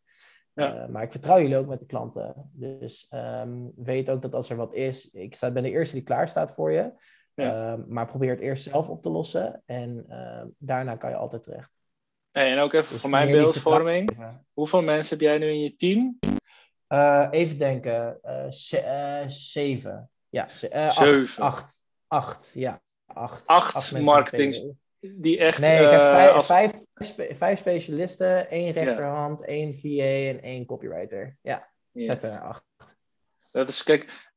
Ja. 0.52 0.74
Eh, 0.74 0.88
maar 0.88 1.02
ik 1.02 1.10
vertrouw 1.10 1.40
jullie 1.40 1.56
ook 1.56 1.66
met 1.66 1.78
de 1.78 1.86
klanten. 1.86 2.50
Dus 2.52 3.06
ehm, 3.08 3.50
weet 3.76 4.10
ook 4.10 4.22
dat 4.22 4.34
als 4.34 4.50
er 4.50 4.56
wat 4.56 4.74
is, 4.74 5.10
ik 5.10 5.34
sta, 5.34 5.50
ben 5.50 5.62
de 5.62 5.70
eerste 5.70 5.94
die 5.94 6.04
klaar 6.04 6.28
staat 6.28 6.52
voor 6.52 6.72
je. 6.72 6.92
Ja. 7.34 7.72
Ehm, 7.72 7.82
maar 7.88 8.06
probeer 8.06 8.30
het 8.30 8.40
eerst 8.40 8.62
zelf 8.62 8.88
op 8.88 9.02
te 9.02 9.10
lossen. 9.10 9.62
En 9.66 10.06
daarna 10.58 10.96
kan 10.96 11.10
je 11.10 11.16
altijd 11.16 11.42
terecht. 11.42 11.70
en 12.32 12.58
ook 12.58 12.72
even 12.72 12.92
dus 12.92 13.00
voor 13.00 13.10
mijn 13.10 13.30
beeldvorming. 13.30 14.10
Hoeveel 14.52 14.82
mensen 14.82 15.18
heb 15.18 15.26
jij 15.26 15.38
nu 15.38 15.46
in 15.46 15.60
je 15.60 15.76
team? 15.76 16.18
Uh, 16.88 17.28
even 17.30 17.58
denken. 17.58 18.18
Uh, 18.24 19.24
zeven. 19.26 20.10
Ja, 20.28 20.48
zeven. 20.48 21.42
Acht, 21.42 21.82
acht. 22.12 22.50
ja. 22.54 22.82
Acht, 23.06 23.46
acht, 23.46 24.00
marketing 24.00 24.76
die 25.00 25.38
echt... 25.38 25.58
Nee, 25.58 25.84
ik 25.84 25.90
heb 25.90 26.04
vijf, 26.44 26.46
vijf, 26.94 27.38
vijf, 27.38 27.58
specialisten, 27.58 28.50
één 28.50 28.72
rechterhand, 28.72 29.40
ja. 29.40 29.46
één 29.46 29.74
VA 29.74 30.28
en 30.28 30.42
één 30.42 30.66
copywriter. 30.66 31.36
Ja, 31.42 31.68
ja. 31.90 32.04
zet 32.04 32.22
er 32.22 32.40
acht. 32.40 32.64
Dat 33.50 33.68
is, 33.68 33.82
kijk... 33.82 34.30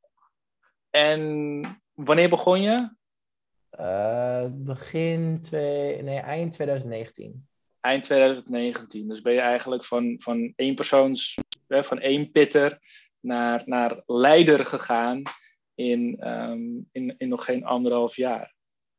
En 0.89 1.81
wanneer 1.93 2.29
begon 2.29 2.61
je? 2.61 2.89
begin 4.51 5.41
twee, 5.41 6.01
nee, 6.01 6.19
eind 6.19 6.53
2019 6.53 7.47
eind 7.85 8.03
2019. 8.03 9.07
Dus 9.07 9.21
ben 9.21 9.33
je 9.33 9.39
eigenlijk 9.39 9.85
van, 9.85 10.15
van 10.19 10.53
één 10.55 10.75
persoons, 10.75 11.37
van 11.67 11.99
één 11.99 12.31
pitter 12.31 12.79
naar, 13.19 13.61
naar 13.65 14.01
leider 14.05 14.65
gegaan 14.65 15.21
in, 15.75 16.19
ehm, 16.19 16.61
in, 16.91 17.15
in 17.17 17.29
nog 17.29 17.45
geen 17.45 17.65
anderhalf 17.65 18.15
jaar. 18.15 18.53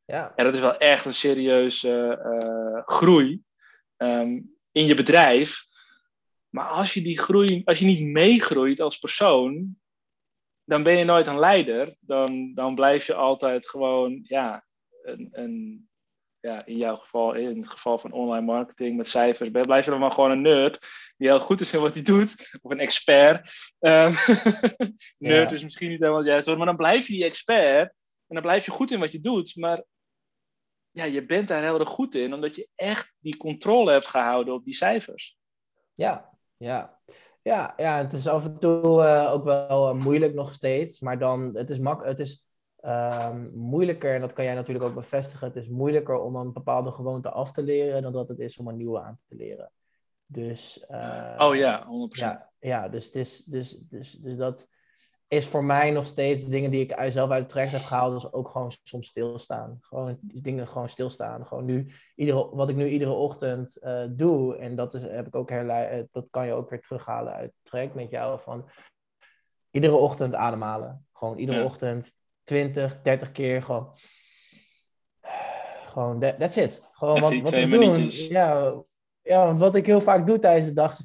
Ja. 0.05 0.33
En 0.35 0.45
dat 0.45 0.53
is 0.53 0.59
wel 0.59 0.77
echt 0.77 1.05
een 1.05 1.13
serieuze 1.13 2.19
uh, 2.23 2.81
groei 2.85 3.41
um, 3.97 4.55
in 4.71 4.85
je 4.85 4.93
bedrijf. 4.93 5.65
Maar 6.49 6.67
als 6.67 6.93
je 6.93 7.01
die 7.01 7.19
groei, 7.19 7.61
als 7.65 7.79
je 7.79 7.85
niet 7.85 8.05
meegroeit 8.05 8.79
als 8.79 8.97
persoon, 8.97 9.77
dan 10.63 10.83
ben 10.83 10.97
je 10.97 11.05
nooit 11.05 11.27
een 11.27 11.39
leider. 11.39 11.95
Dan, 11.99 12.53
dan 12.53 12.75
blijf 12.75 13.05
je 13.05 13.13
altijd 13.13 13.69
gewoon 13.69 14.19
ja, 14.23 14.65
een, 15.03 15.29
een, 15.31 15.89
ja, 16.39 16.65
in 16.65 16.77
jouw 16.77 16.95
geval, 16.95 17.33
in 17.33 17.57
het 17.57 17.69
geval 17.69 17.97
van 17.97 18.11
online 18.11 18.45
marketing 18.45 18.97
met 18.97 19.09
cijfers, 19.09 19.49
blijf 19.49 19.85
je 19.85 19.91
dan 19.91 19.99
maar 19.99 20.11
gewoon 20.11 20.31
een 20.31 20.41
nerd 20.41 20.87
die 21.17 21.27
heel 21.27 21.39
goed 21.39 21.61
is 21.61 21.73
in 21.73 21.79
wat 21.79 21.93
hij 21.93 22.03
doet, 22.03 22.57
of 22.61 22.71
een 22.71 22.79
expert. 22.79 23.51
Um, 23.79 24.13
nerd 25.17 25.51
is 25.51 25.63
misschien 25.63 25.89
niet 25.89 25.99
helemaal 25.99 26.19
het 26.19 26.27
juiste 26.27 26.45
woord, 26.49 26.57
maar 26.57 26.75
dan 26.75 26.85
blijf 26.85 27.07
je 27.07 27.13
die 27.13 27.25
expert 27.25 27.93
en 28.27 28.35
dan 28.35 28.41
blijf 28.41 28.65
je 28.65 28.71
goed 28.71 28.91
in 28.91 28.99
wat 28.99 29.11
je 29.11 29.19
doet, 29.19 29.55
maar 29.55 29.83
ja, 30.91 31.03
je 31.03 31.25
bent 31.25 31.47
daar 31.47 31.63
heel 31.63 31.79
erg 31.79 31.89
goed 31.89 32.15
in, 32.15 32.33
omdat 32.33 32.55
je 32.55 32.67
echt 32.75 33.13
die 33.19 33.37
controle 33.37 33.91
hebt 33.91 34.07
gehouden 34.07 34.53
op 34.53 34.63
die 34.63 34.73
cijfers. 34.73 35.37
Ja, 35.93 36.29
ja. 36.57 36.99
Ja, 37.41 37.73
ja, 37.77 37.97
het 37.97 38.13
is 38.13 38.27
af 38.27 38.45
en 38.45 38.59
toe 38.59 39.03
uh, 39.03 39.33
ook 39.33 39.43
wel 39.43 39.95
uh, 39.95 40.03
moeilijk 40.03 40.33
nog 40.33 40.53
steeds, 40.53 40.99
maar 40.99 41.19
dan, 41.19 41.55
het 41.55 41.69
is, 41.69 41.79
mak 41.79 42.05
het 42.05 42.19
is 42.19 42.47
um, 42.81 43.51
moeilijker, 43.53 44.13
en 44.13 44.21
dat 44.21 44.33
kan 44.33 44.45
jij 44.45 44.53
natuurlijk 44.53 44.85
ook 44.85 44.93
bevestigen, 44.93 45.47
het 45.47 45.55
is 45.55 45.67
moeilijker 45.67 46.19
om 46.19 46.35
een 46.35 46.53
bepaalde 46.53 46.91
gewoonte 46.91 47.29
af 47.29 47.51
te 47.51 47.63
leren 47.63 48.01
dan 48.01 48.11
dat 48.11 48.29
het 48.29 48.39
is 48.39 48.57
om 48.57 48.67
een 48.67 48.77
nieuwe 48.77 49.01
aan 49.01 49.17
te 49.27 49.35
leren. 49.35 49.71
Dus, 50.27 50.85
uh, 50.91 51.35
oh 51.37 51.55
ja, 51.55 51.85
100%. 51.85 51.87
Ja, 52.09 52.49
ja 52.59 52.89
dus, 52.89 53.11
dus, 53.11 53.43
dus, 53.43 53.79
dus, 53.89 54.11
dus 54.11 54.37
dat 54.37 54.69
is 55.27 55.47
voor 55.47 55.63
mij 55.63 55.91
nog 55.91 56.07
steeds 56.07 56.45
dingen 56.45 56.71
die 56.71 56.81
ik 56.81 57.11
zelf 57.11 57.29
uit 57.29 57.41
het 57.41 57.49
traject 57.49 57.71
heb 57.71 57.81
gehaald, 57.81 58.13
dus 58.13 58.33
ook 58.33 58.49
gewoon 58.49 58.71
soms 58.83 59.07
stilstaan. 59.07 59.77
Gewoon 59.81 60.17
dingen 60.21 60.67
gewoon 60.67 60.89
stilstaan. 60.89 61.45
Gewoon 61.45 61.65
nu, 61.65 61.91
iedere, 62.15 62.49
wat 62.55 62.69
ik 62.69 62.75
nu 62.75 62.87
iedere 62.87 63.11
ochtend 63.11 63.77
uh, 63.81 64.03
doe, 64.09 64.57
en 64.57 64.75
dat 64.75 64.93
is, 64.93 65.01
heb 65.01 65.27
ik 65.27 65.35
ook 65.35 65.49
herleid, 65.49 65.91
eh, 65.91 66.03
dat 66.11 66.27
kan 66.29 66.45
je 66.45 66.53
ook 66.53 66.69
weer 66.69 66.81
terughalen 66.81 67.33
uit 67.33 67.53
het 67.53 67.63
traject 67.63 67.93
met 67.93 68.09
jou, 68.09 68.39
van 68.39 68.69
iedere 69.71 69.95
ochtend 69.95 70.35
ademhalen. 70.35 71.05
Gewoon 71.13 71.37
iedere 71.37 71.57
ja. 71.57 71.65
ochtend 71.65 72.13
20, 72.43 73.01
30 73.01 73.31
keer 73.31 73.63
gewoon. 73.63 73.95
Gewoon, 75.85 76.19
that, 76.19 76.39
that's 76.39 76.57
it. 76.57 76.89
Gewoon 76.91 77.21
wat, 77.21 77.37
wat 77.37 77.53
we 77.53 77.67
doen. 77.67 78.09
Ja, 78.09 78.73
ja, 79.27 79.45
want 79.45 79.59
wat 79.59 79.75
ik 79.75 79.85
heel 79.85 80.01
vaak 80.01 80.27
doe 80.27 80.39
tijdens 80.39 80.67
de 80.67 80.73
dag. 80.73 80.97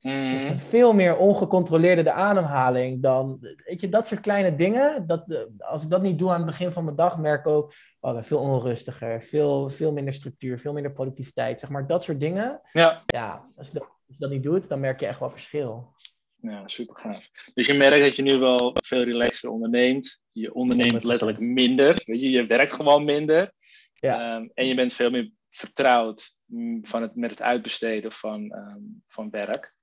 Mm. 0.00 0.12
Het 0.12 0.50
is 0.50 0.62
veel 0.62 0.92
meer 0.92 1.16
ongecontroleerde 1.16 2.02
de 2.02 2.12
ademhaling 2.12 3.02
dan. 3.02 3.38
Weet 3.64 3.80
je, 3.80 3.88
dat 3.88 4.06
soort 4.06 4.20
kleine 4.20 4.56
dingen. 4.56 5.06
Dat, 5.06 5.46
als 5.58 5.82
ik 5.82 5.90
dat 5.90 6.02
niet 6.02 6.18
doe 6.18 6.30
aan 6.30 6.36
het 6.36 6.46
begin 6.46 6.72
van 6.72 6.84
mijn 6.84 6.96
dag, 6.96 7.18
merk 7.18 7.40
ik 7.40 7.46
ook. 7.46 7.72
Oh, 8.00 8.12
ben 8.12 8.24
veel 8.24 8.38
onrustiger, 8.38 9.22
veel, 9.22 9.68
veel 9.68 9.92
minder 9.92 10.14
structuur, 10.14 10.58
veel 10.58 10.72
minder 10.72 10.92
productiviteit. 10.92 11.60
Zeg 11.60 11.70
maar 11.70 11.86
dat 11.86 12.04
soort 12.04 12.20
dingen. 12.20 12.60
Ja, 12.72 13.02
ja 13.06 13.44
als, 13.56 13.66
je 13.66 13.72
dat, 13.72 13.82
als 13.82 14.16
je 14.16 14.18
dat 14.18 14.30
niet 14.30 14.42
doet, 14.42 14.68
dan 14.68 14.80
merk 14.80 15.00
je 15.00 15.06
echt 15.06 15.20
wel 15.20 15.30
verschil. 15.30 15.94
Ja, 16.36 16.68
super 16.68 16.96
gaaf. 16.96 17.30
Dus 17.54 17.66
je 17.66 17.74
merkt 17.74 18.04
dat 18.04 18.16
je 18.16 18.22
nu 18.22 18.38
wel 18.38 18.76
veel 18.82 19.02
relaxter 19.02 19.50
onderneemt. 19.50 20.20
Je 20.28 20.54
onderneemt 20.54 21.02
100%. 21.02 21.06
letterlijk 21.06 21.40
minder. 21.40 22.02
Weet 22.04 22.20
je, 22.20 22.30
je 22.30 22.46
werkt 22.46 22.72
gewoon 22.72 23.04
minder. 23.04 23.52
Ja. 23.92 24.36
Um, 24.36 24.50
en 24.54 24.66
je 24.66 24.74
bent 24.74 24.94
veel 24.94 25.10
meer 25.10 25.30
vertrouwd 25.50 26.38
van 26.82 27.02
het, 27.02 27.14
met 27.14 27.30
het 27.30 27.42
uitbesteden 27.42 28.12
van, 28.12 28.54
um, 28.54 29.02
van 29.08 29.30
werk. 29.30 29.74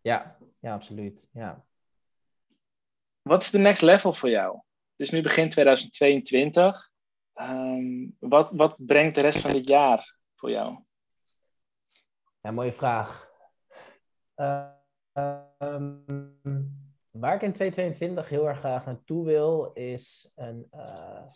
Ja, 0.00 0.36
ja, 0.60 0.72
absoluut. 0.72 1.28
Ja. 1.32 1.64
Wat 3.22 3.42
is 3.42 3.50
de 3.50 3.58
next 3.58 3.82
level 3.82 4.12
voor 4.12 4.30
jou? 4.30 4.54
Het 4.96 5.06
is 5.06 5.10
nu 5.10 5.22
begin 5.22 5.48
2022. 5.48 6.90
Um, 7.34 7.44
ehm, 7.44 8.28
wat, 8.30 8.50
wat 8.50 8.74
brengt 8.86 9.14
de 9.14 9.20
rest 9.20 9.40
van 9.40 9.52
dit 9.52 9.68
jaar 9.68 10.16
voor 10.34 10.50
jou? 10.50 10.78
Ja, 12.40 12.50
mooie 12.50 12.72
vraag. 12.72 13.26
Uh, 14.36 14.76
Um, 15.58 16.40
waar 17.10 17.34
ik 17.34 17.42
in 17.42 17.52
2022 17.52 18.28
heel 18.28 18.48
erg 18.48 18.58
graag 18.58 18.86
naartoe 18.86 19.24
wil, 19.24 19.72
is 19.72 20.32
een. 20.34 20.68
Uh, 20.74 21.26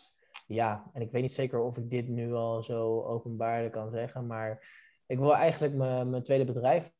ja, 0.53 0.89
en 0.93 1.01
ik 1.01 1.11
weet 1.11 1.21
niet 1.21 1.31
zeker 1.31 1.59
of 1.59 1.77
ik 1.77 1.89
dit 1.89 2.07
nu 2.07 2.33
al 2.33 2.63
zo 2.63 3.01
openbaarlijk 3.03 3.73
kan 3.73 3.89
zeggen, 3.89 4.27
maar 4.27 4.67
ik 5.05 5.19
wil 5.19 5.35
eigenlijk 5.35 5.73
mijn 5.73 6.23
tweede 6.23 6.45
bedrijf 6.45 6.91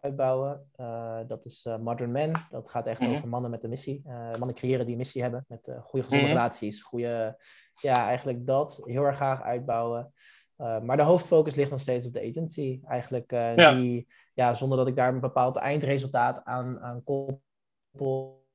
uitbouwen. 0.00 0.70
Uh, 0.76 1.18
dat 1.26 1.44
is 1.44 1.64
uh, 1.64 1.78
Modern 1.78 2.12
Man. 2.12 2.34
Dat 2.50 2.68
gaat 2.68 2.86
echt 2.86 3.00
mm 3.00 3.06
-hmm. 3.06 3.16
over 3.16 3.28
mannen 3.28 3.50
met 3.50 3.62
een 3.62 3.70
missie. 3.70 4.02
Uh, 4.06 4.30
mannen 4.30 4.54
creëren 4.54 4.84
die 4.84 4.92
een 4.92 4.98
missie 4.98 5.22
hebben 5.22 5.44
met 5.48 5.60
goede 5.62 6.04
gezonde 6.04 6.16
mm 6.16 6.30
-hmm. 6.30 6.38
relaties. 6.38 6.82
Goede, 6.82 7.38
ja, 7.74 8.06
eigenlijk 8.06 8.46
dat 8.46 8.80
heel 8.82 9.04
erg 9.04 9.16
graag 9.16 9.42
uitbouwen. 9.42 10.12
Maar 10.56 10.96
de 10.96 11.02
hoofdfocus 11.02 11.54
ligt 11.54 11.70
nog 11.70 11.80
steeds 11.80 12.06
op 12.06 12.12
de 12.12 12.28
agency. 12.28 12.80
Eigenlijk 12.84 13.30
ja. 13.30 13.74
die, 13.74 14.06
ja, 14.34 14.54
zonder 14.54 14.78
dat 14.78 14.86
ik 14.86 14.96
daar 14.96 15.14
een 15.14 15.20
bepaald 15.20 15.56
eindresultaat 15.56 16.44
aan, 16.44 16.80
aan 16.80 17.04
koppel. 17.04 18.45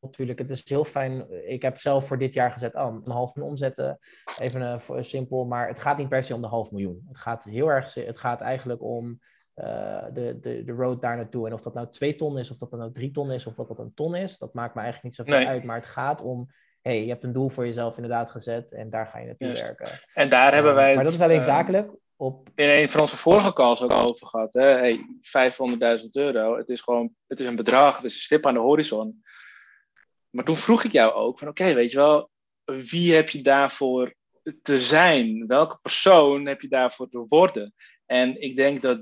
Natuurlijk, 0.00 0.38
het 0.38 0.50
is 0.50 0.68
heel 0.68 0.84
fijn. 0.84 1.26
Ik 1.46 1.62
heb 1.62 1.78
zelf 1.78 2.06
voor 2.06 2.18
dit 2.18 2.34
jaar 2.34 2.52
gezet, 2.52 2.74
oh, 2.74 3.02
een 3.04 3.12
half 3.12 3.34
miljoen 3.34 3.52
omzetten. 3.52 3.98
Even 4.38 4.60
uh, 4.90 5.02
simpel, 5.02 5.44
maar 5.44 5.68
het 5.68 5.78
gaat 5.78 5.98
niet 5.98 6.08
per 6.08 6.24
se 6.24 6.34
om 6.34 6.40
de 6.40 6.46
half 6.46 6.70
miljoen. 6.70 7.04
Het 7.08 7.18
gaat 7.18 7.44
heel 7.44 7.68
erg, 7.68 7.94
het 7.94 8.18
gaat 8.18 8.40
eigenlijk 8.40 8.82
om 8.82 9.20
de, 9.54 10.38
de, 10.40 10.62
de 10.64 10.72
road 10.72 11.02
daar 11.02 11.16
naartoe. 11.16 11.46
En 11.46 11.52
of 11.52 11.60
dat 11.60 11.74
nou 11.74 11.90
twee 11.90 12.14
ton 12.14 12.38
is, 12.38 12.50
of 12.50 12.56
dat 12.56 12.70
nou 12.70 12.92
drie 12.92 13.10
ton 13.10 13.30
is, 13.30 13.46
of 13.46 13.54
dat 13.54 13.68
dat 13.68 13.78
een 13.78 13.94
ton 13.94 14.14
is, 14.14 14.38
dat 14.38 14.54
maakt 14.54 14.74
me 14.74 14.80
eigenlijk 14.80 15.04
niet 15.04 15.26
zoveel 15.26 15.44
nee. 15.44 15.54
uit. 15.54 15.64
Maar 15.64 15.76
het 15.76 15.84
gaat 15.84 16.22
om 16.22 16.48
hey, 16.82 17.02
je 17.02 17.08
hebt 17.08 17.24
een 17.24 17.32
doel 17.32 17.48
voor 17.48 17.66
jezelf 17.66 17.96
inderdaad 17.96 18.30
gezet 18.30 18.72
en 18.72 18.90
daar 18.90 19.06
ga 19.06 19.18
je 19.18 19.26
naartoe 19.26 19.52
werken. 19.52 19.88
En 20.14 20.28
daar 20.28 20.54
hebben 20.54 20.74
wij. 20.74 20.94
Maar 20.94 21.04
dat 21.04 21.12
is 21.12 21.20
alleen 21.20 21.42
zakelijk. 21.42 21.90
Op... 22.16 22.48
In 22.54 22.68
een 22.68 22.88
van 22.88 23.00
onze 23.00 23.16
vorige 23.16 23.52
calls 23.52 23.82
ook 23.82 23.92
over 23.92 24.26
gehad. 24.26 24.52
Hè? 24.52 24.62
Hey, 24.62 24.98
500.000 26.00 26.08
euro. 26.10 26.56
Het 26.56 26.68
is 26.68 26.80
gewoon, 26.80 27.14
het 27.26 27.40
is 27.40 27.46
een 27.46 27.56
bedrag, 27.56 27.96
het 27.96 28.04
is 28.04 28.14
een 28.14 28.20
stip 28.20 28.46
aan 28.46 28.54
de 28.54 28.60
horizon. 28.60 29.22
Maar 30.30 30.44
toen 30.44 30.56
vroeg 30.56 30.84
ik 30.84 30.92
jou 30.92 31.12
ook 31.12 31.38
van 31.38 31.48
oké, 31.48 31.74
weet 31.74 31.90
je 31.90 31.96
wel, 31.96 32.30
wie 32.64 33.14
heb 33.14 33.28
je 33.28 33.42
daarvoor 33.42 34.14
te 34.62 34.78
zijn? 34.78 35.46
Welke 35.46 35.78
persoon 35.82 36.46
heb 36.46 36.60
je 36.60 36.68
daarvoor 36.68 37.08
te 37.08 37.24
worden? 37.28 37.74
En 38.06 38.42
ik 38.42 38.56
denk 38.56 38.82
dat 38.82 39.00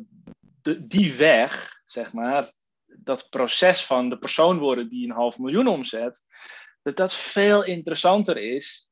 die 0.88 1.14
weg, 1.14 1.80
zeg 1.84 2.12
maar, 2.12 2.52
dat 2.84 3.26
proces 3.30 3.84
van 3.84 4.08
de 4.08 4.18
persoon 4.18 4.58
worden 4.58 4.88
die 4.88 5.08
een 5.08 5.14
half 5.14 5.38
miljoen 5.38 5.66
omzet, 5.66 6.22
dat 6.82 6.96
dat 6.96 7.14
veel 7.14 7.64
interessanter 7.64 8.36
is 8.36 8.88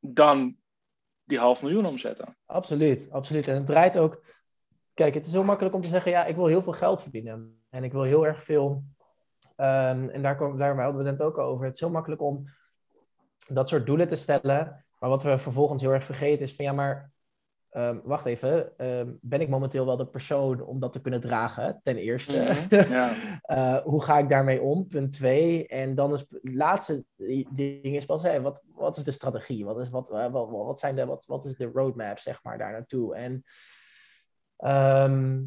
dan 0.00 0.56
die 1.24 1.38
half 1.38 1.62
miljoen 1.62 1.86
omzetten. 1.86 2.36
Absoluut, 2.46 3.10
absoluut. 3.10 3.48
En 3.48 3.54
het 3.54 3.66
draait 3.66 3.98
ook. 3.98 4.24
Kijk, 4.94 5.14
het 5.14 5.26
is 5.26 5.32
heel 5.32 5.42
makkelijk 5.42 5.74
om 5.74 5.82
te 5.82 5.88
zeggen: 5.88 6.10
ja, 6.10 6.24
ik 6.24 6.36
wil 6.36 6.46
heel 6.46 6.62
veel 6.62 6.72
geld 6.72 7.02
verdienen. 7.02 7.64
En 7.70 7.84
ik 7.84 7.92
wil 7.92 8.02
heel 8.02 8.26
erg 8.26 8.42
veel. 8.42 8.84
Um, 9.56 10.08
en 10.08 10.22
daar, 10.22 10.36
kom, 10.36 10.58
daar 10.58 10.82
hadden 10.82 11.04
we 11.04 11.10
het 11.10 11.22
ook 11.22 11.38
over. 11.38 11.64
Het 11.64 11.74
is 11.74 11.80
heel 11.80 11.90
makkelijk 11.90 12.22
om 12.22 12.44
dat 13.48 13.68
soort 13.68 13.86
doelen 13.86 14.08
te 14.08 14.16
stellen. 14.16 14.84
Maar 14.98 15.10
wat 15.10 15.22
we 15.22 15.38
vervolgens 15.38 15.82
heel 15.82 15.92
erg 15.92 16.04
vergeten 16.04 16.44
is 16.44 16.54
van 16.54 16.64
ja, 16.64 16.72
maar 16.72 17.12
ehm, 17.70 17.98
wacht 18.04 18.26
even, 18.26 18.78
ehm, 18.78 19.12
ben 19.20 19.40
ik 19.40 19.48
momenteel 19.48 19.86
wel 19.86 19.96
de 19.96 20.06
persoon 20.06 20.60
om 20.60 20.80
dat 20.80 20.92
te 20.92 21.00
kunnen 21.00 21.20
dragen, 21.20 21.80
ten 21.82 21.96
eerste. 21.96 22.38
Mhm, 22.38 22.92
ja. 22.92 23.12
Eh, 23.42 23.82
hoe 23.82 24.02
ga 24.02 24.18
ik 24.18 24.28
daarmee 24.28 24.62
om? 24.62 24.88
Punt 24.88 25.12
twee. 25.12 25.66
En 25.66 25.94
dan 25.94 26.14
is 26.14 26.20
het 26.20 26.54
laatste 26.54 27.04
ding 27.50 27.96
is 27.96 28.06
pas, 28.06 28.22
hey, 28.22 28.40
wat, 28.40 28.64
wat 28.74 28.96
is 28.96 29.04
de 29.04 29.10
strategie? 29.10 29.64
Wat 29.64 29.80
is, 29.80 29.90
wat, 29.90 30.08
wat, 30.08 30.50
wat, 30.50 30.80
zijn 30.80 30.96
de, 30.96 31.06
wat, 31.06 31.26
wat 31.26 31.44
is 31.44 31.56
de 31.56 31.70
roadmap, 31.74 32.18
zeg 32.18 32.42
maar, 32.42 32.58
daar 32.58 32.72
naartoe? 32.72 33.14
En 33.14 33.42
ehm, 34.56 35.40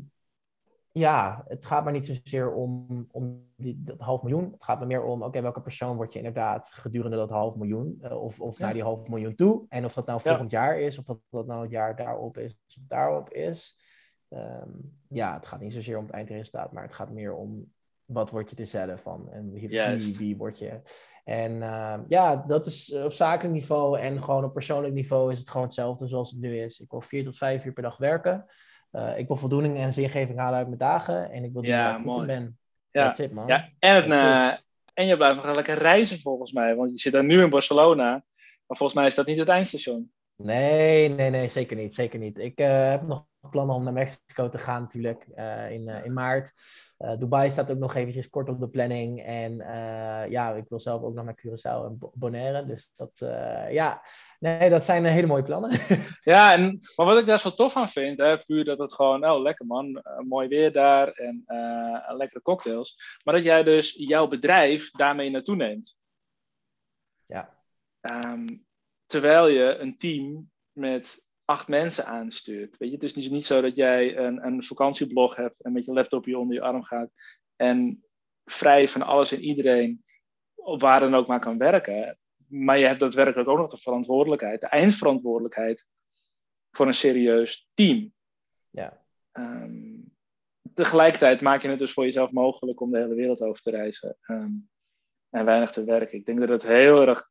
ja, 0.99 1.43
het 1.47 1.65
gaat 1.65 1.83
maar 1.83 1.93
niet 1.93 2.05
zozeer 2.05 2.53
om, 2.53 3.07
om 3.11 3.47
die, 3.55 3.83
dat 3.83 3.99
half 3.99 4.21
miljoen. 4.21 4.51
Het 4.51 4.63
gaat 4.63 4.79
me 4.79 4.85
meer 4.85 5.03
om, 5.03 5.23
oké, 5.23 5.41
welke 5.41 5.61
persoon 5.61 5.95
word 5.95 6.13
je 6.13 6.17
inderdaad 6.17 6.71
gedurende 6.73 7.17
dat 7.17 7.29
half 7.29 7.55
miljoen? 7.55 7.99
Uh, 8.01 8.23
of 8.23 8.39
of 8.39 8.59
naar 8.59 8.73
die 8.73 8.83
half 8.83 9.07
miljoen 9.07 9.35
toe. 9.35 9.65
En 9.69 9.85
of 9.85 9.93
dat 9.93 10.05
nou 10.05 10.21
volgend 10.21 10.51
jaar 10.51 10.79
is, 10.79 10.97
of 10.97 11.05
dat, 11.05 11.19
dat 11.29 11.47
nou 11.47 11.61
het 11.61 11.71
jaar 11.71 11.95
daarop 11.95 12.37
is, 12.37 12.51
of 12.51 12.83
daarop 12.87 13.29
is. 13.29 13.79
Um, 14.29 14.99
ja, 15.07 15.33
het 15.33 15.45
gaat 15.45 15.59
niet 15.59 15.73
zozeer 15.73 15.97
om 15.97 16.05
het 16.05 16.13
eindresultaat, 16.13 16.71
maar 16.71 16.83
het 16.83 16.93
gaat 16.93 17.11
meer 17.11 17.33
om 17.33 17.73
wat 18.05 18.29
word 18.29 18.49
je 18.49 18.55
er 18.55 18.65
zelf 18.65 19.01
van 19.01 19.31
en 19.31 19.51
wie, 19.51 19.67
wie, 19.67 20.17
wie 20.17 20.37
word 20.37 20.59
je. 20.59 20.81
En 21.23 21.51
uh, 21.51 21.99
ja, 22.07 22.35
dat 22.35 22.65
is 22.65 22.95
op 23.03 23.11
zakelijk 23.11 23.53
niveau 23.53 23.99
en 23.99 24.21
gewoon 24.21 24.43
op 24.43 24.53
persoonlijk 24.53 24.93
niveau 24.93 25.31
is 25.31 25.39
het 25.39 25.49
gewoon 25.49 25.65
hetzelfde 25.65 26.07
zoals 26.07 26.31
het 26.31 26.39
nu 26.39 26.59
is. 26.59 26.79
Ik 26.79 26.91
wil 26.91 27.01
vier 27.01 27.23
tot 27.23 27.37
vijf 27.37 27.65
uur 27.65 27.73
per 27.73 27.83
dag 27.83 27.97
werken. 27.97 28.45
Uh, 28.95 29.17
ik 29.17 29.27
wil 29.27 29.35
voldoening 29.35 29.77
en 29.77 29.93
zingeving 29.93 30.37
halen 30.39 30.57
uit 30.57 30.67
mijn 30.67 30.79
dagen. 30.79 31.31
En 31.31 31.43
ik 31.43 31.53
wil 31.53 31.61
doen 31.61 31.71
ja, 31.71 31.89
waar 31.91 31.99
ik 31.99 32.05
goed 32.05 32.25
ben. 32.25 32.59
Ja. 32.91 33.03
That's 33.03 33.19
it, 33.19 33.31
man. 33.31 33.47
Ja, 33.47 33.69
en, 33.79 34.11
uh, 34.11 34.51
en 34.93 35.05
je 35.05 35.15
blijft 35.15 35.43
nog 35.43 35.55
lekker 35.55 35.77
reizen 35.77 36.19
volgens 36.19 36.51
mij. 36.51 36.75
Want 36.75 36.91
je 36.91 36.97
zit 36.97 37.13
dan 37.13 37.25
nu 37.25 37.43
in 37.43 37.49
Barcelona. 37.49 38.23
Maar 38.65 38.77
volgens 38.77 38.93
mij 38.93 39.07
is 39.07 39.15
dat 39.15 39.25
niet 39.25 39.39
het 39.39 39.47
eindstation. 39.47 40.11
Nee, 40.35 41.09
nee, 41.09 41.29
nee, 41.29 41.47
zeker 41.47 41.77
niet. 41.77 41.93
Zeker 41.93 42.19
niet. 42.19 42.39
Ik 42.39 42.59
uh, 42.59 42.89
heb 42.89 43.01
nog 43.01 43.25
plannen 43.55 43.75
om 43.75 43.83
naar 43.83 43.93
Mexico 43.93 44.49
te 44.49 44.57
gaan 44.57 44.81
natuurlijk 44.81 45.25
uh, 45.35 45.71
in, 45.71 45.89
uh, 45.89 46.05
in 46.05 46.13
maart. 46.13 46.51
Dubai 47.19 47.49
staat 47.49 47.71
ook 47.71 47.77
nog 47.77 47.95
eventjes 47.95 48.29
kort 48.29 48.49
op 48.49 48.59
de 48.59 48.69
planning. 48.69 49.23
En 49.23 49.55
ja, 50.29 50.53
ik 50.53 50.69
wil 50.69 50.79
zelf 50.79 51.01
ook 51.01 51.13
nog 51.13 51.25
naar 51.25 51.39
Curaçao 51.39 51.85
en 51.85 51.97
Bonaire. 52.13 52.65
Dus 52.65 52.91
dat, 52.93 53.19
ja, 53.69 54.01
nee, 54.39 54.69
dat 54.69 54.83
zijn 54.83 55.05
hele 55.05 55.27
mooie 55.27 55.43
plannen. 55.43 55.71
ja, 56.33 56.53
en, 56.53 56.79
maar 56.95 57.05
wat 57.05 57.17
ik 57.17 57.25
daar 57.25 57.39
zo 57.39 57.51
tof 57.51 57.75
aan 57.75 57.89
vind, 57.89 58.17
hè, 58.17 58.37
puur 58.37 58.65
dat 58.65 58.79
het 58.79 58.93
gewoon, 58.93 59.25
oh 59.25 59.41
lekker 59.41 59.65
man, 59.65 60.03
mooi 60.27 60.47
weer 60.47 60.71
daar 60.71 61.07
en 61.07 61.43
lekkere 62.07 62.41
cocktails. 62.41 63.19
Maar 63.23 63.33
dat 63.33 63.43
jij 63.43 63.63
dus 63.63 63.91
jouw 63.97 64.27
bedrijf 64.27 64.91
daarmee 64.91 65.29
naartoe 65.29 65.55
neemt. 65.55 65.95
Ja. 67.25 67.57
Um, 68.01 68.65
terwijl 69.05 69.47
je 69.47 69.77
een 69.77 69.97
team 69.97 70.51
met 70.71 71.24
acht 71.45 71.67
mensen 71.67 72.05
aanstuurt. 72.05 72.77
Weet 72.77 72.89
je, 72.89 72.95
het 72.95 73.03
is 73.03 73.13
dus 73.13 73.29
niet 73.29 73.45
zo 73.45 73.61
dat 73.61 73.75
jij 73.75 74.17
een, 74.17 74.45
een 74.45 74.63
vakantieblog 74.63 75.35
hebt 75.35 75.61
en 75.61 75.71
met 75.71 75.85
je 75.85 75.93
laptopje 75.93 76.37
onder 76.37 76.55
je 76.55 76.61
arm 76.61 76.83
gaat 76.83 77.09
en 77.55 78.03
vrij 78.45 78.87
van 78.87 79.01
alles 79.01 79.31
en 79.31 79.41
iedereen 79.41 80.03
op 80.55 80.81
waar 80.81 80.99
dan 80.99 81.15
ook 81.15 81.27
maar 81.27 81.39
kan 81.39 81.57
werken. 81.57 82.19
Maar 82.47 82.77
je 82.77 82.85
hebt 82.85 82.99
daadwerkelijk 82.99 83.49
ook 83.49 83.57
nog 83.57 83.71
de 83.71 83.77
verantwoordelijkheid, 83.77 84.61
de 84.61 84.67
eindverantwoordelijkheid 84.67 85.85
voor 86.71 86.87
een 86.87 86.93
serieus 86.93 87.69
team. 87.73 88.13
Ja. 88.69 89.03
Um, 89.33 90.15
tegelijkertijd 90.73 91.41
maak 91.41 91.61
je 91.61 91.69
het 91.69 91.79
dus 91.79 91.93
voor 91.93 92.03
jezelf 92.03 92.31
mogelijk 92.31 92.81
om 92.81 92.91
de 92.91 92.97
hele 92.97 93.15
wereld 93.15 93.41
over 93.41 93.61
te 93.61 93.69
reizen 93.69 94.17
um, 94.27 94.69
en 95.29 95.45
weinig 95.45 95.71
te 95.71 95.83
werken. 95.83 96.17
Ik 96.17 96.25
denk 96.25 96.39
dat 96.39 96.49
het 96.49 96.63
heel 96.63 97.07
erg 97.07 97.29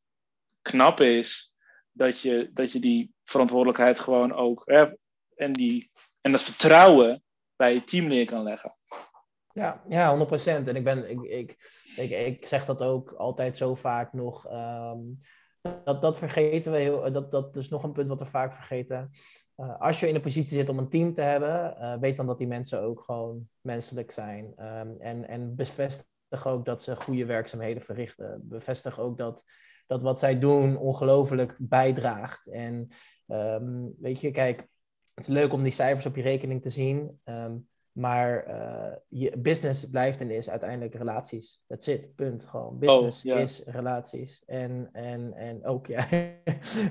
knap 0.61 1.01
is 1.01 1.54
dat 1.95 2.21
je, 2.21 2.49
dat 2.53 2.71
je 2.71 2.79
die 2.79 3.13
verantwoordelijkheid 3.23 3.99
gewoon 3.99 4.33
ook 4.33 4.63
en, 5.35 5.53
die, 5.53 5.91
en 6.21 6.31
dat 6.31 6.43
vertrouwen 6.43 7.23
bij 7.55 7.73
je 7.73 7.83
team 7.83 8.07
neer 8.07 8.25
kan 8.25 8.43
leggen. 8.43 8.75
Ja, 9.53 9.83
ja 9.87 10.27
100%. 10.27 10.27
En 10.45 10.75
ik, 10.75 10.83
ben, 10.83 11.09
ik, 11.09 11.21
ik, 11.95 12.09
ik, 12.09 12.45
zeg 12.45 12.65
dat 12.65 12.81
ook 12.81 13.11
altijd 13.11 13.57
zo 13.57 13.75
vaak 13.75 14.13
nog. 14.13 14.51
Um, 14.51 15.19
dat, 15.83 16.01
dat 16.01 16.17
vergeten 16.17 16.71
we 16.71 16.77
heel. 16.77 17.11
Dat, 17.11 17.31
dat 17.31 17.55
is 17.55 17.69
nog 17.69 17.83
een 17.83 17.91
punt 17.91 18.07
wat 18.07 18.19
we 18.19 18.25
vaak 18.25 18.53
vergeten. 18.53 19.09
Uh, 19.57 19.79
als 19.81 19.99
je 19.99 20.07
in 20.07 20.13
de 20.13 20.19
positie 20.19 20.57
zit 20.57 20.69
om 20.69 20.77
een 20.77 20.89
team 20.89 21.13
te 21.13 21.21
hebben, 21.21 21.75
uh, 21.79 21.97
weet 21.99 22.17
dan 22.17 22.25
dat 22.25 22.37
die 22.37 22.47
mensen 22.47 22.81
ook 22.81 23.01
gewoon 23.01 23.49
menselijk 23.61 24.11
zijn. 24.11 24.53
Um, 24.59 24.95
en, 24.99 25.27
en 25.27 25.55
bevestig 25.55 26.07
ook 26.43 26.65
dat 26.65 26.83
ze 26.83 26.95
goede 26.95 27.25
werkzaamheden 27.25 27.81
verrichten. 27.81 28.41
Bevestig 28.43 28.99
ook 28.99 29.17
dat 29.17 29.43
dat 29.87 30.01
wat 30.01 30.19
zij 30.19 30.39
doen 30.39 30.77
ongelooflijk 30.77 31.55
bijdraagt. 31.59 32.47
En 32.47 32.87
um, 33.27 33.93
weet 33.99 34.21
je, 34.21 34.31
kijk, 34.31 34.67
het 35.13 35.27
is 35.27 35.33
leuk 35.33 35.53
om 35.53 35.63
die 35.63 35.71
cijfers 35.71 36.05
op 36.05 36.15
je 36.15 36.21
rekening 36.21 36.61
te 36.61 36.69
zien. 36.69 37.19
Um, 37.25 37.67
maar 37.95 38.47
uh, 38.47 38.95
je 39.07 39.37
business 39.37 39.89
blijft 39.89 40.21
en 40.21 40.31
is 40.31 40.49
uiteindelijk 40.49 40.95
relaties. 40.95 41.63
Dat 41.67 41.83
zit, 41.83 42.15
punt. 42.15 42.45
Gewoon 42.45 42.67
oh, 42.67 42.79
business 42.79 43.25
oh, 43.25 43.39
is 43.39 43.63
relaties. 43.65 44.43
En, 44.45 44.89
en, 44.91 45.33
en 45.33 45.65
ook, 45.65 45.87
ja. 45.95 46.07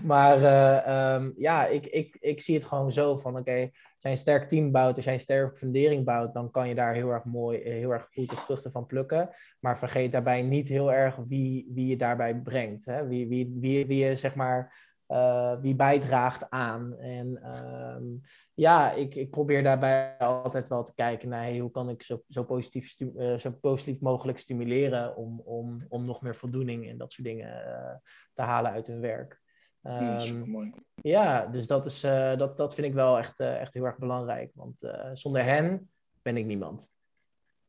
maar 0.02 0.40
uh, 0.40 1.14
um, 1.14 1.34
ja, 1.36 1.66
ik, 1.66 1.86
ik, 1.86 2.16
ik 2.20 2.40
zie 2.40 2.54
het 2.54 2.64
gewoon 2.64 2.92
zo 2.92 3.16
van, 3.16 3.30
oké, 3.30 3.40
okay, 3.40 3.62
als 3.62 3.72
jij 4.00 4.12
een 4.12 4.18
sterk 4.18 4.48
team 4.48 4.70
bouwt, 4.70 4.96
als 4.96 5.04
jij 5.04 5.14
een 5.14 5.20
sterke 5.20 5.56
fundering 5.56 6.04
bouwt, 6.04 6.34
dan 6.34 6.50
kan 6.50 6.68
je 6.68 6.74
daar 6.74 6.94
heel 6.94 7.10
erg 7.10 7.24
mooi, 7.24 7.62
eh, 7.62 7.72
heel 7.72 7.90
erg 7.90 8.08
goed 8.12 8.30
de 8.30 8.36
vruchten 8.36 8.70
van 8.70 8.86
plukken. 8.86 9.30
Maar 9.60 9.78
vergeet 9.78 10.12
daarbij 10.12 10.42
niet 10.42 10.68
heel 10.68 10.92
erg 10.92 11.16
wie, 11.28 11.70
wie 11.74 11.86
je 11.86 11.96
daarbij 11.96 12.36
brengt. 12.36 12.84
Hè? 12.84 13.06
Wie, 13.06 13.28
wie, 13.28 13.56
wie, 13.60 13.86
wie 13.86 14.04
je, 14.04 14.16
zeg 14.16 14.34
maar 14.34 14.92
uh, 15.08 15.60
wie 15.60 15.74
bijdraagt 15.74 16.50
aan. 16.50 16.98
En 16.98 17.58
um, 17.96 18.20
ja, 18.54 18.92
ik, 18.92 19.14
ik 19.14 19.30
probeer 19.30 19.62
daarbij 19.62 20.18
altijd 20.18 20.68
wel 20.68 20.84
te 20.84 20.94
kijken 20.94 21.28
naar 21.28 21.42
hey, 21.42 21.58
hoe 21.58 21.70
kan 21.70 21.88
ik 21.88 22.02
zo, 22.02 22.22
zo, 22.28 22.44
positief, 22.44 23.00
uh, 23.00 23.38
zo 23.38 23.50
positief 23.50 24.00
mogelijk 24.00 24.38
stimuleren 24.38 25.16
om, 25.16 25.40
om, 25.40 25.80
om 25.88 26.04
nog 26.04 26.22
meer 26.22 26.36
voldoening 26.36 26.88
en 26.88 26.98
dat 26.98 27.12
soort 27.12 27.26
dingen 27.26 27.66
uh, 27.66 27.94
te 28.34 28.42
halen 28.42 28.70
uit 28.70 28.86
hun 28.86 29.00
werk. 29.00 29.42
Um. 29.82 30.74
Ja, 30.94 31.46
dus 31.46 31.66
dat, 31.66 31.86
is, 31.86 32.00
dat, 32.36 32.56
dat 32.56 32.74
vind 32.74 32.86
ik 32.86 32.94
wel 32.94 33.18
echt, 33.18 33.40
echt 33.40 33.74
heel 33.74 33.84
erg 33.84 33.98
belangrijk. 33.98 34.50
Want 34.54 34.90
zonder 35.12 35.44
hen 35.44 35.90
ben 36.22 36.36
ik 36.36 36.46
niemand 36.46 36.93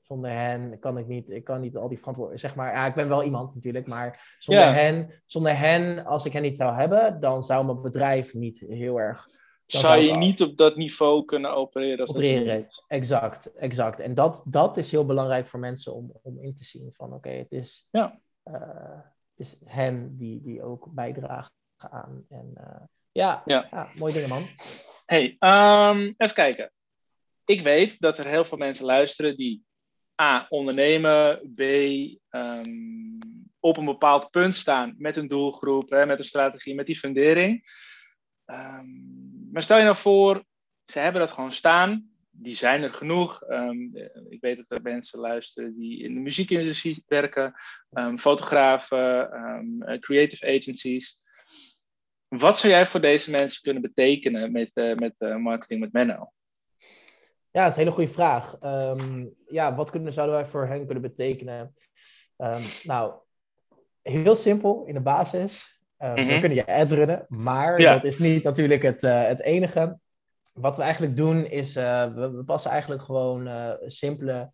zonder 0.08 0.32
hen 0.32 0.80
kan 0.80 0.98
ik 0.98 1.08
niet, 1.08 1.30
ik 1.30 1.44
kan 1.44 1.62
niet 1.62 1.78
al 1.78 1.88
die 1.88 2.00
verantwoordelijkheid, 2.00 2.56
zeg 2.56 2.66
maar, 2.66 2.76
ja, 2.76 2.86
ik 2.86 2.96
ben 2.96 3.08
wel 3.08 3.24
iemand 3.24 3.54
natuurlijk, 3.56 3.88
maar 3.88 4.36
zonder, 4.40 4.74
hen, 4.74 5.24
zonder 5.26 5.58
hen, 5.58 6.06
als 6.06 6.26
ik 6.26 6.34
hen 6.34 6.42
niet 6.42 6.58
zou 6.58 6.76
hebben, 6.76 7.20
dan 7.20 7.44
zou 7.44 7.66
mijn 7.66 7.82
bedrijf 7.82 8.34
niet 8.34 8.60
heel 8.60 9.00
erg... 9.00 9.28
Zou 9.66 10.00
je 10.00 10.18
niet 10.18 10.42
op 10.42 10.58
dat 10.58 10.76
niveau 10.76 11.26
kunnen 11.26 11.52
opereren? 11.56 12.00
Als 12.00 12.10
opereren, 12.16 12.68
exact, 12.88 13.56
exact. 13.56 14.00
En 14.00 14.14
dat, 14.14 14.46
dat 14.48 14.78
is 14.78 14.92
heel 14.92 15.06
belangrijk 15.06 15.48
voor 15.48 15.60
mensen 15.60 15.94
om, 15.94 16.20
om 16.22 16.40
in 16.40 16.56
te 16.56 16.64
zien 16.64 16.94
van, 16.94 17.08
oké, 17.08 17.16
okay, 17.16 17.38
het 17.38 17.52
is... 17.52 17.88
Ja. 17.92 18.20
Uh, 18.44 19.00
het 19.36 19.46
is 19.46 19.60
hen 19.66 20.18
die, 20.18 20.42
die 20.42 20.64
ook 20.64 20.88
bijdragen 20.94 21.52
aan. 21.78 22.26
En 22.30 22.54
uh, 22.58 22.82
ja, 23.12 23.42
ja. 23.46 23.68
ja, 23.72 23.88
mooie 23.98 24.14
dingen, 24.14 24.30
man. 24.30 24.48
Hey, 25.06 25.36
um, 25.40 26.14
even 26.18 26.36
kijken. 26.36 26.72
Ik 27.46 27.62
weet 27.62 28.00
dat 28.00 28.18
er 28.18 28.28
heel 28.28 28.44
veel 28.44 28.58
mensen 28.58 28.86
luisteren 28.86 29.38
die 29.38 29.65
A, 30.22 30.46
ondernemen. 30.50 31.54
B, 31.56 31.60
um, 32.30 33.20
op 33.60 33.78
een 33.78 33.86
bepaald 33.86 34.30
punt 34.30 34.56
staan 34.56 34.96
met 34.98 35.16
een 35.16 35.28
doelgroep, 35.28 35.90
hè, 35.90 36.06
met 36.06 36.20
een 36.20 36.26
strategie, 36.26 36.76
met 36.76 36.86
die 36.86 37.00
fundering. 37.00 37.64
Um, 38.46 39.50
maar 39.52 39.62
stel 39.62 39.78
je 39.78 39.84
nou 39.84 39.96
voor, 39.96 40.44
ze 40.86 41.00
hebben 41.00 41.20
dat 41.20 41.32
gewoon 41.32 41.52
staan. 41.52 42.10
Die 42.38 42.56
zijn 42.56 42.84
er 42.84 42.94
genoeg. 42.94 43.50
Um, 43.50 43.96
ik 44.30 44.42
weet 44.42 44.58
dat 44.58 44.78
er 44.78 44.82
mensen 44.82 45.20
luisteren 45.20 45.76
die 45.76 46.04
in 46.04 46.14
de 46.14 46.20
muziekindustrie 46.20 47.04
werken, 47.08 47.54
fotografen, 48.16 49.30
creative 50.00 50.46
agencies. 50.58 51.24
Wat 52.28 52.60
zou 52.60 52.74
jij 52.74 52.86
voor 52.86 53.02
deze 53.02 53.32
mensen 53.32 53.62
kunnen 53.62 53.82
betekenen 53.82 54.52
met, 54.52 54.72
uh, 54.74 54.96
met 54.96 55.14
marketing 55.20 55.80
met 55.80 55.92
Menno? 55.92 56.32
Ja, 57.56 57.62
dat 57.62 57.72
is 57.72 57.78
een 57.78 57.84
hele 57.84 57.96
goede 57.96 58.12
vraag. 58.12 58.58
Um, 58.64 59.34
ja, 59.48 59.76
wat 59.76 59.90
kunnen, 59.90 60.14
zouden 60.14 60.36
wij 60.36 60.46
voor 60.46 60.68
hen 60.68 60.86
kunnen 60.86 61.02
betekenen? 61.02 61.74
Um, 62.38 62.62
nou, 62.84 63.14
heel 64.02 64.36
simpel 64.36 64.84
in 64.86 64.94
de 64.94 65.00
basis. 65.00 65.82
Um, 66.00 66.10
mm-hmm. 66.10 66.28
We 66.28 66.40
kunnen 66.40 66.58
je 66.58 66.68
ads 66.68 66.92
runnen, 66.92 67.26
maar 67.28 67.80
ja. 67.80 67.94
dat 67.94 68.04
is 68.04 68.20
niet 68.20 68.44
natuurlijk 68.44 68.82
het, 68.82 69.04
uh, 69.04 69.28
het 69.28 69.42
enige. 69.42 70.00
Wat 70.54 70.78
we 70.78 70.84
eigenlijk 70.84 71.16
doen 71.16 71.46
is, 71.46 71.78
uh, 71.78 72.14
we, 72.14 72.32
we, 72.32 72.44
passen 72.44 72.72
eigenlijk 72.72 73.02
gewoon 73.02 73.48
uh, 73.48 73.72
simpele 73.86 74.52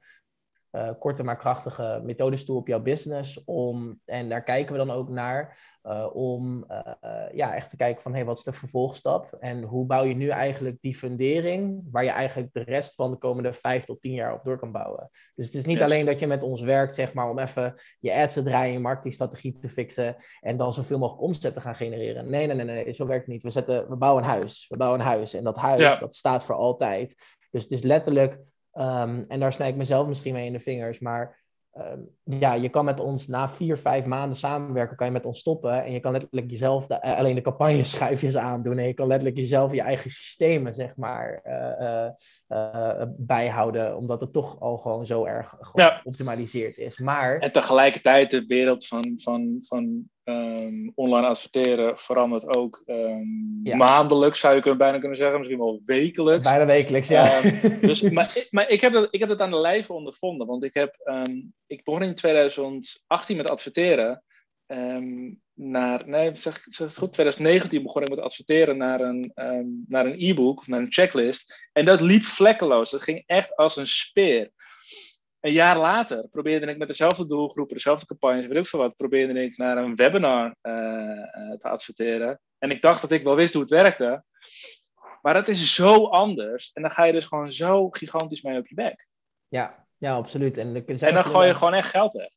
uh, 0.72 0.89
korte 0.99 1.24
maar 1.24 1.38
krachtige 1.38 2.01
methodes 2.03 2.45
toe 2.45 2.57
op 2.57 2.67
jouw 2.67 2.82
business. 2.82 3.43
Om, 3.43 3.99
en 4.05 4.30
daar 4.30 4.43
kijken 4.43 4.72
we 4.72 4.86
dan 4.86 4.95
ook 4.95 5.09
naar 5.09 5.57
uh, 5.84 6.07
om 6.13 6.65
uh, 6.69 7.24
ja, 7.34 7.55
echt 7.55 7.69
te 7.69 7.76
kijken 7.76 8.01
van 8.01 8.13
hey, 8.13 8.26
wat 8.26 8.38
is 8.38 8.43
de 8.43 8.51
vervolgstap? 8.51 9.38
En 9.39 9.63
hoe 9.63 9.86
bouw 9.86 10.03
je 10.03 10.15
nu 10.15 10.28
eigenlijk 10.28 10.78
die 10.82 10.95
fundering 10.95 11.84
waar 11.91 12.03
je 12.03 12.09
eigenlijk 12.09 12.53
de 12.53 12.63
rest 12.63 12.95
van 12.95 13.11
de 13.11 13.17
komende 13.17 13.53
vijf 13.53 13.86
tot 13.86 14.01
tien 14.01 14.13
jaar 14.13 14.34
op 14.34 14.43
door 14.43 14.59
kan 14.59 14.72
bouwen. 14.72 15.09
Dus 15.36 15.45
het 15.45 15.55
is 15.55 15.65
niet 15.65 15.82
alleen 15.82 16.05
dat 16.05 16.19
je 16.19 16.28
met 16.28 16.43
ons 16.43 16.61
werkt, 16.61 16.95
zeg 16.95 17.13
maar, 17.13 17.30
om 17.30 17.39
even 17.39 17.74
je 17.99 18.13
ads 18.13 18.34
te 18.34 18.43
draaien, 18.43 18.74
je 18.74 18.80
marketingstrategie 18.80 19.59
te 19.59 19.69
fixen 19.69 20.15
en 20.39 20.57
dan 20.57 20.74
zoveel 20.74 20.99
mogelijk 20.99 21.24
omzet 21.24 21.53
te 21.53 21.61
gaan 21.61 21.76
genereren. 21.76 22.30
Nee, 22.30 22.47
nee, 22.47 22.55
nee, 22.55 22.65
nee, 22.65 22.93
zo 22.93 23.05
werkt 23.05 23.26
het 23.26 23.34
niet. 23.34 23.43
We, 23.43 23.49
zetten, 23.49 23.89
we 23.89 23.95
bouwen 23.95 24.24
een 24.24 24.30
huis. 24.30 24.65
We 24.69 24.78
bouwen 24.78 24.99
een 24.99 25.05
huis. 25.05 25.34
En 25.34 25.43
dat 25.43 25.57
huis, 25.57 25.99
dat 25.99 26.15
staat 26.15 26.43
voor 26.43 26.55
altijd. 26.55 27.15
Dus 27.51 27.63
het 27.63 27.72
is 27.72 27.82
letterlijk 27.82 28.39
Um, 28.74 29.26
en 29.28 29.39
daar 29.39 29.53
snij 29.53 29.69
ik 29.69 29.76
mezelf 29.76 30.07
misschien 30.07 30.34
mee 30.34 30.45
in 30.45 30.53
de 30.53 30.59
vingers. 30.59 30.99
Maar 30.99 31.39
um, 31.74 32.09
ja, 32.24 32.53
je 32.53 32.69
kan 32.69 32.86
met 32.86 32.99
ons 32.99 33.28
na 33.28 33.49
vier, 33.49 33.78
vijf 33.78 34.05
maanden 34.05 34.38
samenwerken, 34.38 34.95
kan 34.95 35.07
je 35.07 35.13
met 35.13 35.26
ons 35.26 35.39
stoppen. 35.39 35.84
En 35.84 35.91
je 35.91 35.99
kan 35.99 36.11
letterlijk 36.11 36.51
jezelf 36.51 36.88
de, 36.88 36.99
uh, 37.05 37.17
alleen 37.17 37.36
de 37.36 37.41
campagneschuifjes 37.41 38.38
aandoen. 38.38 38.78
En 38.78 38.88
je 38.88 38.93
kan 38.93 39.07
letterlijk 39.07 39.38
jezelf 39.38 39.74
je 39.74 39.82
eigen 39.82 40.09
systemen, 40.09 40.74
zeg 40.74 40.97
maar, 40.97 41.41
uh, 41.45 42.09
uh, 42.57 43.03
bijhouden. 43.17 43.97
Omdat 43.97 44.22
het 44.22 44.34
toch 44.34 44.59
al 44.59 44.78
gewoon 44.78 45.05
zo 45.05 45.26
erg 45.26 45.55
geoptimaliseerd 45.59 46.76
ja. 46.76 46.86
is. 46.86 46.99
Maar... 46.99 47.38
En 47.38 47.51
tegelijkertijd 47.51 48.32
de 48.32 48.45
wereld 48.45 48.88
van, 48.88 49.13
van, 49.15 49.57
van 49.61 50.09
Um, 50.32 50.91
online 50.95 51.27
adverteren 51.27 51.97
verandert 51.97 52.55
ook 52.55 52.84
um, 52.86 53.59
ja. 53.63 53.75
maandelijks, 53.75 54.39
zou 54.39 54.55
je 54.55 54.61
kunnen, 54.61 54.79
bijna 54.79 54.99
kunnen 54.99 55.17
zeggen, 55.17 55.38
misschien 55.38 55.59
wel 55.59 55.82
wekelijks. 55.86 56.43
Bijna 56.43 56.65
wekelijks, 56.65 57.07
ja. 57.07 57.43
Um, 57.43 57.59
dus, 57.89 58.01
maar 58.01 58.47
maar 58.49 58.69
ik, 58.69 58.82
heb 58.82 58.93
dat, 58.93 59.07
ik 59.11 59.19
heb 59.19 59.29
dat 59.29 59.41
aan 59.41 59.49
de 59.49 59.59
lijve 59.59 59.93
ondervonden, 59.93 60.47
want 60.47 60.63
ik, 60.63 60.73
heb, 60.73 60.95
ik 61.67 61.84
begon 61.84 62.03
in 62.03 62.15
2018 62.15 63.38
met 63.38 63.49
adverteren. 63.49 64.23
naar, 65.53 66.01
nee, 66.05 66.36
zeg, 66.36 66.61
zeg 66.69 66.88
het 66.88 66.97
goed, 66.97 67.13
2019 67.13 67.84
begon 67.84 68.01
ik 68.01 68.09
met 68.09 68.19
adverteren 68.19 68.77
naar 68.77 69.01
een, 69.01 69.32
naar 69.88 70.05
een 70.05 70.15
e-book 70.17 70.59
of 70.59 70.67
naar 70.67 70.79
een 70.79 70.91
checklist. 70.91 71.69
En 71.71 71.86
dat 71.86 72.01
liep 72.01 72.23
vlekkeloos. 72.23 72.91
Dat 72.91 73.01
ging 73.01 73.23
echt 73.25 73.55
als 73.55 73.75
een 73.75 73.88
speer 73.88 74.51
een 75.41 75.51
jaar 75.51 75.77
later 75.77 76.27
probeerde 76.27 76.65
ik 76.65 76.77
met 76.77 76.87
dezelfde 76.87 77.25
doelgroepen, 77.25 77.75
dezelfde 77.75 78.05
campagnes, 78.05 78.47
weet 78.47 78.57
ik 78.57 78.67
veel 78.67 78.79
wat, 78.79 78.95
probeerde 78.95 79.43
ik 79.43 79.57
naar 79.57 79.77
een 79.77 79.95
webinar 79.95 80.55
uh, 80.61 80.73
uh, 80.73 81.57
te 81.57 81.67
adverteren. 81.69 82.39
En 82.57 82.71
ik 82.71 82.81
dacht 82.81 83.01
dat 83.01 83.11
ik 83.11 83.23
wel 83.23 83.35
wist 83.35 83.53
hoe 83.53 83.61
het 83.61 83.71
werkte. 83.71 84.23
Maar 85.21 85.35
het 85.35 85.47
is 85.47 85.75
zo 85.75 86.05
anders. 86.05 86.71
En 86.73 86.81
dan 86.81 86.91
ga 86.91 87.03
je 87.03 87.13
dus 87.13 87.25
gewoon 87.25 87.51
zo 87.51 87.89
gigantisch 87.89 88.41
mee 88.41 88.57
op 88.57 88.67
je 88.67 88.75
bek. 88.75 89.07
Ja, 89.47 89.85
ja 89.97 90.15
absoluut. 90.15 90.57
En, 90.57 90.85
en 90.85 91.13
dan 91.13 91.23
gooi 91.23 91.47
je 91.47 91.53
gewoon 91.53 91.73
echt 91.73 91.89
geld 91.89 92.13
weg. 92.13 92.29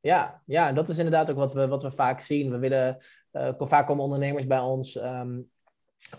Ja, 0.00 0.42
ja, 0.46 0.68
en 0.68 0.74
dat 0.74 0.88
is 0.88 0.96
inderdaad 0.96 1.30
ook 1.30 1.36
wat 1.36 1.52
we, 1.52 1.68
wat 1.68 1.82
we 1.82 1.90
vaak 1.90 2.20
zien. 2.20 2.50
We 2.50 2.58
willen, 2.58 2.96
uh, 3.32 3.50
vaak 3.58 3.86
komen 3.86 4.04
ondernemers 4.04 4.46
bij 4.46 4.58
ons 4.58 4.96
um, 4.96 5.50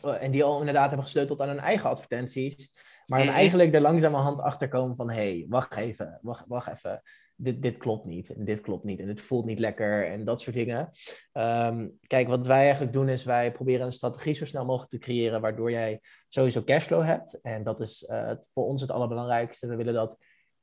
en 0.02 0.32
die 0.32 0.44
al 0.44 0.60
inderdaad 0.60 0.88
hebben 0.88 1.06
gesleuteld 1.06 1.42
aan 1.42 1.48
hun 1.48 1.60
eigen 1.60 1.90
advertenties. 1.90 2.72
Maar 3.12 3.20
dan 3.20 3.30
mhm. 3.30 3.38
eigenlijk 3.38 3.74
er 3.74 3.82
langzamerhand 3.82 4.40
achter 4.40 4.68
komen 4.68 4.96
van... 4.96 5.10
hé, 5.10 5.16
hey, 5.16 5.46
wacht 5.50 5.76
even, 5.76 6.20
wacht, 6.22 6.46
wacht 6.48 6.68
even. 6.68 7.02
Dit, 7.36 7.62
dit 7.62 7.78
klopt 7.78 8.06
niet 8.06 8.36
en 8.36 8.46
dit 8.46 8.62
klopt 8.62 8.84
niet 8.84 9.00
en 9.00 9.06
dit 9.06 9.22
voelt 9.22 9.46
niet 9.46 9.60
lekker 9.60 10.08
en 10.08 10.24
dat 10.24 10.42
soort 10.42 10.56
dingen. 10.56 10.92
Um, 11.34 11.98
kijk, 12.08 12.28
wat 12.28 12.48
wij 12.48 12.62
eigenlijk 12.62 12.94
doen 12.94 13.10
is 13.10 13.24
wij 13.24 13.52
proberen 13.52 13.86
een 13.86 13.92
strategie 13.92 14.34
zo 14.34 14.46
snel 14.46 14.66
mogelijk 14.66 14.92
te 14.92 14.98
creëren... 14.98 15.42
waardoor 15.42 15.72
jij 15.72 16.02
sowieso 16.30 16.64
cashflow 16.64 17.04
hebt. 17.04 17.40
En 17.42 17.64
dat 17.64 17.80
is 17.80 18.08
uh, 18.10 18.32
voor 18.50 18.66
ons 18.66 18.82
het 18.82 18.92
allerbelangrijkste. 18.92 19.68
We 19.68 19.76
willen 19.76 19.94
dat 19.94 20.18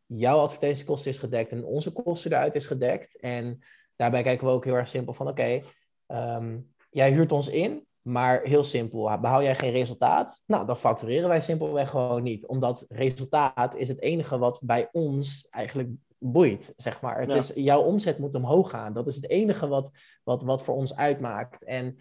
jouw 0.07 0.39
advertentiekosten 0.39 1.11
is 1.11 1.19
gedekt 1.19 1.53
en 1.53 1.65
onze 1.65 1.93
kosten 1.93 2.33
eruit 2.33 2.55
is 2.55 2.67
gedekt. 2.67 3.21
En 3.21 3.59
daarbij 3.97 4.23
kijken 4.23 4.47
we 4.47 4.53
ook 4.53 4.65
heel 4.65 4.75
erg 4.75 4.89
simpel 4.89 5.15
van... 5.15 5.29
oké, 5.29 5.61
okay, 6.07 6.37
um, 6.37 6.75
jij 6.91 7.13
huurt 7.13 7.33
ons 7.33 7.49
in 7.49 7.88
maar 8.09 8.43
heel 8.43 8.65
simpel, 8.65 9.19
behoud 9.21 9.43
jij 9.43 9.57
geen 9.57 9.73
resultaat? 9.73 10.43
Nou, 10.47 10.67
dan 10.67 10.77
factureren 10.77 11.29
wij 11.29 11.41
simpelweg 11.41 11.91
gewoon 11.91 12.23
niet. 12.23 12.47
Omdat 12.47 12.85
resultaat 12.89 13.77
is 13.77 13.89
het 13.89 14.01
enige 14.01 14.39
wat 14.39 14.61
bij 14.63 14.89
ons 14.93 15.47
eigenlijk 15.51 15.91
boeit, 16.19 16.73
zeg 16.77 17.01
maar. 17.01 17.21
Het 17.21 17.33
is, 17.33 17.53
jouw 17.55 17.83
omzet 17.83 18.19
moet 18.19 18.35
omhoog 18.35 18.71
gaan. 18.71 18.93
Dat 18.93 19.07
is 19.07 19.15
het 19.15 19.29
enige 19.31 19.69
wat, 19.69 19.91
wat, 20.25 20.43
wat 20.43 20.63
voor 20.63 20.75
ons 20.75 20.97
uitmaakt. 20.97 21.65
En 21.65 21.97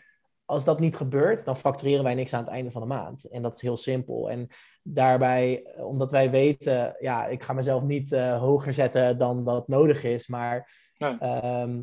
als 0.46 0.64
dat 0.64 0.80
niet 0.80 0.96
gebeurt, 0.96 1.46
dan 1.46 1.58
factureren 1.58 2.04
wij 2.04 2.16
niks 2.16 2.34
aan 2.34 2.44
het 2.44 2.54
einde 2.54 2.72
van 2.72 2.82
de 2.82 2.88
maand. 2.88 3.24
En 3.24 3.42
dat 3.42 3.54
is 3.54 3.62
heel 3.62 3.78
simpel. 3.78 4.30
En 4.30 4.48
daarbij, 4.84 5.74
omdat 5.78 6.12
wij 6.12 6.32
weten, 6.32 6.96
ja, 7.00 7.28
ik 7.28 7.44
ga 7.44 7.54
mezelf 7.54 7.84
niet 7.84 8.12
uh, 8.12 8.40
hoger 8.40 8.74
zetten 8.74 9.18
dan 9.18 9.44
dat 9.44 9.68
nodig 9.68 10.04
is, 10.04 10.28
maar 10.28 10.72
ehm, 10.98 11.82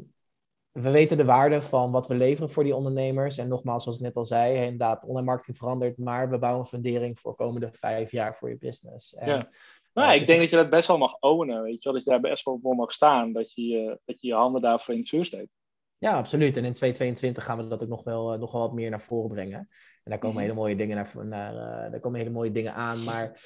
we 0.74 0.90
weten 0.90 1.16
de 1.16 1.24
waarde 1.24 1.62
van 1.62 1.90
wat 1.90 2.06
we 2.06 2.14
leveren 2.14 2.50
voor 2.50 2.64
die 2.64 2.74
ondernemers. 2.74 3.38
En 3.38 3.48
nogmaals, 3.48 3.82
zoals 3.82 3.98
ik 3.98 4.04
net 4.04 4.16
al 4.16 4.26
zei, 4.26 4.56
inderdaad, 4.56 5.04
online 5.04 5.26
marketing 5.26 5.56
verandert, 5.56 5.98
maar 5.98 6.30
we 6.30 6.38
bouwen 6.38 6.60
een 6.60 6.68
fundering 6.68 7.18
voor 7.18 7.30
de 7.30 7.36
komende 7.36 7.68
vijf 7.72 8.10
jaar 8.10 8.36
voor 8.36 8.48
je 8.48 8.56
business. 8.56 9.14
En, 9.14 9.28
ja. 9.28 9.50
Nou, 9.92 10.14
ik 10.14 10.26
denk 10.26 10.40
dat 10.40 10.50
je 10.50 10.56
dat 10.56 10.70
best 10.70 10.88
wel 10.88 10.98
mag 10.98 11.16
ownen, 11.20 11.62
weet 11.62 11.82
je 11.82 11.88
wel, 11.88 11.92
dat 11.92 12.04
je 12.04 12.10
daar 12.10 12.20
best 12.20 12.44
wel 12.44 12.58
voor 12.62 12.74
mag 12.74 12.92
staan, 12.92 13.32
dat 13.32 13.52
je, 13.52 13.98
dat 14.04 14.20
je 14.20 14.26
je 14.26 14.34
handen 14.34 14.62
daarvoor 14.62 14.94
in 14.94 15.00
het 15.00 15.08
vuur 15.08 15.24
steekt. 15.24 15.50
Ja, 15.98 16.16
absoluut. 16.16 16.56
En 16.56 16.64
in 16.64 16.72
2022 16.72 17.44
gaan 17.44 17.56
we 17.56 17.66
dat 17.66 17.82
ook 17.82 17.88
nog 17.88 18.04
wel, 18.04 18.34
uh, 18.34 18.40
nog 18.40 18.52
wel 18.52 18.60
wat 18.60 18.72
meer 18.72 18.90
naar 18.90 19.00
voren 19.00 19.30
brengen. 19.30 19.58
En 20.02 20.10
daar 20.10 20.18
komen 20.18 20.36
mm. 20.36 20.42
hele 20.42 20.54
mooie 20.54 20.76
dingen 20.76 20.96
naar, 20.96 21.26
naar 21.26 21.52
uh, 21.52 21.90
daar 21.90 22.00
komen 22.00 22.18
hele 22.18 22.30
mooie 22.30 22.52
dingen 22.52 22.74
aan. 22.74 23.04
Maar 23.04 23.40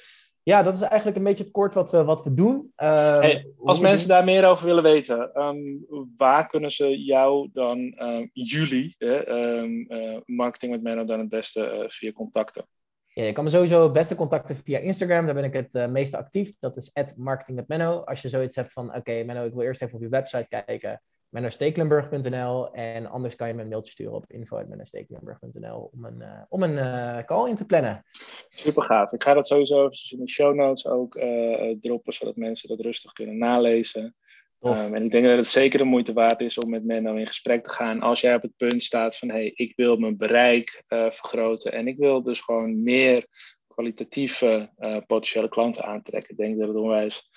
ja, 0.49 0.63
dat 0.63 0.75
is 0.75 0.81
eigenlijk 0.81 1.17
een 1.17 1.23
beetje 1.23 1.51
kort 1.51 1.73
wat 1.73 1.91
we, 1.91 2.03
wat 2.03 2.23
we 2.23 2.33
doen. 2.33 2.73
Uh, 2.77 3.35
als 3.63 3.79
mensen 3.79 4.07
daar 4.07 4.23
meer 4.23 4.45
over 4.45 4.65
willen 4.65 4.83
weten, 4.83 5.41
um, 5.41 5.85
waar 6.15 6.47
kunnen 6.47 6.71
ze 6.71 7.03
jou 7.03 7.49
dan, 7.53 7.79
uh, 7.79 8.27
jullie, 8.33 8.95
um, 8.97 9.85
uh, 9.89 10.17
marketing 10.25 10.71
met 10.71 10.81
Menno, 10.81 11.03
dan 11.05 11.19
het 11.19 11.29
beste 11.29 11.65
eh, 11.65 11.89
via 11.89 12.11
contacten? 12.11 12.65
Ja, 13.07 13.23
je 13.23 13.31
kan 13.31 13.43
me 13.43 13.49
sowieso 13.49 13.83
het 13.83 13.93
beste 13.93 14.15
contacten 14.15 14.55
via 14.55 14.77
Instagram. 14.77 15.25
Daar 15.25 15.33
ben 15.33 15.43
ik 15.43 15.53
het 15.53 15.75
uh, 15.75 15.87
meest 15.87 16.13
actief. 16.13 16.51
Dat 16.59 16.77
is 16.77 16.91
marketingmetmenno. 17.17 17.99
Als 17.99 18.21
je 18.21 18.29
zoiets 18.29 18.55
hebt 18.55 18.71
van, 18.71 18.87
oké 18.87 18.97
okay, 18.97 19.23
Menno, 19.23 19.45
ik 19.45 19.53
wil 19.53 19.61
eerst 19.61 19.81
even 19.81 19.95
op 19.95 20.01
je 20.01 20.09
website 20.09 20.47
kijken 20.47 21.01
mennostekelenburg.nl. 21.29 22.73
En 22.73 23.05
anders 23.05 23.35
kan 23.35 23.47
je 23.47 23.53
me 23.53 23.61
een 23.61 23.67
mailtje 23.67 23.91
sturen 23.91 24.13
op 24.13 24.31
info.mennostekelenburg.nl 24.31 25.89
om 25.93 26.05
een, 26.05 26.19
uh, 26.19 26.41
om 26.49 26.63
een 26.63 26.73
uh, 26.73 27.23
call 27.23 27.49
in 27.49 27.55
te 27.55 27.65
plannen. 27.65 28.05
Super 28.49 28.83
gaaf. 28.83 29.11
Ik 29.11 29.23
ga 29.23 29.33
dat 29.33 29.47
sowieso 29.47 29.87
even 29.87 30.17
in 30.17 30.25
de 30.25 30.31
show 30.31 30.55
notes 30.55 30.85
ook 30.85 31.15
uh, 31.15 31.75
droppen, 31.79 32.13
zodat 32.13 32.35
mensen 32.35 32.69
dat 32.69 32.79
rustig 32.79 33.13
kunnen 33.13 33.37
nalezen. 33.37 34.15
Um, 34.61 34.93
en 34.93 35.03
ik 35.03 35.11
denk 35.11 35.25
dat 35.25 35.37
het 35.37 35.47
zeker 35.47 35.79
de 35.79 35.85
moeite 35.85 36.13
waard 36.13 36.41
is 36.41 36.57
om 36.57 36.69
met 36.69 36.85
Menno 36.85 37.15
in 37.15 37.27
gesprek 37.27 37.63
te 37.63 37.69
gaan. 37.69 38.01
Als 38.01 38.21
jij 38.21 38.35
op 38.35 38.41
het 38.41 38.55
punt 38.57 38.83
staat 38.83 39.17
van, 39.17 39.29
hey, 39.29 39.51
ik 39.55 39.73
wil 39.75 39.97
mijn 39.97 40.17
bereik 40.17 40.83
vergroten 40.87 41.71
en 41.71 41.87
ik 41.87 41.97
wil 41.97 42.23
dus 42.23 42.41
gewoon 42.41 42.83
meer 42.83 43.27
kwalitatieve 43.67 44.69
potentiële 45.07 45.49
klanten 45.49 45.83
aantrekken. 45.83 46.31
Ik 46.31 46.37
denk 46.37 46.59
dat 46.59 46.67
het 46.67 46.77
onwijs 46.77 47.29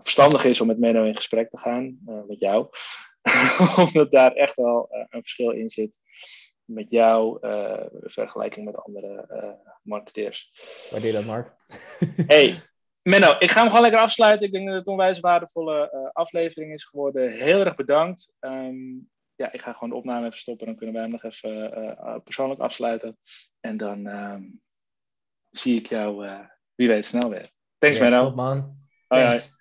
verstandig 0.00 0.44
is 0.44 0.60
om 0.60 0.66
met 0.66 0.78
Menno 0.78 1.04
in 1.04 1.16
gesprek 1.16 1.50
te 1.50 1.58
gaan, 1.58 1.98
uh, 2.06 2.20
met 2.26 2.38
jou. 2.38 2.68
Omdat 3.86 4.10
daar 4.10 4.32
echt 4.32 4.54
wel 4.54 4.88
uh, 4.92 4.98
een 4.98 5.20
verschil 5.20 5.50
in 5.50 5.68
zit 5.68 5.98
met 6.64 6.90
jou 6.90 7.38
in 8.02 8.10
vergelijking 8.10 8.66
met 8.66 8.76
andere 8.76 9.26
marketeers. 9.82 10.52
Waardeer 10.90 11.12
dat, 11.12 11.24
Mark? 11.24 11.56
hey, 12.26 12.60
Menno, 13.02 13.36
ik 13.38 13.50
ga 13.50 13.60
hem 13.60 13.68
gewoon 13.68 13.82
lekker 13.82 14.00
afsluiten. 14.00 14.46
Ik 14.46 14.52
denk 14.52 14.66
dat 14.66 14.74
het 14.74 14.86
een 14.86 14.92
onwijs 14.92 15.20
waardevolle 15.20 16.10
aflevering 16.12 16.72
is 16.72 16.84
geworden. 16.84 17.30
Heel 17.30 17.60
erg 17.60 17.74
bedankt. 17.74 18.32
Um, 18.40 19.10
ja, 19.34 19.52
ik 19.52 19.60
ga 19.60 19.72
gewoon 19.72 19.88
de 19.88 19.94
opname 19.94 20.26
even 20.26 20.38
stoppen. 20.38 20.66
Dan 20.66 20.76
kunnen 20.76 20.94
wij 20.94 21.04
hem 21.04 21.12
nog 21.12 21.24
even 21.24 22.22
persoonlijk 22.24 22.60
afsluiten. 22.60 23.16
En 23.60 23.76
dan 23.76 24.06
um, 24.06 24.60
zie 25.50 25.78
ik 25.78 25.86
jou, 25.86 26.28
wie 26.74 26.88
weet, 26.88 27.06
snel 27.06 27.30
weer. 27.30 27.50
Thanks, 27.78 27.98
yes, 27.98 28.10
Menno. 28.10 28.30
man. 28.30 28.87
Thanks. 29.10 29.57